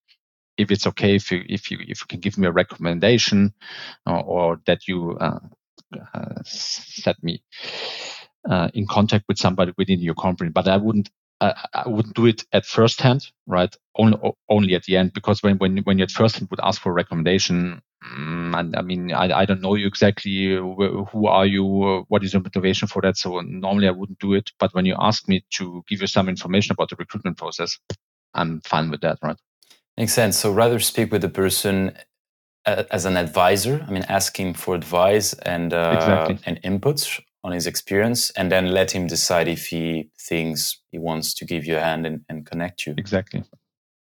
if 0.56 0.70
it's 0.70 0.86
okay, 0.88 1.16
if 1.16 1.30
you, 1.30 1.42
if 1.48 1.70
you, 1.70 1.78
if 1.80 2.02
you 2.02 2.06
can 2.08 2.20
give 2.20 2.38
me 2.38 2.46
a 2.46 2.52
recommendation 2.52 3.54
or, 4.06 4.22
or 4.22 4.60
that 4.66 4.88
you, 4.88 5.16
uh, 5.18 5.40
uh, 6.14 6.42
set 6.44 7.22
me, 7.22 7.42
uh, 8.48 8.68
in 8.74 8.86
contact 8.86 9.24
with 9.28 9.38
somebody 9.38 9.72
within 9.78 10.00
your 10.00 10.14
company, 10.14 10.50
but 10.50 10.68
I 10.68 10.76
wouldn't, 10.78 11.10
I, 11.40 11.54
I 11.72 11.88
wouldn't 11.88 12.14
do 12.14 12.26
it 12.26 12.44
at 12.52 12.66
first 12.66 13.00
hand, 13.00 13.30
right? 13.46 13.74
Only, 13.96 14.18
only 14.48 14.74
at 14.74 14.84
the 14.84 14.96
end, 14.96 15.12
because 15.14 15.42
when, 15.42 15.56
when, 15.58 15.78
when 15.78 15.98
you 15.98 16.04
at 16.04 16.10
first 16.10 16.36
hand 16.36 16.48
would 16.50 16.60
ask 16.62 16.80
for 16.80 16.90
a 16.90 16.94
recommendation, 16.94 17.82
Mm, 18.02 18.76
I 18.76 18.82
mean, 18.82 19.12
I, 19.12 19.40
I 19.40 19.44
don't 19.44 19.60
know 19.60 19.74
you 19.74 19.86
exactly. 19.86 20.54
Who 20.56 21.26
are 21.26 21.46
you? 21.46 22.04
What 22.08 22.24
is 22.24 22.32
your 22.32 22.42
motivation 22.42 22.88
for 22.88 23.02
that? 23.02 23.18
So 23.18 23.40
normally 23.40 23.88
I 23.88 23.90
wouldn't 23.90 24.18
do 24.18 24.32
it. 24.32 24.50
But 24.58 24.74
when 24.74 24.86
you 24.86 24.96
ask 24.98 25.28
me 25.28 25.44
to 25.56 25.84
give 25.86 26.00
you 26.00 26.06
some 26.06 26.28
information 26.28 26.72
about 26.72 26.88
the 26.88 26.96
recruitment 26.98 27.36
process, 27.36 27.78
I'm 28.34 28.60
fine 28.62 28.90
with 28.90 29.02
that, 29.02 29.18
right? 29.22 29.36
Makes 29.98 30.14
sense. 30.14 30.38
So 30.38 30.50
rather 30.50 30.78
speak 30.78 31.12
with 31.12 31.20
the 31.20 31.28
person 31.28 31.92
uh, 32.64 32.84
as 32.90 33.04
an 33.04 33.18
advisor. 33.18 33.84
I 33.86 33.90
mean, 33.90 34.04
asking 34.04 34.54
for 34.54 34.74
advice 34.74 35.34
and 35.34 35.74
uh, 35.74 35.92
exactly. 35.94 36.38
and 36.46 36.62
inputs 36.62 37.20
on 37.42 37.52
his 37.52 37.66
experience, 37.66 38.30
and 38.30 38.52
then 38.52 38.72
let 38.72 38.90
him 38.90 39.06
decide 39.06 39.48
if 39.48 39.66
he 39.66 40.10
thinks 40.18 40.80
he 40.90 40.98
wants 40.98 41.34
to 41.34 41.44
give 41.44 41.64
you 41.64 41.76
a 41.76 41.80
hand 41.80 42.06
and, 42.06 42.20
and 42.28 42.44
connect 42.46 42.86
you. 42.86 42.94
Exactly. 42.96 43.44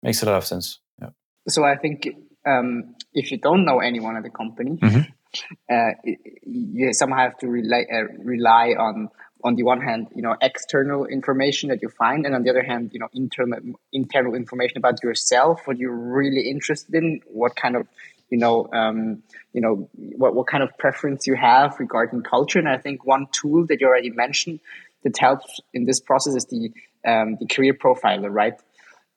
Makes 0.02 0.22
a 0.24 0.26
lot 0.28 0.36
of 0.36 0.46
sense. 0.46 0.80
Yeah. 1.02 1.10
So 1.48 1.64
I 1.64 1.76
think 1.76 2.08
um, 2.46 2.96
if 3.14 3.32
you 3.32 3.38
don't 3.38 3.66
know 3.66 3.80
anyone 3.80 4.16
at 4.18 4.24
the 4.24 4.30
company, 4.30 4.78
mm-hmm. 4.78 5.74
uh, 5.74 6.12
you 6.44 6.94
somehow 6.94 7.18
have 7.18 7.38
to 7.40 7.48
rely 7.48 7.86
uh, 7.92 8.04
rely 8.24 8.76
on 8.78 9.10
on 9.46 9.56
the 9.56 9.64
one 9.64 9.82
hand, 9.82 10.08
you 10.16 10.22
know, 10.22 10.38
external 10.42 11.06
information 11.06 11.70
that 11.70 11.82
you 11.82 11.90
find, 11.90 12.26
and 12.26 12.34
on 12.34 12.44
the 12.44 12.50
other 12.50 12.64
hand, 12.64 12.92
you 12.94 13.00
know, 13.00 13.10
internal 13.14 13.60
internal 13.92 14.36
information 14.36 14.78
about 14.78 15.04
yourself, 15.04 15.62
what 15.66 15.78
you're 15.78 15.92
really 15.92 16.50
interested 16.50 16.96
in, 16.96 17.20
what 17.28 17.56
kind 17.56 17.76
of 17.76 17.88
you 18.34 18.40
know, 18.40 18.68
um, 18.74 19.22
you 19.54 19.62
know, 19.62 19.88
what, 20.22 20.34
what 20.34 20.48
kind 20.48 20.64
of 20.64 20.76
preference 20.80 21.28
you 21.28 21.36
have 21.36 21.80
regarding 21.80 22.24
culture. 22.24 22.58
And 22.58 22.68
I 22.68 22.80
think 22.80 23.06
one 23.06 23.28
tool 23.32 23.68
that 23.68 23.80
you 23.80 23.86
already 23.86 24.10
mentioned 24.10 24.60
that 25.04 25.16
helps 25.20 25.60
in 25.72 25.86
this 25.86 26.00
process 26.00 26.34
is 26.36 26.46
the 26.46 26.72
um, 27.06 27.38
the 27.40 27.46
career 27.46 27.76
profiler, 27.76 28.32
right? 28.32 28.56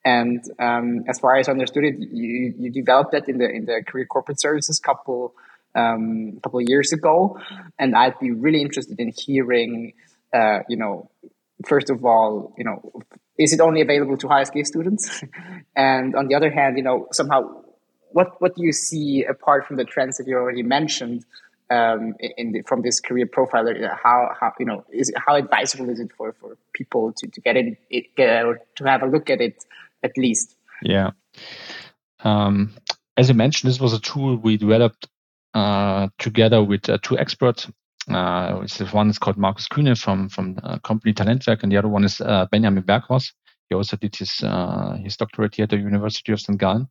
And 0.05 0.45
um, 0.59 1.05
as 1.09 1.19
far 1.19 1.37
as 1.37 1.49
I 1.49 1.53
understood 1.53 1.85
it, 1.85 1.95
you, 1.99 2.55
you 2.59 2.71
developed 2.71 3.13
that 3.13 3.27
in 3.27 3.39
the 3.39 3.49
in 3.49 3.65
the 3.65 3.83
career 3.89 4.05
corporate 4.05 4.39
services 4.39 4.79
couple 4.79 5.35
um, 5.75 6.39
couple 6.43 6.61
years 6.61 6.93
ago, 6.93 7.41
and 7.79 7.97
I'd 7.97 8.19
be 8.19 8.33
really 8.33 8.61
interested 8.61 9.01
in 9.01 9.13
hearing 9.17 9.95
uh, 10.37 10.59
you 10.69 10.77
know, 10.77 11.11
first 11.65 11.89
of 11.89 12.05
all, 12.05 12.55
you 12.59 12.65
know, 12.65 12.93
is 13.39 13.53
it 13.53 13.61
only 13.61 13.81
available 13.81 14.17
to 14.19 14.27
HSG 14.27 14.67
students? 14.67 15.23
and 15.77 16.15
on 16.15 16.29
the 16.29 16.35
other 16.35 16.51
hand, 16.51 16.77
you 16.77 16.83
know, 16.83 17.09
somehow, 17.13 17.63
what 18.13 18.41
what 18.41 18.55
do 18.57 18.65
you 18.65 18.73
see 18.73 19.25
apart 19.25 19.67
from 19.67 19.77
the 19.77 19.85
trends 19.85 20.17
that 20.19 20.27
you 20.27 20.37
already 20.37 20.63
mentioned? 20.63 21.25
Um, 21.69 22.15
in 22.21 22.53
the, 22.53 22.63
from 22.63 22.83
this 22.83 23.01
career 23.01 23.27
profiler, 23.27 23.75
how 24.01 24.31
how 24.41 24.53
you 24.61 24.67
know 24.67 24.85
is 24.93 25.13
how 25.17 25.35
advisable 25.35 25.91
is 25.91 25.99
it 25.99 26.13
for, 26.17 26.33
for 26.41 26.57
people 26.75 27.13
to, 27.15 27.27
to 27.27 27.41
get 27.41 27.57
it, 27.57 27.77
it 27.91 28.15
get 28.15 28.45
to 28.77 28.85
have 28.85 29.03
a 29.03 29.07
look 29.07 29.31
at 29.31 29.41
it 29.41 29.65
at 30.05 30.17
least? 30.17 30.55
Yeah, 30.81 31.11
um, 32.21 32.73
as 33.17 33.29
you 33.29 33.35
mentioned, 33.35 33.69
this 33.69 33.81
was 33.81 33.95
a 33.95 34.01
tool 34.01 34.37
we 34.37 34.57
developed 34.57 35.09
uh, 35.55 36.09
together 36.19 36.63
with 36.63 36.89
uh, 36.89 36.99
two 37.03 37.19
experts. 37.19 37.69
Uh, 38.09 38.65
one 38.93 39.11
is 39.11 39.19
called 39.19 39.37
Markus 39.37 39.67
Kühne 39.69 39.99
from 39.99 40.29
from 40.29 40.59
uh, 40.63 40.79
company 40.81 41.13
Talentwerk, 41.13 41.63
and 41.63 41.73
the 41.73 41.77
other 41.77 41.89
one 41.89 42.05
is 42.05 42.21
uh, 42.21 42.47
Benjamin 42.53 42.85
Berghaus. 42.85 43.33
He 43.69 43.75
also 43.75 43.97
did 43.97 44.15
his 44.15 44.41
uh, 44.43 44.97
his 45.03 45.17
doctorate 45.17 45.57
here 45.57 45.65
at 45.65 45.71
the 45.71 45.79
University 45.79 46.33
of 46.33 46.41
St. 46.41 46.59
Gallen. 46.59 46.89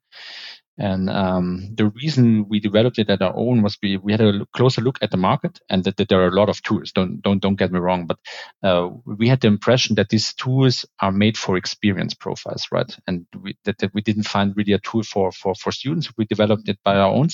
And 0.78 1.10
um, 1.10 1.70
the 1.74 1.88
reason 1.88 2.48
we 2.50 2.60
developed 2.60 3.00
it 3.00 3.10
at 3.10 3.22
our 3.22 3.36
own 3.36 3.62
was 3.62 3.78
we, 3.82 3.98
we 3.98 4.12
had 4.12 4.22
a 4.22 4.46
closer 4.54 4.82
look 4.82 4.98
at 5.02 5.12
the 5.12 5.18
market 5.18 5.60
and 5.70 5.84
that, 5.86 5.98
that 5.98 6.10
there 6.10 6.22
are 6.22 6.28
a 6.28 6.36
lot 6.36 6.50
of 6.50 6.62
tools. 6.64 6.92
Don't 6.92 7.22
don't 7.22 7.42
don't 7.42 7.56
get 7.56 7.72
me 7.72 7.80
wrong, 7.80 8.08
but 8.08 8.20
uh, 8.62 8.90
we 9.06 9.30
had 9.30 9.40
the 9.42 9.48
impression 9.48 9.96
that 9.96 10.10
these 10.10 10.34
tools 10.34 10.86
are 11.02 11.14
made 11.14 11.38
for 11.38 11.56
experience 11.56 12.14
profiles, 12.14 12.68
right? 12.72 12.96
And 13.08 13.26
we, 13.42 13.58
that, 13.64 13.78
that 13.78 13.94
we 13.94 14.02
didn't 14.02 14.24
find 14.28 14.56
really 14.58 14.74
a 14.74 14.80
tool 14.80 15.04
for 15.04 15.32
for 15.32 15.56
for 15.56 15.72
students. 15.72 16.12
We 16.18 16.26
developed 16.26 16.68
it 16.68 16.80
by 16.84 16.96
our 16.98 17.14
own 17.14 17.30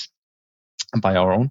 by 1.00 1.16
our 1.16 1.32
own. 1.32 1.50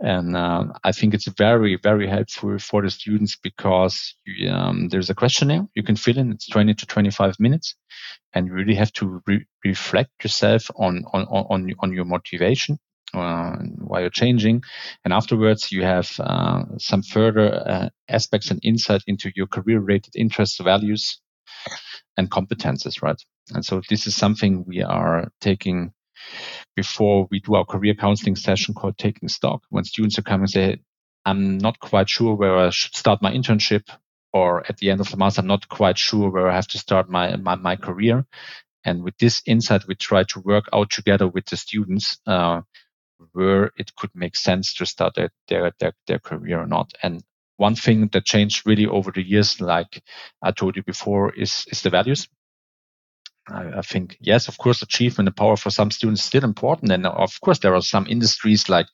And 0.00 0.36
uh, 0.36 0.66
I 0.84 0.92
think 0.92 1.14
it's 1.14 1.28
very, 1.28 1.78
very 1.82 2.08
helpful 2.08 2.58
for 2.58 2.82
the 2.82 2.90
students 2.90 3.36
because 3.36 4.14
um, 4.50 4.88
there's 4.88 5.10
a 5.10 5.14
questionnaire 5.14 5.66
you 5.74 5.82
can 5.82 5.96
fill 5.96 6.18
in. 6.18 6.32
It's 6.32 6.48
20 6.48 6.74
to 6.74 6.86
25 6.86 7.40
minutes. 7.40 7.74
And 8.34 8.46
you 8.46 8.52
really 8.52 8.74
have 8.74 8.92
to 8.94 9.22
re- 9.26 9.46
reflect 9.64 10.10
yourself 10.22 10.70
on, 10.76 11.04
on, 11.12 11.24
on, 11.24 11.72
on 11.78 11.92
your 11.92 12.04
motivation. 12.04 12.78
Uh, 13.14 13.56
why 13.78 14.00
you're 14.00 14.10
changing, 14.10 14.60
and 15.04 15.14
afterwards 15.14 15.70
you 15.70 15.82
have 15.82 16.10
uh, 16.18 16.64
some 16.76 17.02
further 17.02 17.54
uh, 17.54 17.88
aspects 18.08 18.50
and 18.50 18.58
insight 18.64 19.00
into 19.06 19.30
your 19.36 19.46
career-related 19.46 20.12
interests, 20.16 20.58
values, 20.60 21.20
and 22.16 22.30
competences, 22.30 23.02
right? 23.02 23.22
And 23.54 23.64
so 23.64 23.80
this 23.88 24.06
is 24.06 24.16
something 24.16 24.64
we 24.66 24.82
are 24.82 25.30
taking 25.40 25.92
before 26.74 27.26
we 27.30 27.40
do 27.40 27.54
our 27.54 27.64
career 27.64 27.94
counseling 27.94 28.36
session 28.36 28.74
called 28.74 28.98
taking 28.98 29.28
stock. 29.28 29.62
When 29.70 29.84
students 29.84 30.18
are 30.18 30.22
coming 30.22 30.42
and 30.42 30.50
say 30.50 30.78
i'm 31.24 31.58
not 31.58 31.78
quite 31.80 32.08
sure 32.08 32.34
where 32.34 32.56
i 32.56 32.70
should 32.70 32.94
start 32.94 33.20
my 33.20 33.32
internship 33.32 33.82
or 34.32 34.64
at 34.68 34.76
the 34.78 34.90
end 34.90 35.00
of 35.00 35.10
the 35.10 35.16
month 35.16 35.38
i'm 35.38 35.46
not 35.46 35.68
quite 35.68 35.98
sure 35.98 36.30
where 36.30 36.48
i 36.48 36.54
have 36.54 36.68
to 36.68 36.78
start 36.78 37.10
my 37.10 37.36
my, 37.36 37.54
my 37.56 37.76
career. 37.76 38.24
And 38.84 39.02
with 39.02 39.18
this 39.18 39.42
insight 39.46 39.88
we 39.88 39.96
try 39.96 40.22
to 40.22 40.40
work 40.40 40.66
out 40.72 40.90
together 40.90 41.26
with 41.26 41.46
the 41.46 41.56
students 41.56 42.18
uh, 42.24 42.60
where 43.32 43.72
it 43.76 43.94
could 43.96 44.10
make 44.14 44.36
sense 44.36 44.74
to 44.74 44.86
start 44.86 45.14
their, 45.16 45.30
their, 45.48 45.72
their, 45.80 45.92
their 46.06 46.20
career 46.20 46.60
or 46.60 46.66
not. 46.66 46.92
And 47.02 47.24
one 47.56 47.74
thing 47.74 48.08
that 48.12 48.24
changed 48.24 48.66
really 48.66 48.86
over 48.86 49.10
the 49.10 49.22
years 49.22 49.60
like 49.60 50.02
i 50.42 50.50
told 50.50 50.76
you 50.76 50.82
before 50.82 51.32
is 51.34 51.64
is 51.70 51.82
the 51.82 51.90
values 51.90 52.28
I, 53.48 53.78
I, 53.78 53.82
think 53.82 54.16
yes, 54.20 54.48
of 54.48 54.58
course, 54.58 54.82
achievement 54.82 55.28
and 55.28 55.36
power 55.36 55.56
for 55.56 55.70
some 55.70 55.90
students 55.90 56.22
is 56.22 56.26
still 56.26 56.44
important, 56.44 56.92
and 56.92 57.06
of 57.06 57.40
course, 57.40 57.60
there 57.60 57.74
are 57.74 57.82
some 57.82 58.06
industries 58.08 58.68
like 58.68 58.86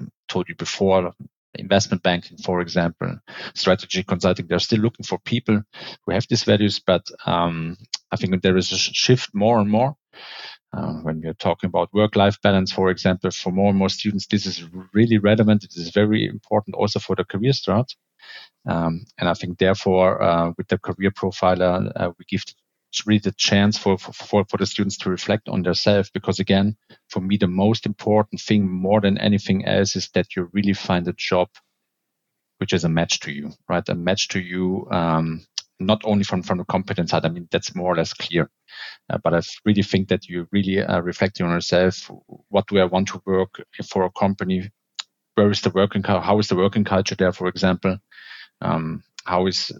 I 0.00 0.06
told 0.28 0.48
you 0.48 0.54
before, 0.54 1.12
investment 1.54 2.02
banking, 2.02 2.38
for 2.38 2.60
example, 2.60 3.18
strategy 3.54 4.02
consulting. 4.02 4.46
They're 4.46 4.58
still 4.58 4.80
looking 4.80 5.04
for 5.04 5.18
people 5.18 5.62
who 6.04 6.12
have 6.12 6.26
these 6.28 6.44
values, 6.44 6.80
but 6.80 7.06
um, 7.26 7.76
I 8.12 8.16
think 8.16 8.42
there 8.42 8.56
is 8.56 8.72
a 8.72 8.78
shift 8.78 9.30
more 9.34 9.58
and 9.58 9.70
more. 9.70 9.96
Uh, 10.72 10.94
when 11.02 11.20
we're 11.20 11.34
talking 11.34 11.66
about 11.66 11.92
work-life 11.92 12.40
balance, 12.42 12.70
for 12.70 12.90
example, 12.90 13.30
for 13.32 13.50
more 13.50 13.70
and 13.70 13.78
more 13.78 13.88
students, 13.88 14.26
this 14.26 14.46
is 14.46 14.64
really 14.94 15.18
relevant. 15.18 15.64
It 15.64 15.74
is 15.74 15.90
very 15.90 16.26
important 16.26 16.76
also 16.76 17.00
for 17.00 17.16
the 17.16 17.24
career 17.24 17.52
start. 17.52 17.92
Um, 18.66 19.04
and 19.18 19.28
I 19.28 19.34
think 19.34 19.58
therefore, 19.58 20.22
uh, 20.22 20.52
with 20.56 20.68
the 20.68 20.78
career 20.78 21.10
profiler, 21.10 21.90
uh, 21.96 22.12
we 22.18 22.24
give 22.28 22.44
it's 22.90 23.06
really 23.06 23.20
the 23.20 23.32
chance 23.32 23.78
for, 23.78 23.96
for, 23.98 24.44
for 24.44 24.56
the 24.56 24.66
students 24.66 24.98
to 24.98 25.10
reflect 25.10 25.48
on 25.48 25.62
themselves. 25.62 26.10
Because 26.10 26.40
again, 26.40 26.76
for 27.08 27.20
me, 27.20 27.36
the 27.36 27.46
most 27.46 27.86
important 27.86 28.40
thing 28.40 28.68
more 28.68 29.00
than 29.00 29.16
anything 29.18 29.64
else 29.64 29.94
is 29.94 30.08
that 30.14 30.34
you 30.34 30.50
really 30.52 30.72
find 30.72 31.06
a 31.06 31.12
job 31.12 31.48
which 32.58 32.72
is 32.72 32.84
a 32.84 32.88
match 32.88 33.20
to 33.20 33.32
you, 33.32 33.52
right? 33.68 33.88
A 33.88 33.94
match 33.94 34.28
to 34.28 34.40
you, 34.40 34.86
um, 34.90 35.40
not 35.78 36.02
only 36.04 36.24
from, 36.24 36.42
from 36.42 36.58
the 36.58 36.64
competence 36.64 37.10
side. 37.10 37.24
I 37.24 37.30
mean, 37.30 37.48
that's 37.50 37.74
more 37.74 37.92
or 37.92 37.96
less 37.96 38.12
clear. 38.12 38.50
Uh, 39.08 39.18
but 39.22 39.34
I 39.34 39.40
really 39.64 39.82
think 39.82 40.08
that 40.08 40.28
you 40.28 40.46
really 40.52 40.82
uh, 40.82 41.00
reflecting 41.00 41.46
on 41.46 41.52
yourself. 41.52 42.10
What 42.48 42.66
do 42.66 42.78
I 42.78 42.84
want 42.84 43.08
to 43.08 43.22
work 43.24 43.62
for 43.88 44.04
a 44.04 44.10
company? 44.10 44.70
Where 45.36 45.50
is 45.50 45.62
the 45.62 45.70
working, 45.70 46.02
how 46.02 46.38
is 46.38 46.48
the 46.48 46.56
working 46.56 46.84
culture 46.84 47.14
there, 47.14 47.32
for 47.32 47.48
example? 47.48 47.98
Um, 48.60 49.04
how 49.24 49.46
is 49.46 49.72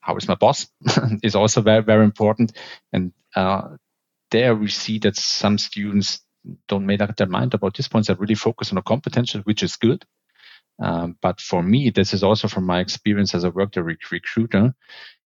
how 0.00 0.16
is 0.16 0.28
my 0.28 0.34
boss 0.34 0.66
is 1.22 1.34
also 1.34 1.60
very 1.60 1.82
very 1.82 2.04
important. 2.04 2.52
And 2.92 3.12
uh, 3.36 3.76
there 4.30 4.54
we 4.54 4.68
see 4.68 4.98
that 5.00 5.16
some 5.16 5.58
students 5.58 6.22
don't 6.68 6.86
make 6.86 7.00
up 7.00 7.16
their 7.16 7.26
mind 7.26 7.54
about 7.54 7.76
these 7.76 7.88
points. 7.88 8.08
They 8.08 8.14
really 8.14 8.34
focus 8.34 8.70
on 8.70 8.76
the 8.76 8.82
competence 8.82 9.34
which 9.44 9.62
is 9.62 9.76
good. 9.76 10.04
Um, 10.82 11.16
but 11.22 11.40
for 11.40 11.62
me 11.62 11.90
this 11.90 12.12
is 12.14 12.22
also 12.22 12.48
from 12.48 12.66
my 12.66 12.80
experience 12.80 13.34
as 13.34 13.44
a 13.44 13.50
worked 13.50 13.76
rec- 13.76 14.10
recruiter. 14.10 14.74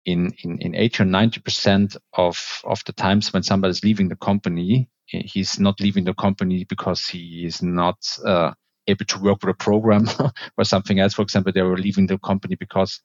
In, 0.04 0.32
in, 0.42 0.58
in 0.62 0.74
80 0.74 1.02
or 1.02 1.06
90 1.06 1.40
percent 1.40 1.96
of, 2.14 2.62
of 2.64 2.82
the 2.86 2.92
times 2.92 3.30
when 3.30 3.42
somebody 3.42 3.72
is 3.72 3.84
leaving 3.84 4.08
the 4.08 4.16
company 4.16 4.88
he's 5.08 5.58
not 5.58 5.80
leaving 5.80 6.04
the 6.04 6.14
company 6.14 6.64
because 6.64 7.06
he 7.06 7.44
is 7.44 7.62
not 7.62 7.96
uh, 8.24 8.52
able 8.86 9.04
to 9.06 9.18
work 9.20 9.42
with 9.42 9.54
a 9.54 9.56
program 9.58 10.06
or 10.58 10.64
something 10.64 10.98
else. 10.98 11.14
For 11.14 11.22
example, 11.22 11.52
they 11.52 11.62
were 11.62 11.78
leaving 11.78 12.06
the 12.06 12.18
company 12.18 12.56
because 12.56 13.00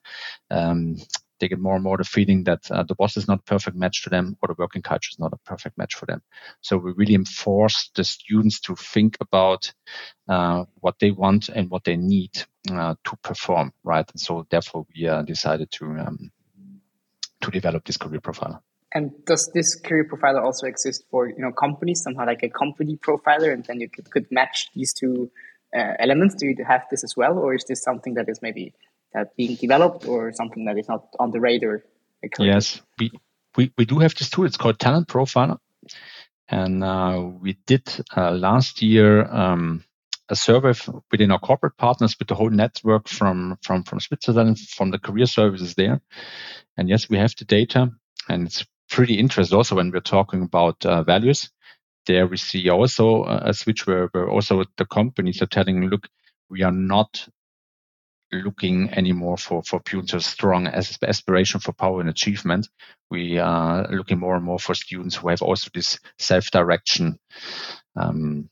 um, 0.52 0.98
they 1.39 1.47
get 1.47 1.59
more 1.59 1.75
and 1.75 1.84
more 1.84 1.97
the 1.97 2.03
feeling 2.03 2.43
that 2.45 2.69
uh, 2.71 2.84
the 2.84 2.95
boss 2.95 3.17
is 3.17 3.27
not 3.27 3.39
a 3.39 3.43
perfect 3.43 3.75
match 3.75 4.03
to 4.03 4.09
them 4.09 4.38
or 4.41 4.47
the 4.47 4.55
working 4.57 4.81
culture 4.81 5.09
is 5.11 5.19
not 5.19 5.34
a 5.34 5.38
perfect 5.38 5.77
match 5.77 5.95
for 5.95 6.05
them. 6.05 6.21
So 6.61 6.77
we 6.77 6.93
really 6.95 7.15
enforce 7.15 7.89
the 7.95 8.03
students 8.03 8.59
to 8.61 8.75
think 8.75 9.17
about 9.19 9.73
uh, 10.27 10.65
what 10.79 10.99
they 10.99 11.11
want 11.11 11.49
and 11.49 11.69
what 11.69 11.84
they 11.84 11.97
need 11.97 12.31
uh, 12.71 12.95
to 13.03 13.17
perform, 13.21 13.73
right? 13.84 14.09
And 14.09 14.19
so 14.19 14.45
therefore 14.49 14.86
we 14.95 15.07
uh, 15.07 15.23
decided 15.23 15.71
to 15.71 15.86
um, 15.86 16.31
to 17.41 17.51
develop 17.51 17.86
this 17.86 17.97
career 17.97 18.21
profile. 18.21 18.63
And 18.93 19.11
does 19.25 19.51
this 19.53 19.75
career 19.75 20.05
profiler 20.05 20.43
also 20.43 20.67
exist 20.67 21.03
for 21.09 21.27
you 21.27 21.39
know 21.39 21.51
companies 21.51 22.03
somehow 22.03 22.25
like 22.25 22.43
a 22.43 22.49
company 22.49 22.97
profiler, 22.97 23.51
and 23.51 23.65
then 23.65 23.81
you 23.81 23.89
could, 23.89 24.09
could 24.11 24.31
match 24.31 24.69
these 24.75 24.93
two 24.93 25.31
uh, 25.75 25.93
elements? 25.99 26.36
Do 26.36 26.45
you 26.45 26.55
have 26.65 26.84
this 26.91 27.03
as 27.03 27.15
well, 27.17 27.38
or 27.39 27.55
is 27.55 27.65
this 27.67 27.81
something 27.81 28.13
that 28.15 28.29
is 28.29 28.39
maybe 28.41 28.73
that 29.14 29.36
being 29.36 29.55
developed 29.55 30.07
or 30.07 30.34
something 30.34 30.66
that 30.66 30.78
is 30.78 30.88
not 30.88 31.07
on 31.20 31.32
the 31.32 31.39
radar? 31.39 31.84
Yes, 32.39 32.82
we, 32.99 33.11
we, 33.55 33.72
we 33.78 33.86
do 33.86 33.99
have 33.99 34.16
this 34.16 34.30
tool. 34.30 34.45
It's 34.45 34.57
called 34.57 34.80
Talent 34.80 35.07
Profiler. 35.07 35.57
And 36.47 36.84
uh, 36.84 37.30
we 37.41 37.57
did 37.66 37.88
uh, 38.16 38.32
last 38.32 38.82
year 38.82 39.26
um, 39.26 39.84
a 40.30 40.36
survey 40.36 40.74
within 41.11 41.32
our 41.32 41.39
corporate 41.39 41.78
partners 41.78 42.16
with 42.18 42.28
the 42.28 42.36
whole 42.36 42.49
network 42.49 43.07
from, 43.07 43.57
from, 43.61 43.84
from 43.84 43.99
Switzerland, 43.99 44.59
from 44.59 44.91
the 44.91 44.99
career 44.99 45.26
services 45.26 45.76
there. 45.76 46.01
And 46.78 46.89
yes, 46.89 47.09
we 47.09 47.18
have 47.18 47.36
the 47.38 47.45
data 47.45 47.91
and 48.30 48.47
it's 48.47 48.66
pretty 48.89 49.20
interesting 49.20 49.57
also 49.57 49.76
when 49.76 49.91
we're 49.91 49.99
talking 49.99 50.43
about 50.43 50.86
uh, 50.86 51.03
values. 51.03 51.49
There 52.05 52.28
we 52.28 52.38
see 52.38 52.70
also 52.70 53.26
a 53.26 53.53
switch 53.53 53.88
where, 53.88 54.07
where 54.07 54.30
also 54.30 54.64
the 54.78 54.86
companies 54.86 55.41
are 55.41 55.47
telling, 55.47 55.86
look, 55.86 56.09
we 56.49 56.64
are 56.64 56.72
not 56.72 57.28
looking 58.41 58.89
anymore 58.91 59.38
for 59.38 59.63
for 59.63 59.79
pure 59.79 60.03
strong 60.19 60.67
aspiration 60.67 61.59
for 61.59 61.73
power 61.73 61.99
and 61.99 62.09
achievement. 62.09 62.69
We 63.11 63.38
are 63.39 63.88
looking 63.89 64.19
more 64.19 64.36
and 64.36 64.45
more 64.45 64.59
for 64.59 64.75
students 64.75 65.15
who 65.15 65.29
have 65.29 65.41
also 65.41 65.69
this 65.73 65.99
self 66.17 66.51
direction 66.51 67.19
um, 67.95 68.49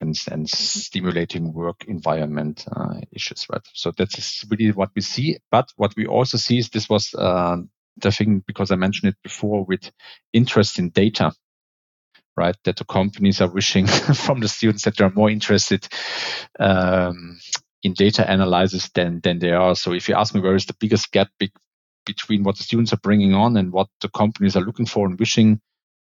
and, 0.00 0.16
and 0.30 0.48
stimulating 0.48 1.52
work 1.52 1.84
environment 1.86 2.66
uh, 2.70 3.00
issues, 3.12 3.46
right? 3.50 3.66
So 3.74 3.92
that's 3.96 4.44
really 4.50 4.72
what 4.72 4.90
we 4.94 5.02
see. 5.02 5.38
But 5.50 5.70
what 5.76 5.94
we 5.96 6.06
also 6.06 6.38
see 6.38 6.58
is 6.58 6.70
this 6.70 6.88
was 6.88 7.14
uh, 7.14 7.58
the 7.98 8.10
thing 8.10 8.42
because 8.46 8.70
I 8.70 8.76
mentioned 8.76 9.12
it 9.12 9.22
before 9.22 9.64
with 9.64 9.90
interest 10.32 10.78
in 10.78 10.90
data 10.90 11.32
right? 12.36 12.56
That 12.64 12.76
the 12.76 12.84
companies 12.84 13.40
are 13.40 13.50
wishing 13.50 13.86
from 14.14 14.40
the 14.40 14.48
students 14.48 14.84
that 14.84 14.96
they're 14.96 15.10
more 15.10 15.28
interested 15.28 15.86
um, 16.58 17.38
in 17.82 17.94
data 17.94 18.30
analysis 18.30 18.90
than 18.90 19.20
than 19.20 19.38
they 19.38 19.52
are. 19.52 19.74
So 19.74 19.92
if 19.92 20.08
you 20.08 20.14
ask 20.14 20.34
me 20.34 20.40
where 20.40 20.54
is 20.54 20.66
the 20.66 20.76
biggest 20.78 21.12
gap 21.12 21.28
be- 21.38 21.52
between 22.06 22.44
what 22.44 22.56
the 22.56 22.62
students 22.62 22.92
are 22.92 22.98
bringing 23.02 23.34
on 23.34 23.56
and 23.56 23.72
what 23.72 23.88
the 24.00 24.08
companies 24.08 24.56
are 24.56 24.62
looking 24.62 24.86
for 24.86 25.06
and 25.06 25.18
wishing, 25.18 25.60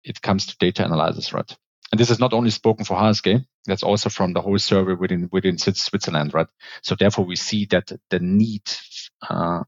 it 0.04 0.22
comes 0.22 0.46
to 0.46 0.56
data 0.58 0.84
analysis, 0.84 1.32
right? 1.32 1.56
And 1.90 2.00
this 2.00 2.10
is 2.10 2.18
not 2.18 2.32
only 2.32 2.50
spoken 2.50 2.84
for 2.84 2.96
HSG, 2.96 3.44
that's 3.66 3.82
also 3.82 4.08
from 4.08 4.32
the 4.32 4.40
whole 4.40 4.58
survey 4.58 4.94
within 4.94 5.28
within 5.30 5.58
Switzerland, 5.58 6.34
right? 6.34 6.46
So 6.82 6.94
therefore, 6.94 7.26
we 7.26 7.36
see 7.36 7.66
that 7.66 7.92
the 8.10 8.18
need 8.18 8.62
uh, 9.28 9.62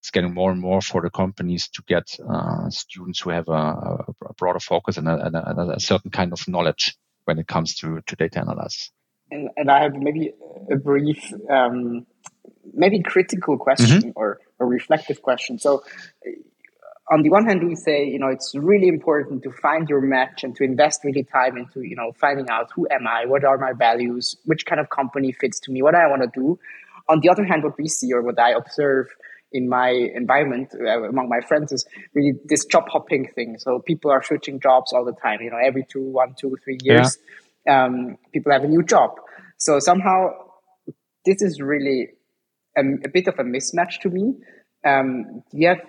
it's 0.00 0.10
getting 0.10 0.34
more 0.34 0.50
and 0.50 0.60
more 0.60 0.80
for 0.80 1.02
the 1.02 1.10
companies 1.10 1.68
to 1.68 1.82
get 1.86 2.16
uh, 2.28 2.68
students 2.70 3.20
who 3.20 3.30
have 3.30 3.48
a, 3.48 4.04
a 4.26 4.34
broader 4.36 4.60
focus 4.60 4.96
and 4.96 5.08
a, 5.08 5.26
and, 5.26 5.36
a, 5.36 5.74
a, 5.76 5.80
certain 5.80 6.10
kind 6.10 6.32
of 6.32 6.46
knowledge 6.46 6.96
when 7.24 7.38
it 7.38 7.46
comes 7.46 7.74
to, 7.76 8.00
to 8.06 8.16
data 8.16 8.40
analysis. 8.40 8.90
And, 9.30 9.50
and 9.56 9.70
I 9.70 9.82
have 9.82 9.94
maybe 9.94 10.32
a 10.70 10.76
brief, 10.76 11.32
um, 11.50 12.06
maybe 12.72 13.02
critical 13.02 13.58
question 13.58 14.00
mm-hmm. 14.00 14.10
or 14.14 14.40
a 14.58 14.64
reflective 14.64 15.22
question. 15.22 15.58
So, 15.58 15.82
on 17.10 17.22
the 17.22 17.30
one 17.30 17.46
hand, 17.46 17.66
we 17.66 17.74
say, 17.74 18.04
you 18.04 18.18
know, 18.18 18.28
it's 18.28 18.54
really 18.54 18.88
important 18.88 19.42
to 19.42 19.50
find 19.50 19.88
your 19.88 20.00
match 20.00 20.44
and 20.44 20.54
to 20.56 20.64
invest 20.64 21.00
really 21.04 21.24
time 21.24 21.56
into, 21.56 21.82
you 21.82 21.96
know, 21.96 22.12
finding 22.20 22.48
out 22.50 22.70
who 22.74 22.86
am 22.90 23.06
I, 23.06 23.24
what 23.24 23.44
are 23.44 23.56
my 23.56 23.72
values, 23.72 24.36
which 24.44 24.66
kind 24.66 24.80
of 24.80 24.90
company 24.90 25.32
fits 25.32 25.58
to 25.60 25.72
me, 25.72 25.82
what 25.82 25.94
I 25.94 26.06
want 26.06 26.22
to 26.22 26.30
do. 26.34 26.58
On 27.08 27.20
the 27.20 27.30
other 27.30 27.44
hand, 27.44 27.64
what 27.64 27.78
we 27.78 27.88
see 27.88 28.12
or 28.12 28.22
what 28.22 28.38
I 28.38 28.50
observe 28.50 29.06
in 29.52 29.68
my 29.68 29.88
environment 29.88 30.74
uh, 30.74 31.04
among 31.04 31.28
my 31.30 31.40
friends 31.40 31.72
is 31.72 31.86
really 32.14 32.32
this 32.44 32.66
job 32.66 32.84
hopping 32.88 33.28
thing. 33.34 33.56
So 33.58 33.78
people 33.78 34.10
are 34.10 34.22
switching 34.22 34.60
jobs 34.60 34.92
all 34.92 35.04
the 35.04 35.12
time. 35.14 35.40
You 35.40 35.50
know, 35.50 35.58
every 35.64 35.86
two, 35.90 36.02
one, 36.02 36.34
two, 36.38 36.56
three 36.62 36.78
years, 36.82 37.16
yeah. 37.18 37.34
Um, 37.68 38.16
people 38.32 38.52
have 38.52 38.64
a 38.64 38.68
new 38.68 38.82
job. 38.82 39.10
So 39.58 39.78
somehow, 39.80 40.30
this 41.24 41.42
is 41.42 41.60
really 41.60 42.08
a, 42.76 42.82
a 43.04 43.08
bit 43.08 43.26
of 43.28 43.38
a 43.38 43.44
mismatch 43.44 44.00
to 44.02 44.10
me. 44.10 44.34
Um, 44.84 45.42
do 45.50 45.58
you 45.58 45.68
have 45.68 45.80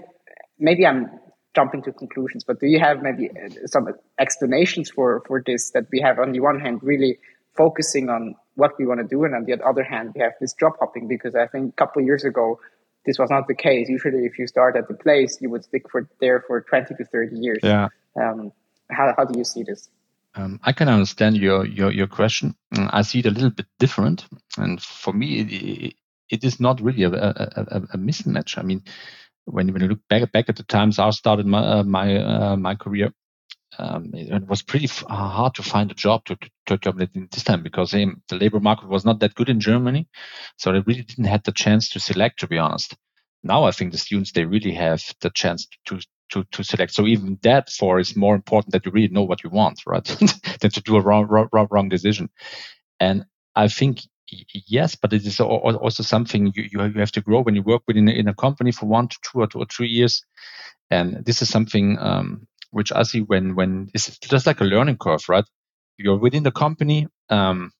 maybe 0.58 0.86
I'm 0.86 1.10
jumping 1.56 1.82
to 1.84 1.92
conclusions, 1.92 2.44
but 2.44 2.60
do 2.60 2.68
you 2.68 2.80
have 2.80 3.02
maybe 3.02 3.30
uh, 3.30 3.50
some 3.66 3.88
explanations 4.20 4.90
for 4.90 5.24
for 5.28 5.42
this 5.46 5.72
that 5.72 5.86
we 5.92 6.02
have 6.02 6.20
on 6.20 6.32
the 6.32 6.40
one 6.40 6.60
hand 6.60 6.80
really 6.82 7.20
focusing 7.56 8.10
on 8.10 8.36
what 8.56 8.72
we 8.80 8.86
want 8.86 9.00
to 9.00 9.08
do, 9.08 9.24
and 9.24 9.36
on 9.36 9.46
the 9.46 9.54
other 9.66 9.84
hand 9.84 10.12
we 10.16 10.22
have 10.22 10.34
this 10.42 10.54
job 10.54 10.74
hopping 10.80 11.08
because 11.08 11.36
I 11.36 11.48
think 11.48 11.74
a 11.74 11.76
couple 11.76 12.02
of 12.02 12.06
years 12.06 12.24
ago 12.24 12.60
this 13.06 13.18
was 13.18 13.30
not 13.30 13.48
the 13.48 13.56
case. 13.56 13.88
Usually, 13.90 14.26
if 14.26 14.38
you 14.38 14.48
start 14.48 14.76
at 14.76 14.88
the 14.88 14.94
place, 14.94 15.38
you 15.42 15.50
would 15.50 15.64
stick 15.64 15.90
for 15.90 16.10
there 16.20 16.44
for 16.46 16.62
twenty 16.62 16.96
to 16.96 17.06
thirty 17.06 17.38
years. 17.38 17.60
Yeah. 17.64 17.88
Um, 18.20 18.52
how 18.92 19.14
how 19.16 19.26
do 19.26 19.38
you 19.38 19.46
see 19.46 19.64
this? 19.64 19.90
Um, 20.40 20.60
I 20.64 20.72
can 20.72 20.88
understand 20.88 21.38
your 21.38 21.66
your 21.66 21.92
your 21.92 22.08
question. 22.08 22.56
Mm, 22.74 22.90
I 22.94 23.02
see 23.02 23.20
it 23.20 23.26
a 23.26 23.32
little 23.32 23.50
bit 23.50 23.66
different, 23.78 24.26
and 24.58 24.82
for 24.82 25.12
me, 25.12 25.40
it, 25.40 25.94
it 26.30 26.44
is 26.44 26.60
not 26.60 26.82
really 26.82 27.04
a, 27.04 27.10
a, 27.10 27.54
a, 27.58 27.82
a 27.94 27.98
mismatch. 27.98 28.58
I 28.58 28.62
mean, 28.62 28.84
when 29.46 29.74
when 29.74 29.82
you 29.82 29.90
look 29.90 30.08
back 30.08 30.32
back 30.32 30.48
at 30.48 30.56
the 30.56 30.64
times 30.64 30.98
I 30.98 31.10
started 31.10 31.46
my 31.46 31.60
uh, 31.60 31.84
my 31.84 32.18
uh, 32.18 32.56
my 32.56 32.76
career, 32.76 33.12
um, 33.78 34.12
it, 34.14 34.48
was 34.48 34.62
pretty 34.62 34.86
f- 34.86 35.04
hard 35.10 35.56
to 35.56 35.64
find 35.64 35.92
a 35.92 35.96
job 35.96 36.24
to, 36.26 36.38
to, 36.38 36.50
to 36.68 36.78
job 36.78 37.00
this 37.32 37.44
time 37.44 37.64
because 37.64 37.94
um, 37.94 38.22
the 38.30 38.38
labor 38.38 38.62
market 38.62 38.88
was 38.88 39.04
not 39.04 39.20
that 39.20 39.36
good 39.36 39.50
in 39.50 39.60
Germany, 39.60 40.08
so 40.58 40.72
they 40.72 40.80
really 40.80 41.04
didn't 41.04 41.26
have 41.26 41.44
the 41.44 41.52
chance 41.52 41.90
to 41.90 42.00
select. 42.00 42.40
To 42.40 42.48
be 42.48 42.58
honest, 42.58 42.96
now 43.44 43.66
I 43.66 43.72
think 43.72 43.92
the 43.92 43.98
students 43.98 44.32
they 44.32 44.46
really 44.46 44.74
have 44.74 45.04
the 45.20 45.32
chance 45.32 45.68
to 45.88 46.00
to 46.30 46.44
to 46.52 46.64
select. 46.64 46.94
So 46.94 47.08
even 47.08 47.40
that 47.44 47.70
for 47.70 48.00
is 48.00 48.16
more 48.16 48.36
important 48.36 48.74
that 48.74 48.86
you 48.86 48.92
really 48.92 49.10
know 49.10 49.24
what 49.24 49.44
you 49.44 49.50
want, 49.50 49.82
right, 49.86 50.04
than 50.62 50.72
to 50.72 50.82
do 50.82 50.98
a 50.98 51.02
wrong 51.02 51.28
wrong, 51.28 51.68
wrong 51.72 51.90
decision. 51.90 52.30
And 53.00 53.26
I 53.56 53.68
think 53.68 54.02
yes, 54.68 54.96
but 54.96 55.14
it 55.14 55.26
is 55.26 55.40
also 55.40 56.04
something 56.04 56.52
you, 56.56 56.70
you 56.72 56.80
have 57.00 57.12
to 57.14 57.22
grow 57.22 57.42
when 57.42 57.56
you 57.56 57.64
work 57.64 57.84
within 57.88 58.08
in 58.08 58.28
a 58.28 58.34
company 58.34 58.72
for 58.72 58.86
one 58.86 59.08
to 59.08 59.18
two 59.24 59.40
or, 59.40 59.48
two 59.48 59.60
or 59.60 59.66
three 59.66 59.88
years. 59.88 60.24
And 60.92 61.24
this 61.26 61.42
is 61.42 61.50
something 61.50 61.98
um, 62.00 62.48
which 62.72 62.92
I 62.92 63.04
see 63.04 63.22
when 63.22 63.56
when 63.56 63.90
it's 63.94 64.18
just 64.20 64.48
like 64.48 64.62
a 64.62 64.66
learning 64.66 64.98
curve, 64.98 65.28
right? 65.30 65.46
You're 65.98 66.18
within 66.18 66.44
the 66.44 66.52
company, 66.52 67.08
um, 67.30 67.72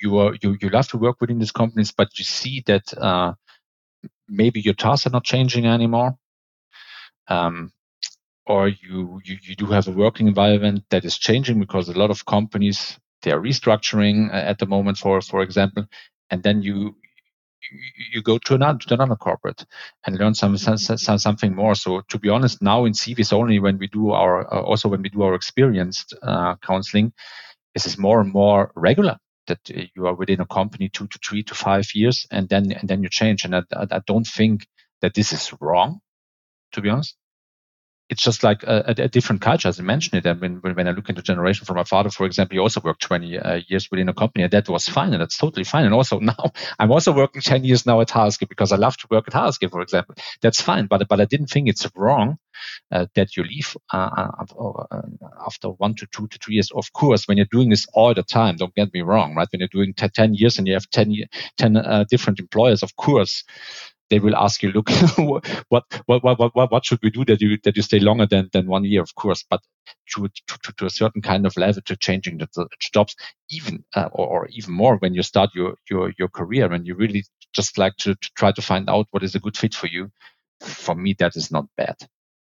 you 0.00 0.18
are 0.18 0.34
you 0.42 0.56
you 0.60 0.68
love 0.68 0.88
to 0.88 0.98
work 0.98 1.20
within 1.20 1.38
these 1.38 1.52
companies, 1.52 1.92
but 1.92 2.18
you 2.18 2.24
see 2.24 2.62
that 2.66 2.96
uh, 2.96 3.34
maybe 4.28 4.60
your 4.60 4.74
tasks 4.74 5.06
are 5.06 5.10
not 5.10 5.24
changing 5.24 5.66
anymore. 5.66 6.16
Um, 7.28 7.72
or 8.46 8.68
you, 8.68 9.20
you 9.24 9.36
you 9.42 9.56
do 9.56 9.66
have 9.66 9.88
a 9.88 9.92
working 9.92 10.28
environment 10.28 10.84
that 10.90 11.04
is 11.04 11.18
changing 11.18 11.58
because 11.58 11.88
a 11.88 11.98
lot 11.98 12.10
of 12.10 12.24
companies 12.26 12.98
they 13.22 13.32
are 13.32 13.40
restructuring 13.40 14.30
uh, 14.30 14.36
at 14.36 14.58
the 14.58 14.66
moment, 14.66 14.98
for 14.98 15.20
for 15.20 15.42
example, 15.42 15.84
and 16.30 16.42
then 16.42 16.62
you 16.62 16.96
you 18.12 18.22
go 18.22 18.38
to 18.38 18.54
another, 18.54 18.78
to 18.78 18.94
another 18.94 19.16
corporate 19.16 19.64
and 20.06 20.18
learn 20.18 20.34
some, 20.34 20.56
some, 20.56 21.18
something 21.18 21.54
more. 21.54 21.74
So 21.74 22.02
to 22.08 22.18
be 22.18 22.28
honest, 22.28 22.62
now 22.62 22.84
in 22.84 22.92
CVs 22.92 23.32
only 23.32 23.58
when 23.58 23.78
we 23.78 23.88
do 23.88 24.12
our 24.12 24.52
uh, 24.52 24.62
also 24.62 24.88
when 24.88 25.02
we 25.02 25.08
do 25.08 25.22
our 25.22 25.34
experienced 25.34 26.14
uh, 26.22 26.56
counseling, 26.56 27.12
this 27.74 27.86
is 27.86 27.98
more 27.98 28.20
and 28.20 28.32
more 28.32 28.70
regular 28.76 29.16
that 29.46 29.58
you 29.94 30.06
are 30.06 30.14
within 30.14 30.40
a 30.40 30.46
company 30.46 30.88
two 30.88 31.06
to 31.06 31.18
three 31.24 31.42
to 31.44 31.54
five 31.54 31.86
years 31.94 32.26
and 32.30 32.48
then 32.48 32.72
and 32.72 32.88
then 32.88 33.02
you 33.02 33.08
change. 33.08 33.44
And 33.44 33.56
I, 33.56 33.62
I 33.72 34.00
don't 34.06 34.26
think 34.26 34.66
that 35.00 35.14
this 35.14 35.32
is 35.32 35.52
wrong, 35.60 36.00
to 36.72 36.80
be 36.80 36.88
honest 36.88 37.16
it's 38.08 38.22
just 38.22 38.44
like 38.44 38.62
a, 38.62 38.84
a, 38.86 39.08
different 39.08 39.42
culture, 39.42 39.66
as 39.66 39.80
I 39.80 39.82
mentioned 39.82 40.24
it. 40.24 40.28
I 40.28 40.34
mean, 40.34 40.60
when 40.62 40.86
I 40.86 40.92
look 40.92 41.08
into 41.08 41.22
generation 41.22 41.66
from 41.66 41.76
my 41.76 41.82
father, 41.82 42.08
for 42.08 42.24
example, 42.24 42.54
he 42.54 42.60
also 42.60 42.80
worked 42.80 43.02
20 43.02 43.38
uh, 43.38 43.60
years 43.66 43.90
within 43.90 44.08
a 44.08 44.14
company, 44.14 44.44
and 44.44 44.52
that 44.52 44.68
was 44.68 44.88
fine, 44.88 45.12
and 45.12 45.20
that's 45.20 45.36
totally 45.36 45.64
fine. 45.64 45.84
And 45.84 45.94
also 45.94 46.18
now, 46.20 46.52
I'm 46.78 46.92
also 46.92 47.12
working 47.12 47.42
10 47.42 47.64
years 47.64 47.84
now 47.84 48.00
at 48.00 48.08
HSG 48.08 48.48
because 48.48 48.70
I 48.70 48.76
love 48.76 48.96
to 48.98 49.08
work 49.10 49.24
at 49.26 49.34
HSG, 49.34 49.70
for 49.70 49.80
example. 49.80 50.14
That's 50.40 50.60
fine, 50.60 50.86
but 50.86 51.08
but 51.08 51.20
I 51.20 51.24
didn't 51.24 51.48
think 51.48 51.68
it's 51.68 51.86
wrong 51.96 52.38
uh, 52.92 53.06
that 53.16 53.36
you 53.36 53.42
leave 53.42 53.76
uh, 53.92 54.30
uh, 54.40 54.44
uh, 54.90 55.02
after 55.44 55.68
one 55.70 55.96
to 55.96 56.06
two 56.12 56.28
to 56.28 56.38
three 56.38 56.54
years. 56.54 56.70
Of 56.70 56.92
course, 56.92 57.26
when 57.26 57.38
you're 57.38 57.46
doing 57.50 57.70
this 57.70 57.86
all 57.92 58.14
the 58.14 58.22
time, 58.22 58.56
don't 58.56 58.74
get 58.74 58.94
me 58.94 59.02
wrong, 59.02 59.34
right? 59.34 59.48
When 59.50 59.58
you're 59.58 59.68
doing 59.68 59.94
t- 59.94 60.08
10 60.08 60.34
years 60.34 60.58
and 60.58 60.68
you 60.68 60.74
have 60.74 60.88
10, 60.90 61.12
10 61.58 61.76
uh, 61.76 62.04
different 62.08 62.38
employers, 62.38 62.84
of 62.84 62.94
course 62.94 63.42
they 64.10 64.18
will 64.18 64.36
ask 64.36 64.62
you, 64.62 64.70
look, 64.70 64.90
what, 65.16 65.44
what, 65.68 66.22
what, 66.22 66.54
what, 66.54 66.72
what 66.72 66.84
should 66.84 67.00
we 67.02 67.10
do 67.10 67.24
that 67.24 67.40
you, 67.40 67.58
that 67.64 67.76
you 67.76 67.82
stay 67.82 67.98
longer 67.98 68.26
than, 68.26 68.48
than 68.52 68.66
one 68.66 68.84
year, 68.84 69.02
of 69.02 69.14
course, 69.14 69.44
but 69.48 69.60
to, 70.14 70.28
to, 70.46 70.72
to 70.76 70.86
a 70.86 70.90
certain 70.90 71.22
kind 71.22 71.46
of 71.46 71.56
level 71.56 71.82
to 71.82 71.96
changing 71.96 72.38
the, 72.38 72.48
the 72.54 72.68
jobs, 72.92 73.16
even, 73.50 73.84
uh, 73.94 74.08
or, 74.12 74.26
or, 74.26 74.48
even 74.50 74.74
more 74.74 74.96
when 74.96 75.14
you 75.14 75.22
start 75.22 75.50
your, 75.54 75.74
your, 75.90 76.12
your 76.18 76.28
career 76.28 76.72
and 76.72 76.86
you 76.86 76.94
really 76.94 77.24
just 77.52 77.78
like 77.78 77.96
to, 77.96 78.14
to 78.14 78.30
try 78.36 78.52
to 78.52 78.62
find 78.62 78.88
out 78.88 79.06
what 79.10 79.22
is 79.22 79.34
a 79.34 79.40
good 79.40 79.56
fit 79.56 79.74
for 79.74 79.88
you. 79.88 80.10
For 80.60 80.94
me, 80.94 81.14
that 81.18 81.36
is 81.36 81.50
not 81.50 81.66
bad. 81.76 81.96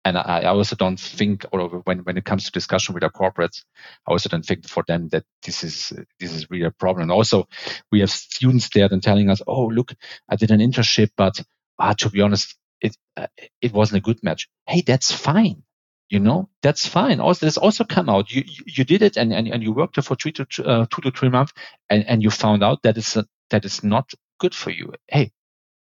And 0.05 0.19
I, 0.19 0.41
I 0.41 0.47
also 0.47 0.75
don't 0.75 0.99
think, 0.99 1.47
or 1.53 1.69
when, 1.85 2.01
when 2.01 2.17
it 2.17 2.25
comes 2.25 2.45
to 2.45 2.51
discussion 2.51 2.95
with 2.95 3.05
our 3.05 3.11
corporates, 3.11 3.65
I 4.07 4.11
also 4.11 4.29
don't 4.29 4.45
think 4.45 4.69
for 4.69 4.83
them 4.87 5.09
that 5.11 5.25
this 5.45 5.63
is 5.63 5.93
this 6.19 6.33
is 6.33 6.51
really 6.51 6.67
a 6.67 6.71
problem. 6.73 7.03
And 7.03 7.13
also, 7.13 7.49
we 7.93 8.01
have 8.01 8.11
students 8.11 8.69
there 8.71 8.89
then 8.89 9.01
telling 9.01 9.31
us, 9.31 9.43
"Oh, 9.47 9.67
look, 9.67 9.93
I 10.29 10.37
did 10.37 10.51
an 10.51 10.61
internship, 10.61 11.11
but 11.17 11.41
ah, 11.79 11.93
to 11.99 12.11
be 12.11 12.21
honest, 12.21 12.57
it 12.81 12.97
uh, 13.17 13.29
it 13.61 13.73
wasn't 13.73 13.99
a 13.99 14.03
good 14.03 14.23
match." 14.25 14.49
Hey, 14.67 14.81
that's 14.81 15.13
fine. 15.13 15.63
You 16.11 16.19
know, 16.19 16.51
that's 16.63 16.87
fine. 16.87 17.21
Also, 17.21 17.47
this 17.47 17.57
also 17.57 17.85
come 17.85 18.09
out. 18.09 18.31
You 18.31 18.43
you, 18.45 18.65
you 18.67 18.85
did 18.85 19.03
it, 19.03 19.17
and, 19.17 19.33
and 19.33 19.47
and 19.47 19.63
you 19.63 19.73
worked 19.73 19.95
there 19.95 20.03
for 20.03 20.17
three 20.17 20.33
to 20.33 20.47
uh, 20.65 20.87
two 20.91 21.03
to 21.03 21.11
three 21.13 21.31
months, 21.31 21.53
and 21.89 22.05
and 22.09 22.23
you 22.23 22.31
found 22.31 22.65
out 22.65 22.83
that 22.83 22.99
is 22.99 23.17
that 23.51 23.65
is 23.65 23.85
not 23.85 24.13
good 24.39 24.55
for 24.55 24.71
you. 24.71 24.93
Hey, 25.07 25.31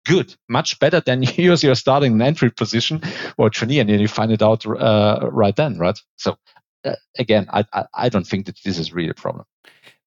good, 0.10 0.36
much 0.48 0.80
better 0.80 1.00
than 1.00 1.24
you 1.38 1.56
you're 1.62 1.76
starting 1.76 2.14
an 2.14 2.22
entry 2.22 2.50
position 2.50 3.02
or 3.38 3.50
trainee, 3.50 3.80
and 3.80 3.90
you 3.90 4.08
find 4.08 4.32
it 4.32 4.42
out 4.42 4.66
uh, 4.66 5.30
right 5.32 5.56
then, 5.56 5.78
right? 5.78 6.00
So 6.18 6.38
uh, 6.84 6.96
again, 7.18 7.48
I, 7.54 7.64
I, 7.74 7.86
I 7.94 8.10
don't 8.10 8.28
think 8.28 8.48
that 8.48 8.58
this 8.66 8.80
is 8.80 8.92
really 8.92 9.10
a 9.10 9.14
problem. 9.14 9.46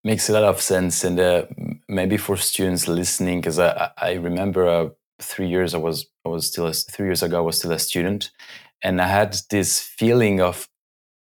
Makes 0.04 0.28
a 0.28 0.32
lot 0.32 0.42
of 0.42 0.60
sense, 0.60 1.04
and 1.04 1.18
uh, 1.20 1.46
maybe 1.88 2.16
for 2.16 2.36
students 2.36 2.88
listening, 2.88 3.40
because 3.40 3.60
I, 3.60 3.90
I 3.96 4.14
remember 4.14 4.66
uh, 4.66 4.88
three 5.20 5.48
years 5.48 5.74
I 5.74 5.78
was 5.78 6.06
I 6.26 6.28
was 6.28 6.46
still 6.48 6.66
a, 6.66 6.72
three 6.72 7.06
years 7.06 7.22
ago 7.22 7.38
I 7.38 7.40
was 7.40 7.58
still 7.58 7.72
a 7.72 7.78
student, 7.78 8.32
and 8.82 9.00
I 9.00 9.06
had 9.06 9.36
this 9.50 9.80
feeling 9.80 10.40
of 10.40 10.68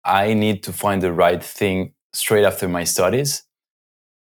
I 0.04 0.34
need 0.34 0.64
to 0.64 0.72
find 0.72 1.00
the 1.00 1.12
right 1.12 1.42
thing 1.42 1.94
straight 2.12 2.44
after 2.44 2.68
my 2.68 2.82
studies, 2.84 3.44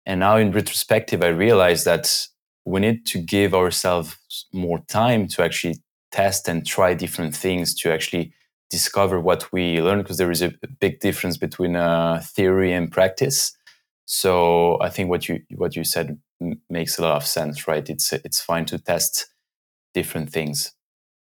and 0.06 0.20
now 0.20 0.38
in 0.38 0.52
retrospective 0.52 1.24
I 1.24 1.30
realized 1.30 1.86
that 1.86 2.28
we 2.66 2.80
need 2.80 3.06
to 3.08 3.20
give 3.20 3.54
ourselves 3.54 4.18
more 4.54 4.80
time 4.88 5.28
to 5.28 5.44
actually 5.44 5.78
test 6.12 6.48
and 6.48 6.66
try 6.66 6.94
different 6.94 7.36
things 7.36 7.74
to 7.76 7.92
actually 7.92 8.34
discover 8.70 9.20
what 9.20 9.52
we 9.52 9.82
learn 9.82 10.00
because 10.00 10.18
there 10.18 10.32
is 10.32 10.42
a 10.42 10.54
big 10.80 11.00
difference 11.00 11.38
between 11.38 11.76
uh, 11.76 12.22
theory 12.24 12.74
and 12.74 12.92
practice. 12.92 13.56
So 14.06 14.80
i 14.82 14.90
think 14.90 15.10
what 15.10 15.30
you 15.30 15.42
what 15.56 15.76
you 15.76 15.84
said 15.84 16.20
makes 16.70 16.98
a 16.98 17.02
lot 17.04 17.16
of 17.16 17.26
sense 17.26 17.68
right? 17.68 17.90
It's 17.90 18.14
it's 18.14 18.42
fine 18.42 18.66
to 18.66 18.78
test 18.80 19.28
different 19.94 20.32
things. 20.32 20.74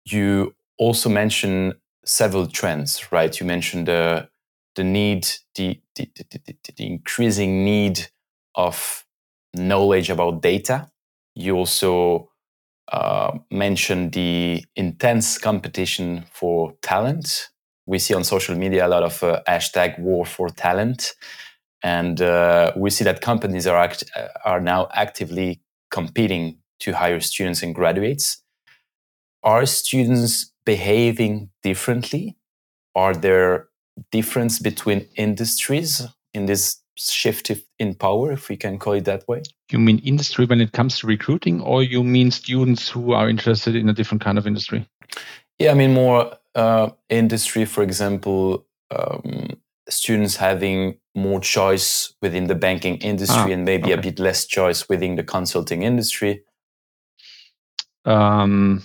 You 0.04 0.54
also 0.78 1.10
mentioned 1.10 1.74
several 2.04 2.46
trends 2.48 3.12
right? 3.12 3.38
You 3.40 3.46
mentioned 3.46 3.88
the 3.88 4.28
the 4.76 4.84
need 4.84 5.28
the, 5.56 5.80
the, 5.96 6.08
the, 6.16 6.56
the 6.76 6.86
increasing 6.86 7.64
need 7.64 8.08
of 8.54 9.06
knowledge 9.54 10.10
about 10.10 10.42
data 10.42 10.90
you 11.34 11.56
also 11.56 12.30
uh, 12.92 13.38
mentioned 13.50 14.12
the 14.12 14.64
intense 14.76 15.38
competition 15.38 16.24
for 16.32 16.74
talent. 16.82 17.48
We 17.86 17.98
see 17.98 18.14
on 18.14 18.24
social 18.24 18.56
media 18.56 18.86
a 18.86 18.88
lot 18.88 19.02
of 19.02 19.22
uh, 19.22 19.42
hashtag 19.48 19.98
war 19.98 20.24
for 20.26 20.48
talent. 20.50 21.14
And 21.82 22.20
uh, 22.20 22.72
we 22.76 22.90
see 22.90 23.04
that 23.04 23.20
companies 23.20 23.66
are, 23.66 23.76
act- 23.76 24.04
uh, 24.16 24.28
are 24.44 24.60
now 24.60 24.88
actively 24.94 25.62
competing 25.90 26.58
to 26.80 26.92
hire 26.92 27.20
students 27.20 27.62
and 27.62 27.74
graduates. 27.74 28.42
are 29.42 29.66
students 29.66 30.52
behaving 30.64 31.50
differently? 31.62 32.36
Are 32.94 33.14
there 33.14 33.68
difference 34.10 34.58
between 34.58 35.08
industries 35.16 36.06
in 36.34 36.46
this 36.46 36.81
shift 36.96 37.50
in 37.78 37.94
power, 37.94 38.32
if 38.32 38.48
we 38.48 38.56
can 38.56 38.78
call 38.78 38.94
it 38.94 39.04
that 39.04 39.26
way? 39.28 39.42
You 39.70 39.78
mean 39.78 39.98
industry 40.00 40.44
when 40.44 40.60
it 40.60 40.72
comes 40.72 40.98
to 40.98 41.06
recruiting, 41.06 41.60
or 41.60 41.82
you 41.82 42.02
mean 42.04 42.30
students 42.30 42.88
who 42.88 43.12
are 43.12 43.28
interested 43.28 43.76
in 43.76 43.88
a 43.88 43.92
different 43.92 44.22
kind 44.22 44.38
of 44.38 44.46
industry? 44.46 44.86
Yeah, 45.58 45.72
I 45.72 45.74
mean 45.74 45.94
more 45.94 46.36
uh, 46.54 46.90
industry, 47.08 47.64
for 47.64 47.82
example, 47.82 48.66
um, 48.90 49.50
students 49.88 50.36
having 50.36 50.98
more 51.14 51.40
choice 51.40 52.14
within 52.22 52.46
the 52.46 52.54
banking 52.54 52.96
industry 52.98 53.52
ah, 53.52 53.54
and 53.54 53.64
maybe 53.64 53.92
okay. 53.92 53.92
a 53.92 54.00
bit 54.00 54.18
less 54.18 54.46
choice 54.46 54.88
within 54.88 55.16
the 55.16 55.24
consulting 55.24 55.82
industry. 55.82 56.42
Um, 58.04 58.82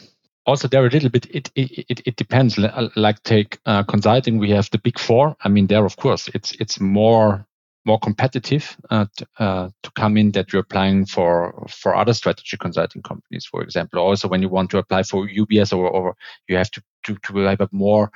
also 0.47 0.67
there 0.67 0.85
a 0.85 0.89
little 0.89 1.09
bit 1.09 1.27
it 1.29 1.51
it, 1.55 2.01
it 2.05 2.15
depends 2.15 2.57
like 2.95 3.21
take 3.23 3.59
uh, 3.65 3.83
consulting 3.83 4.37
we 4.39 4.49
have 4.49 4.69
the 4.71 4.79
big 4.79 4.97
four 4.97 5.35
i 5.41 5.49
mean 5.49 5.67
there 5.67 5.85
of 5.85 5.97
course 5.97 6.29
it's 6.33 6.53
it's 6.53 6.79
more 6.79 7.45
more 7.87 7.99
competitive 7.99 8.77
uh, 8.89 9.05
to, 9.17 9.27
uh, 9.39 9.69
to 9.81 9.91
come 9.91 10.17
in 10.17 10.31
that 10.31 10.51
you're 10.51 10.61
applying 10.61 11.05
for 11.05 11.65
for 11.69 11.95
other 11.95 12.13
strategy 12.13 12.57
consulting 12.57 13.01
companies 13.01 13.45
for 13.45 13.63
example 13.63 13.99
also 13.99 14.27
when 14.27 14.41
you 14.41 14.49
want 14.49 14.69
to 14.69 14.77
apply 14.77 15.01
for 15.03 15.27
ubs 15.27 15.73
or, 15.75 15.89
or 15.89 16.15
you 16.47 16.57
have 16.57 16.69
to, 16.69 16.81
to 17.03 17.17
to 17.23 17.37
have 17.37 17.61
a 17.61 17.69
more 17.71 18.11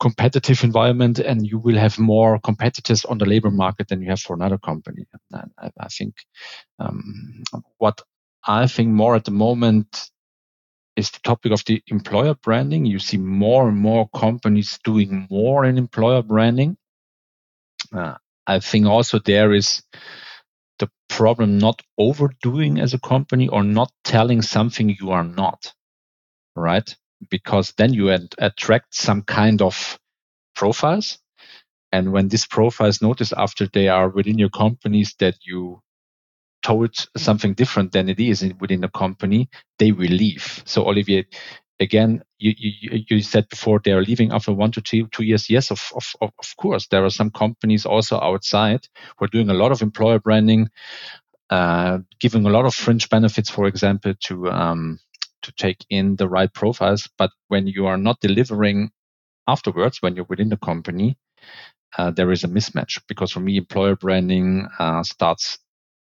competitive 0.00 0.64
environment 0.64 1.18
and 1.18 1.46
you 1.46 1.58
will 1.58 1.78
have 1.78 1.98
more 1.98 2.38
competitors 2.40 3.04
on 3.04 3.18
the 3.18 3.26
labor 3.26 3.50
market 3.50 3.88
than 3.88 4.02
you 4.02 4.10
have 4.10 4.20
for 4.20 4.34
another 4.34 4.58
company 4.58 5.06
and 5.32 5.50
I, 5.58 5.70
I 5.80 5.88
think 5.88 6.14
um, 6.78 7.42
what 7.78 8.02
I 8.46 8.66
think 8.66 8.88
more 8.88 9.16
at 9.16 9.24
the 9.24 9.32
moment 9.32 10.10
is 10.96 11.10
the 11.10 11.20
topic 11.20 11.52
of 11.52 11.62
the 11.66 11.82
employer 11.88 12.34
branding. 12.34 12.86
You 12.86 12.98
see 12.98 13.18
more 13.18 13.68
and 13.68 13.76
more 13.76 14.08
companies 14.08 14.78
doing 14.82 15.26
more 15.30 15.64
in 15.64 15.78
employer 15.78 16.22
branding. 16.22 16.76
Uh, 17.94 18.14
I 18.46 18.60
think 18.60 18.86
also 18.86 19.18
there 19.20 19.52
is 19.54 19.82
the 20.78 20.90
problem 21.08 21.58
not 21.58 21.82
overdoing 21.98 22.80
as 22.80 22.94
a 22.94 23.00
company 23.00 23.48
or 23.48 23.64
not 23.64 23.92
telling 24.04 24.42
something 24.42 24.96
you 25.00 25.10
are 25.12 25.24
not, 25.24 25.72
right? 26.56 26.96
Because 27.30 27.74
then 27.78 27.94
you 27.94 28.10
attract 28.38 28.94
some 28.94 29.22
kind 29.22 29.62
of 29.62 29.98
profiles. 30.54 31.18
And 31.92 32.12
when 32.12 32.28
these 32.28 32.46
profiles 32.46 33.02
notice 33.02 33.32
after 33.36 33.68
they 33.72 33.88
are 33.88 34.08
within 34.10 34.38
your 34.38 34.50
companies 34.50 35.14
that 35.20 35.36
you 35.44 35.80
told 36.62 36.94
something 37.16 37.54
different 37.54 37.92
than 37.92 38.08
it 38.08 38.20
is 38.20 38.44
within 38.60 38.82
the 38.82 38.88
company, 38.88 39.48
they 39.78 39.92
will 39.92 40.10
leave. 40.10 40.62
So 40.66 40.86
Olivier, 40.88 41.26
again, 41.80 42.22
you, 42.38 42.54
you, 42.56 43.04
you 43.08 43.22
said 43.22 43.48
before 43.48 43.80
they 43.84 43.92
are 43.92 44.02
leaving 44.02 44.32
after 44.32 44.52
one 44.52 44.72
to 44.72 44.80
two, 44.80 45.06
two 45.08 45.24
years. 45.24 45.50
Yes, 45.50 45.70
of, 45.70 45.82
of, 45.94 46.14
of 46.22 46.56
course. 46.58 46.88
There 46.88 47.04
are 47.04 47.10
some 47.10 47.30
companies 47.30 47.86
also 47.86 48.20
outside 48.20 48.88
who 49.18 49.24
are 49.26 49.28
doing 49.28 49.50
a 49.50 49.54
lot 49.54 49.72
of 49.72 49.82
employer 49.82 50.18
branding, 50.18 50.68
uh, 51.50 51.98
giving 52.20 52.46
a 52.46 52.50
lot 52.50 52.66
of 52.66 52.74
fringe 52.74 53.08
benefits, 53.10 53.50
for 53.50 53.66
example, 53.66 54.14
to, 54.24 54.50
um, 54.50 54.98
to 55.42 55.52
take 55.52 55.84
in 55.90 56.16
the 56.16 56.28
right 56.28 56.52
profiles. 56.52 57.08
But 57.18 57.30
when 57.48 57.66
you 57.66 57.86
are 57.86 57.98
not 57.98 58.20
delivering 58.20 58.90
afterwards, 59.48 60.02
when 60.02 60.16
you're 60.16 60.26
within 60.28 60.50
the 60.50 60.58
company, 60.58 61.18
uh, 61.98 62.10
there 62.12 62.32
is 62.32 62.44
a 62.44 62.48
mismatch 62.48 63.00
because 63.08 63.32
for 63.32 63.40
me, 63.40 63.56
employer 63.58 63.96
branding 63.96 64.68
uh, 64.78 65.02
starts 65.02 65.58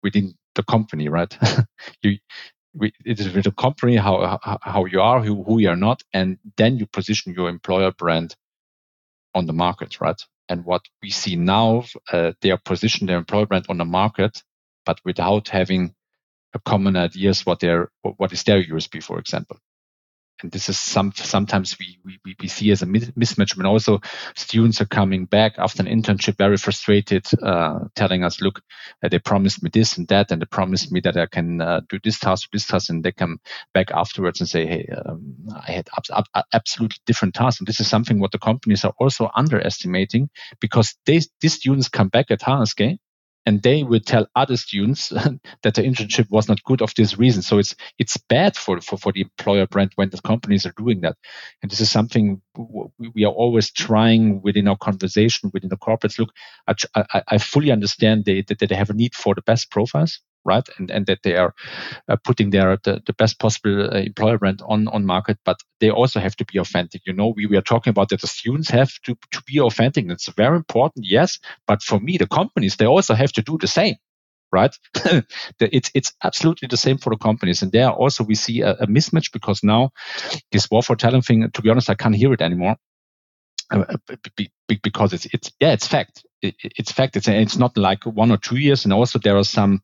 within 0.03 0.36
the 0.55 0.64
company, 0.64 1.09
right? 1.09 1.38
you, 2.03 2.18
it 2.82 3.19
is 3.19 3.34
with 3.34 3.45
the 3.45 3.51
company 3.51 3.95
how 3.97 4.39
how 4.61 4.86
you 4.86 5.01
are, 5.01 5.21
who, 5.21 5.43
who 5.43 5.59
you 5.59 5.69
are 5.69 5.76
not, 5.76 6.03
and 6.13 6.38
then 6.57 6.78
you 6.78 6.86
position 6.88 7.34
your 7.34 7.49
employer 7.49 7.91
brand 7.91 8.36
on 9.36 9.45
the 9.45 9.53
market, 9.53 10.01
right? 10.01 10.21
And 10.49 10.65
what 10.65 10.82
we 11.01 11.09
see 11.09 11.36
now, 11.36 11.86
uh, 12.11 12.34
they 12.41 12.51
are 12.51 12.59
positioning 12.63 13.07
their 13.07 13.17
employer 13.17 13.45
brand 13.45 13.65
on 13.69 13.78
the 13.78 13.86
market, 13.86 14.43
but 14.86 14.99
without 15.05 15.49
having 15.49 15.95
a 16.53 16.59
common 16.59 16.95
ideas 16.95 17.45
what 17.45 17.59
their 17.59 17.89
what 18.01 18.34
is 18.34 18.43
their 18.43 18.63
USP, 18.63 19.03
for 19.03 19.19
example 19.19 19.57
and 20.41 20.51
this 20.51 20.69
is 20.69 20.79
some 20.79 21.11
sometimes 21.15 21.77
we, 21.79 21.97
we, 22.03 22.36
we 22.39 22.47
see 22.47 22.71
as 22.71 22.81
a 22.81 22.86
mismatch 22.86 23.55
when 23.55 23.65
also 23.65 23.99
students 24.36 24.81
are 24.81 24.86
coming 24.86 25.25
back 25.25 25.53
after 25.57 25.81
an 25.81 25.88
internship 25.88 26.38
very 26.38 26.57
frustrated 26.57 27.25
uh, 27.41 27.79
telling 27.95 28.23
us 28.23 28.41
look 28.41 28.61
uh, 29.03 29.09
they 29.09 29.19
promised 29.19 29.63
me 29.63 29.69
this 29.71 29.97
and 29.97 30.07
that 30.07 30.31
and 30.31 30.41
they 30.41 30.45
promised 30.45 30.91
me 30.91 30.99
that 30.99 31.17
i 31.17 31.25
can 31.25 31.61
uh, 31.61 31.81
do 31.89 31.99
this 32.03 32.19
task 32.19 32.49
this 32.51 32.67
task 32.67 32.89
and 32.89 33.03
they 33.03 33.11
come 33.11 33.39
back 33.73 33.91
afterwards 33.91 34.39
and 34.39 34.49
say 34.49 34.65
hey 34.65 34.88
um, 35.05 35.36
i 35.67 35.71
had 35.71 35.88
ab- 35.97 36.25
ab- 36.36 36.45
absolutely 36.53 36.97
different 37.05 37.34
tasks 37.34 37.59
and 37.59 37.67
this 37.67 37.79
is 37.79 37.88
something 37.88 38.19
what 38.19 38.31
the 38.31 38.39
companies 38.39 38.84
are 38.84 38.93
also 38.99 39.29
underestimating 39.36 40.29
because 40.59 40.95
they, 41.05 41.21
these 41.41 41.53
students 41.53 41.89
come 41.89 42.07
back 42.07 42.31
at 42.31 42.41
HSG 42.41 42.97
and 43.45 43.61
they 43.61 43.83
will 43.83 43.99
tell 43.99 44.27
other 44.35 44.57
students 44.57 45.09
that 45.63 45.75
the 45.75 45.81
internship 45.81 46.29
was 46.29 46.47
not 46.47 46.63
good 46.63 46.81
of 46.81 46.93
this 46.95 47.17
reason. 47.17 47.41
So 47.41 47.57
it's 47.57 47.75
it's 47.99 48.17
bad 48.17 48.55
for, 48.55 48.79
for, 48.81 48.97
for 48.97 49.11
the 49.11 49.21
employer 49.21 49.67
brand 49.67 49.91
when 49.95 50.09
the 50.09 50.21
companies 50.21 50.65
are 50.65 50.73
doing 50.77 51.01
that. 51.01 51.15
And 51.61 51.71
this 51.71 51.79
is 51.79 51.91
something 51.91 52.41
we 53.13 53.25
are 53.25 53.31
always 53.31 53.71
trying 53.71 54.41
within 54.41 54.67
our 54.67 54.77
conversation 54.77 55.51
within 55.53 55.69
the 55.69 55.77
corporates. 55.77 56.19
Look, 56.19 56.31
I, 56.67 56.75
I, 56.95 57.23
I 57.27 57.37
fully 57.37 57.71
understand 57.71 58.25
they, 58.25 58.41
that 58.41 58.59
they 58.59 58.75
have 58.75 58.89
a 58.89 58.93
need 58.93 59.15
for 59.15 59.35
the 59.35 59.41
best 59.41 59.71
profiles 59.71 60.19
right? 60.45 60.67
And 60.77 60.91
and 60.91 61.05
that 61.07 61.23
they 61.23 61.35
are 61.35 61.53
uh, 62.07 62.17
putting 62.23 62.49
their 62.51 62.77
the, 62.83 63.01
the 63.05 63.13
best 63.13 63.39
possible 63.39 63.89
uh, 63.93 63.99
employer 63.99 64.37
brand 64.37 64.61
on 64.65 64.87
on 64.87 65.05
market, 65.05 65.37
but 65.45 65.57
they 65.79 65.89
also 65.89 66.19
have 66.19 66.35
to 66.37 66.45
be 66.45 66.59
authentic. 66.59 67.01
You 67.05 67.13
know, 67.13 67.33
we, 67.35 67.45
we 67.45 67.57
are 67.57 67.61
talking 67.61 67.91
about 67.91 68.09
that 68.09 68.21
the 68.21 68.27
students 68.27 68.69
have 68.69 68.91
to 69.05 69.15
to 69.31 69.43
be 69.43 69.59
authentic. 69.59 70.09
It's 70.09 70.29
very 70.29 70.55
important, 70.55 71.05
yes. 71.09 71.39
But 71.67 71.81
for 71.81 71.99
me, 71.99 72.17
the 72.17 72.27
companies 72.27 72.75
they 72.75 72.85
also 72.85 73.13
have 73.13 73.31
to 73.33 73.41
do 73.41 73.57
the 73.59 73.67
same. 73.67 73.95
Right, 74.51 74.77
it's 75.59 75.89
it's 75.95 76.13
absolutely 76.23 76.67
the 76.67 76.77
same 76.77 76.99
for 76.99 77.09
the 77.09 77.17
companies, 77.17 77.63
and 77.63 77.71
there 77.71 77.89
also 77.89 78.23
we 78.23 78.35
see 78.35 78.61
a, 78.61 78.73
a 78.73 78.87
mismatch 78.87 79.31
because 79.33 79.63
now 79.63 79.89
this 80.51 80.69
war 80.69 80.83
for 80.83 80.95
talent 80.95 81.25
thing. 81.25 81.49
To 81.51 81.61
be 81.63 81.71
honest, 81.71 81.89
I 81.89 81.95
can't 81.95 82.15
hear 82.15 82.31
it 82.33 82.41
anymore 82.41 82.77
uh, 83.73 83.97
because 84.82 85.13
it's 85.13 85.26
it's 85.28 85.51
yeah 85.59 85.74
it's 85.74 85.88
fact 85.88 86.24
it, 86.43 86.55
it's 86.61 86.91
fact. 86.91 87.15
It's 87.15 87.28
it's 87.28 87.57
not 87.57 87.78
like 87.78 88.03
one 88.03 88.32
or 88.32 88.38
two 88.38 88.57
years, 88.57 88.84
and 88.84 88.93
also 88.93 89.19
there 89.19 89.38
are 89.38 89.43
some 89.43 89.82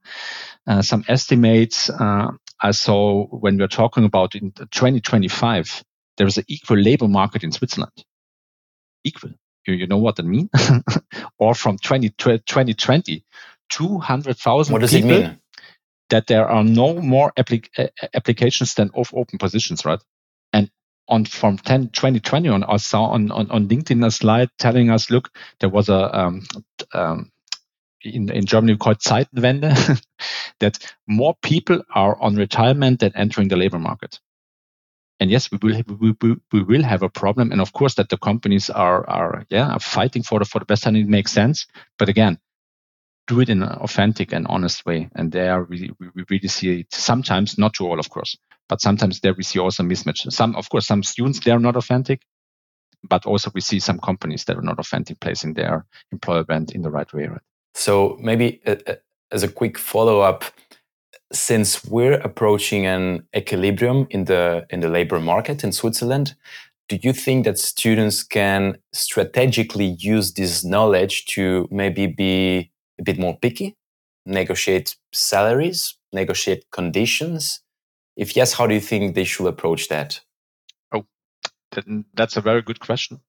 uh, 0.67 0.81
some 0.81 1.03
estimates 1.07 1.89
uh, 1.89 2.31
I 2.59 2.71
saw 2.71 3.25
when 3.25 3.57
we 3.57 3.63
are 3.63 3.69
talking 3.69 4.03
about 4.03 4.35
in 4.35 4.51
2025. 4.51 5.83
There 6.17 6.27
is 6.27 6.37
an 6.37 6.43
equal 6.47 6.77
labor 6.77 7.07
market 7.07 7.43
in 7.43 7.51
Switzerland. 7.51 7.93
Equal. 9.05 9.31
You, 9.65 9.75
you 9.75 9.87
know 9.87 9.97
what 9.97 10.17
that 10.17 10.25
means? 10.25 10.49
or 11.39 11.55
from 11.55 11.77
20, 11.77 12.09
2020, 12.09 13.23
200,000 13.69 14.73
What 14.73 14.81
does 14.81 14.93
it 14.93 15.05
mean? 15.05 15.39
That 16.09 16.27
there 16.27 16.49
are 16.49 16.63
no 16.63 16.95
more 16.95 17.31
applic- 17.37 17.69
applications 18.13 18.73
than 18.73 18.91
of 18.93 19.13
open 19.13 19.37
positions, 19.37 19.85
right? 19.85 19.99
On 21.09 21.25
from 21.25 21.57
10, 21.57 21.89
2020 21.89 22.49
on, 22.49 22.63
I 22.63 22.77
saw 22.77 23.05
on, 23.05 23.31
on, 23.31 23.49
on 23.51 23.67
LinkedIn 23.67 24.05
a 24.05 24.11
slide 24.11 24.49
telling 24.57 24.89
us, 24.89 25.09
look, 25.09 25.29
there 25.59 25.69
was 25.69 25.89
a, 25.89 26.17
um, 26.17 26.45
um, 26.93 27.31
in, 28.03 28.31
in 28.31 28.45
Germany 28.45 28.77
called 28.77 28.99
Zeitenwende, 28.99 30.01
that 30.59 30.77
more 31.07 31.35
people 31.41 31.81
are 31.93 32.19
on 32.21 32.35
retirement 32.35 32.99
than 32.99 33.15
entering 33.15 33.49
the 33.49 33.57
labor 33.57 33.79
market. 33.79 34.19
And 35.19 35.29
yes, 35.29 35.49
we 35.51 35.57
will, 35.61 35.83
we, 35.99 36.15
we, 36.21 36.35
we 36.53 36.63
will 36.63 36.83
have 36.83 37.03
a 37.03 37.09
problem. 37.09 37.51
And 37.51 37.59
of 37.59 37.73
course 37.73 37.95
that 37.95 38.09
the 38.09 38.17
companies 38.17 38.69
are, 38.69 39.07
are, 39.09 39.45
yeah, 39.49 39.73
are 39.73 39.79
fighting 39.79 40.23
for 40.23 40.39
the, 40.39 40.45
for 40.45 40.59
the 40.59 40.65
best 40.65 40.85
and 40.85 40.95
it 40.95 41.07
makes 41.07 41.31
sense. 41.31 41.67
But 41.97 42.07
again, 42.07 42.39
do 43.27 43.41
it 43.41 43.49
in 43.49 43.61
an 43.61 43.69
authentic 43.69 44.31
and 44.31 44.47
honest 44.47 44.85
way. 44.85 45.09
And 45.15 45.31
there 45.31 45.63
we, 45.63 45.91
we 45.99 46.23
really 46.29 46.47
see 46.47 46.81
it 46.81 46.93
sometimes, 46.93 47.57
not 47.57 47.73
to 47.75 47.87
all, 47.87 47.99
of 47.99 48.09
course, 48.09 48.37
but 48.69 48.81
sometimes 48.81 49.19
there 49.19 49.33
we 49.33 49.43
see 49.43 49.59
also 49.59 49.83
mismatch. 49.83 50.31
Some, 50.31 50.55
of 50.55 50.69
course, 50.69 50.87
some 50.87 51.03
students, 51.03 51.39
they're 51.39 51.59
not 51.59 51.75
authentic, 51.75 52.21
but 53.03 53.25
also 53.25 53.51
we 53.53 53.61
see 53.61 53.79
some 53.79 53.99
companies 53.99 54.45
that 54.45 54.57
are 54.57 54.61
not 54.61 54.79
authentic 54.79 55.19
placing 55.19 55.55
their 55.55 55.85
employer 56.11 56.43
brand 56.43 56.71
in 56.71 56.83
the 56.83 56.91
right 56.91 57.11
way. 57.11 57.27
Right? 57.27 57.41
So 57.73 58.17
maybe 58.21 58.61
uh, 58.65 58.75
uh 58.87 58.95
as 59.31 59.43
a 59.43 59.47
quick 59.47 59.77
follow 59.77 60.21
up, 60.21 60.43
since 61.31 61.85
we're 61.85 62.19
approaching 62.19 62.87
an 62.87 63.27
equilibrium 63.35 64.07
in 64.09 64.25
the 64.25 64.65
in 64.69 64.79
the 64.79 64.89
labor 64.89 65.19
market 65.19 65.63
in 65.63 65.71
Switzerland, 65.71 66.35
do 66.87 66.97
you 67.01 67.13
think 67.13 67.45
that 67.45 67.59
students 67.59 68.23
can 68.23 68.77
strategically 68.91 69.95
use 69.99 70.33
this 70.33 70.63
knowledge 70.63 71.25
to 71.27 71.67
maybe 71.71 72.07
be 72.07 72.71
a 72.99 73.03
bit 73.03 73.19
more 73.19 73.37
picky, 73.37 73.75
negotiate 74.25 74.95
salaries, 75.13 75.95
negotiate 76.11 76.65
conditions, 76.71 77.61
if 78.19 78.35
yes, 78.35 78.51
how 78.53 78.67
do 78.67 78.73
you 78.73 78.81
think 78.81 79.15
they 79.15 79.23
should 79.23 79.47
approach 79.47 79.87
that? 79.87 80.19
Oh, 80.91 81.05
that's 82.13 82.35
a 82.35 82.41
very 82.41 82.61
good 82.61 82.81
question. 82.81 83.21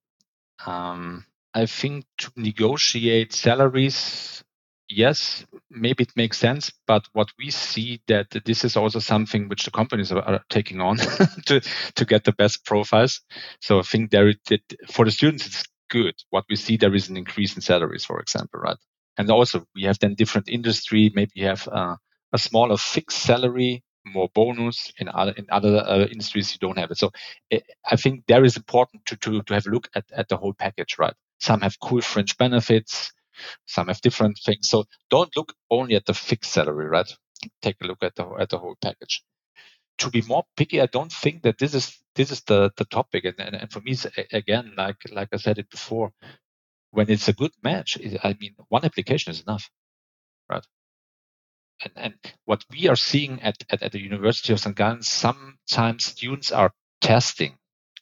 Um, 0.66 1.24
I 1.54 1.66
think 1.66 2.06
to 2.18 2.32
negotiate 2.36 3.32
salaries, 3.32 4.42
yes, 4.88 5.46
maybe 5.70 6.02
it 6.02 6.16
makes 6.16 6.38
sense, 6.38 6.72
but 6.88 7.06
what 7.12 7.28
we 7.38 7.50
see 7.52 8.02
that 8.08 8.26
this 8.44 8.64
is 8.64 8.76
also 8.76 8.98
something 8.98 9.48
which 9.48 9.64
the 9.64 9.70
companies 9.70 10.10
are, 10.10 10.44
taking 10.50 10.80
on 10.80 10.96
to 11.46 11.60
to 11.94 12.04
get 12.04 12.24
the 12.24 12.32
best 12.32 12.64
profiles. 12.64 13.20
So 13.60 13.78
I 13.78 13.82
think 13.82 14.10
there 14.10 14.34
for 14.90 15.04
the 15.04 15.12
students 15.12 15.46
it's 15.46 15.64
good. 15.88 16.14
What 16.30 16.46
we 16.50 16.56
see 16.56 16.76
there 16.76 16.94
is 16.96 17.08
an 17.08 17.16
increase 17.16 17.54
in 17.54 17.62
salaries, 17.62 18.04
for 18.04 18.20
example, 18.20 18.58
right? 18.60 18.78
And 19.16 19.30
also 19.30 19.64
we 19.76 19.84
have 19.84 20.00
then 20.00 20.16
different 20.16 20.48
industry. 20.48 21.12
Maybe 21.14 21.30
you 21.36 21.46
have 21.46 21.68
uh, 21.68 21.94
a 22.32 22.38
smaller 22.38 22.76
fixed 22.76 23.22
salary, 23.22 23.84
more 24.04 24.28
bonus. 24.34 24.92
In 24.98 25.08
other 25.08 25.32
in 25.32 25.46
other 25.50 25.78
uh, 25.78 26.06
industries 26.06 26.52
you 26.52 26.58
don't 26.60 26.78
have 26.78 26.90
it. 26.90 26.98
So 26.98 27.10
eh, 27.50 27.60
I 27.90 27.96
think 27.96 28.24
there 28.26 28.44
is 28.44 28.56
important 28.56 29.06
to 29.06 29.16
to 29.16 29.42
to 29.42 29.54
have 29.54 29.66
a 29.66 29.70
look 29.70 29.88
at 29.94 30.04
at 30.12 30.28
the 30.28 30.36
whole 30.36 30.54
package, 30.54 30.96
right? 30.98 31.14
Some 31.40 31.60
have 31.62 31.80
cool 31.80 32.02
fringe 32.02 32.36
benefits 32.38 33.12
some 33.66 33.88
have 33.88 34.00
different 34.00 34.38
things. 34.44 34.68
So 34.68 34.84
don't 35.10 35.34
look 35.36 35.54
only 35.70 35.96
at 35.96 36.06
the 36.06 36.14
fixed 36.14 36.52
salary, 36.52 36.86
right? 36.86 37.10
Take 37.62 37.76
a 37.82 37.86
look 37.86 38.02
at 38.02 38.14
the 38.16 38.26
at 38.40 38.50
the 38.50 38.58
whole 38.58 38.76
package. 38.82 39.22
To 39.98 40.10
be 40.10 40.22
more 40.22 40.44
picky, 40.56 40.80
I 40.80 40.86
don't 40.86 41.12
think 41.12 41.42
that 41.42 41.58
this 41.58 41.74
is 41.74 41.98
this 42.14 42.30
is 42.30 42.42
the 42.42 42.70
the 42.76 42.84
topic. 42.84 43.24
And 43.24 43.40
and, 43.40 43.56
and 43.56 43.72
for 43.72 43.80
me, 43.80 43.96
again, 44.32 44.74
like 44.76 44.96
like 45.10 45.28
I 45.32 45.36
said 45.38 45.58
it 45.58 45.70
before, 45.70 46.12
when 46.90 47.10
it's 47.10 47.28
a 47.28 47.32
good 47.32 47.52
match, 47.62 47.98
I 48.24 48.36
mean, 48.40 48.54
one 48.68 48.84
application 48.84 49.32
is 49.32 49.42
enough, 49.42 49.70
right? 50.50 50.66
And, 51.82 51.92
and 51.96 52.14
what 52.44 52.64
we 52.70 52.88
are 52.88 52.96
seeing 52.96 53.40
at, 53.42 53.56
at, 53.70 53.82
at 53.82 53.92
the 53.92 54.00
University 54.00 54.52
of 54.52 54.60
St. 54.60 54.76
Gallen, 54.76 55.02
sometimes 55.02 56.04
students 56.04 56.52
are 56.52 56.72
testing, 57.00 57.56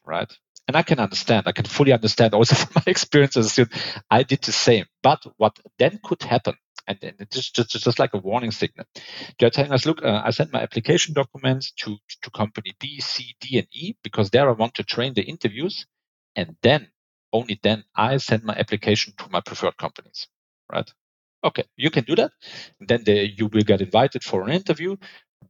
right? 0.04 0.32
And 0.66 0.76
I 0.76 0.82
can 0.82 0.98
understand, 0.98 1.46
I 1.46 1.52
can 1.52 1.64
fully 1.64 1.92
understand 1.92 2.34
also 2.34 2.54
from 2.56 2.82
my 2.86 2.90
experience 2.90 3.36
as 3.36 3.46
a 3.46 3.50
student, 3.50 3.80
I 4.10 4.22
did 4.22 4.42
the 4.42 4.52
same. 4.52 4.86
But 5.02 5.24
what 5.36 5.58
then 5.78 5.98
could 6.02 6.22
happen, 6.22 6.54
and, 6.86 6.98
and 7.02 7.14
it's 7.20 7.36
just, 7.36 7.54
just, 7.54 7.84
just 7.84 7.98
like 7.98 8.14
a 8.14 8.18
warning 8.18 8.50
signal. 8.50 8.86
They're 9.38 9.50
telling 9.50 9.72
us, 9.72 9.86
look, 9.86 10.04
uh, 10.04 10.22
I 10.24 10.30
sent 10.30 10.52
my 10.52 10.62
application 10.62 11.14
documents 11.14 11.72
to, 11.82 11.96
to 12.22 12.30
company 12.30 12.74
B, 12.78 13.00
C, 13.00 13.34
D, 13.40 13.58
and 13.58 13.68
E 13.72 13.94
because 14.02 14.30
there 14.30 14.48
I 14.48 14.52
want 14.52 14.74
to 14.74 14.84
train 14.84 15.14
the 15.14 15.22
interviews. 15.22 15.86
And 16.36 16.56
then, 16.62 16.88
only 17.32 17.58
then, 17.62 17.84
I 17.96 18.16
send 18.18 18.44
my 18.44 18.54
application 18.54 19.14
to 19.18 19.28
my 19.30 19.40
preferred 19.40 19.76
companies, 19.76 20.28
right? 20.72 20.90
Okay, 21.44 21.64
you 21.76 21.90
can 21.90 22.04
do 22.04 22.16
that. 22.16 22.32
Then 22.80 23.04
they, 23.04 23.34
you 23.36 23.46
will 23.46 23.62
get 23.62 23.80
invited 23.80 24.24
for 24.24 24.42
an 24.42 24.50
interview, 24.50 24.96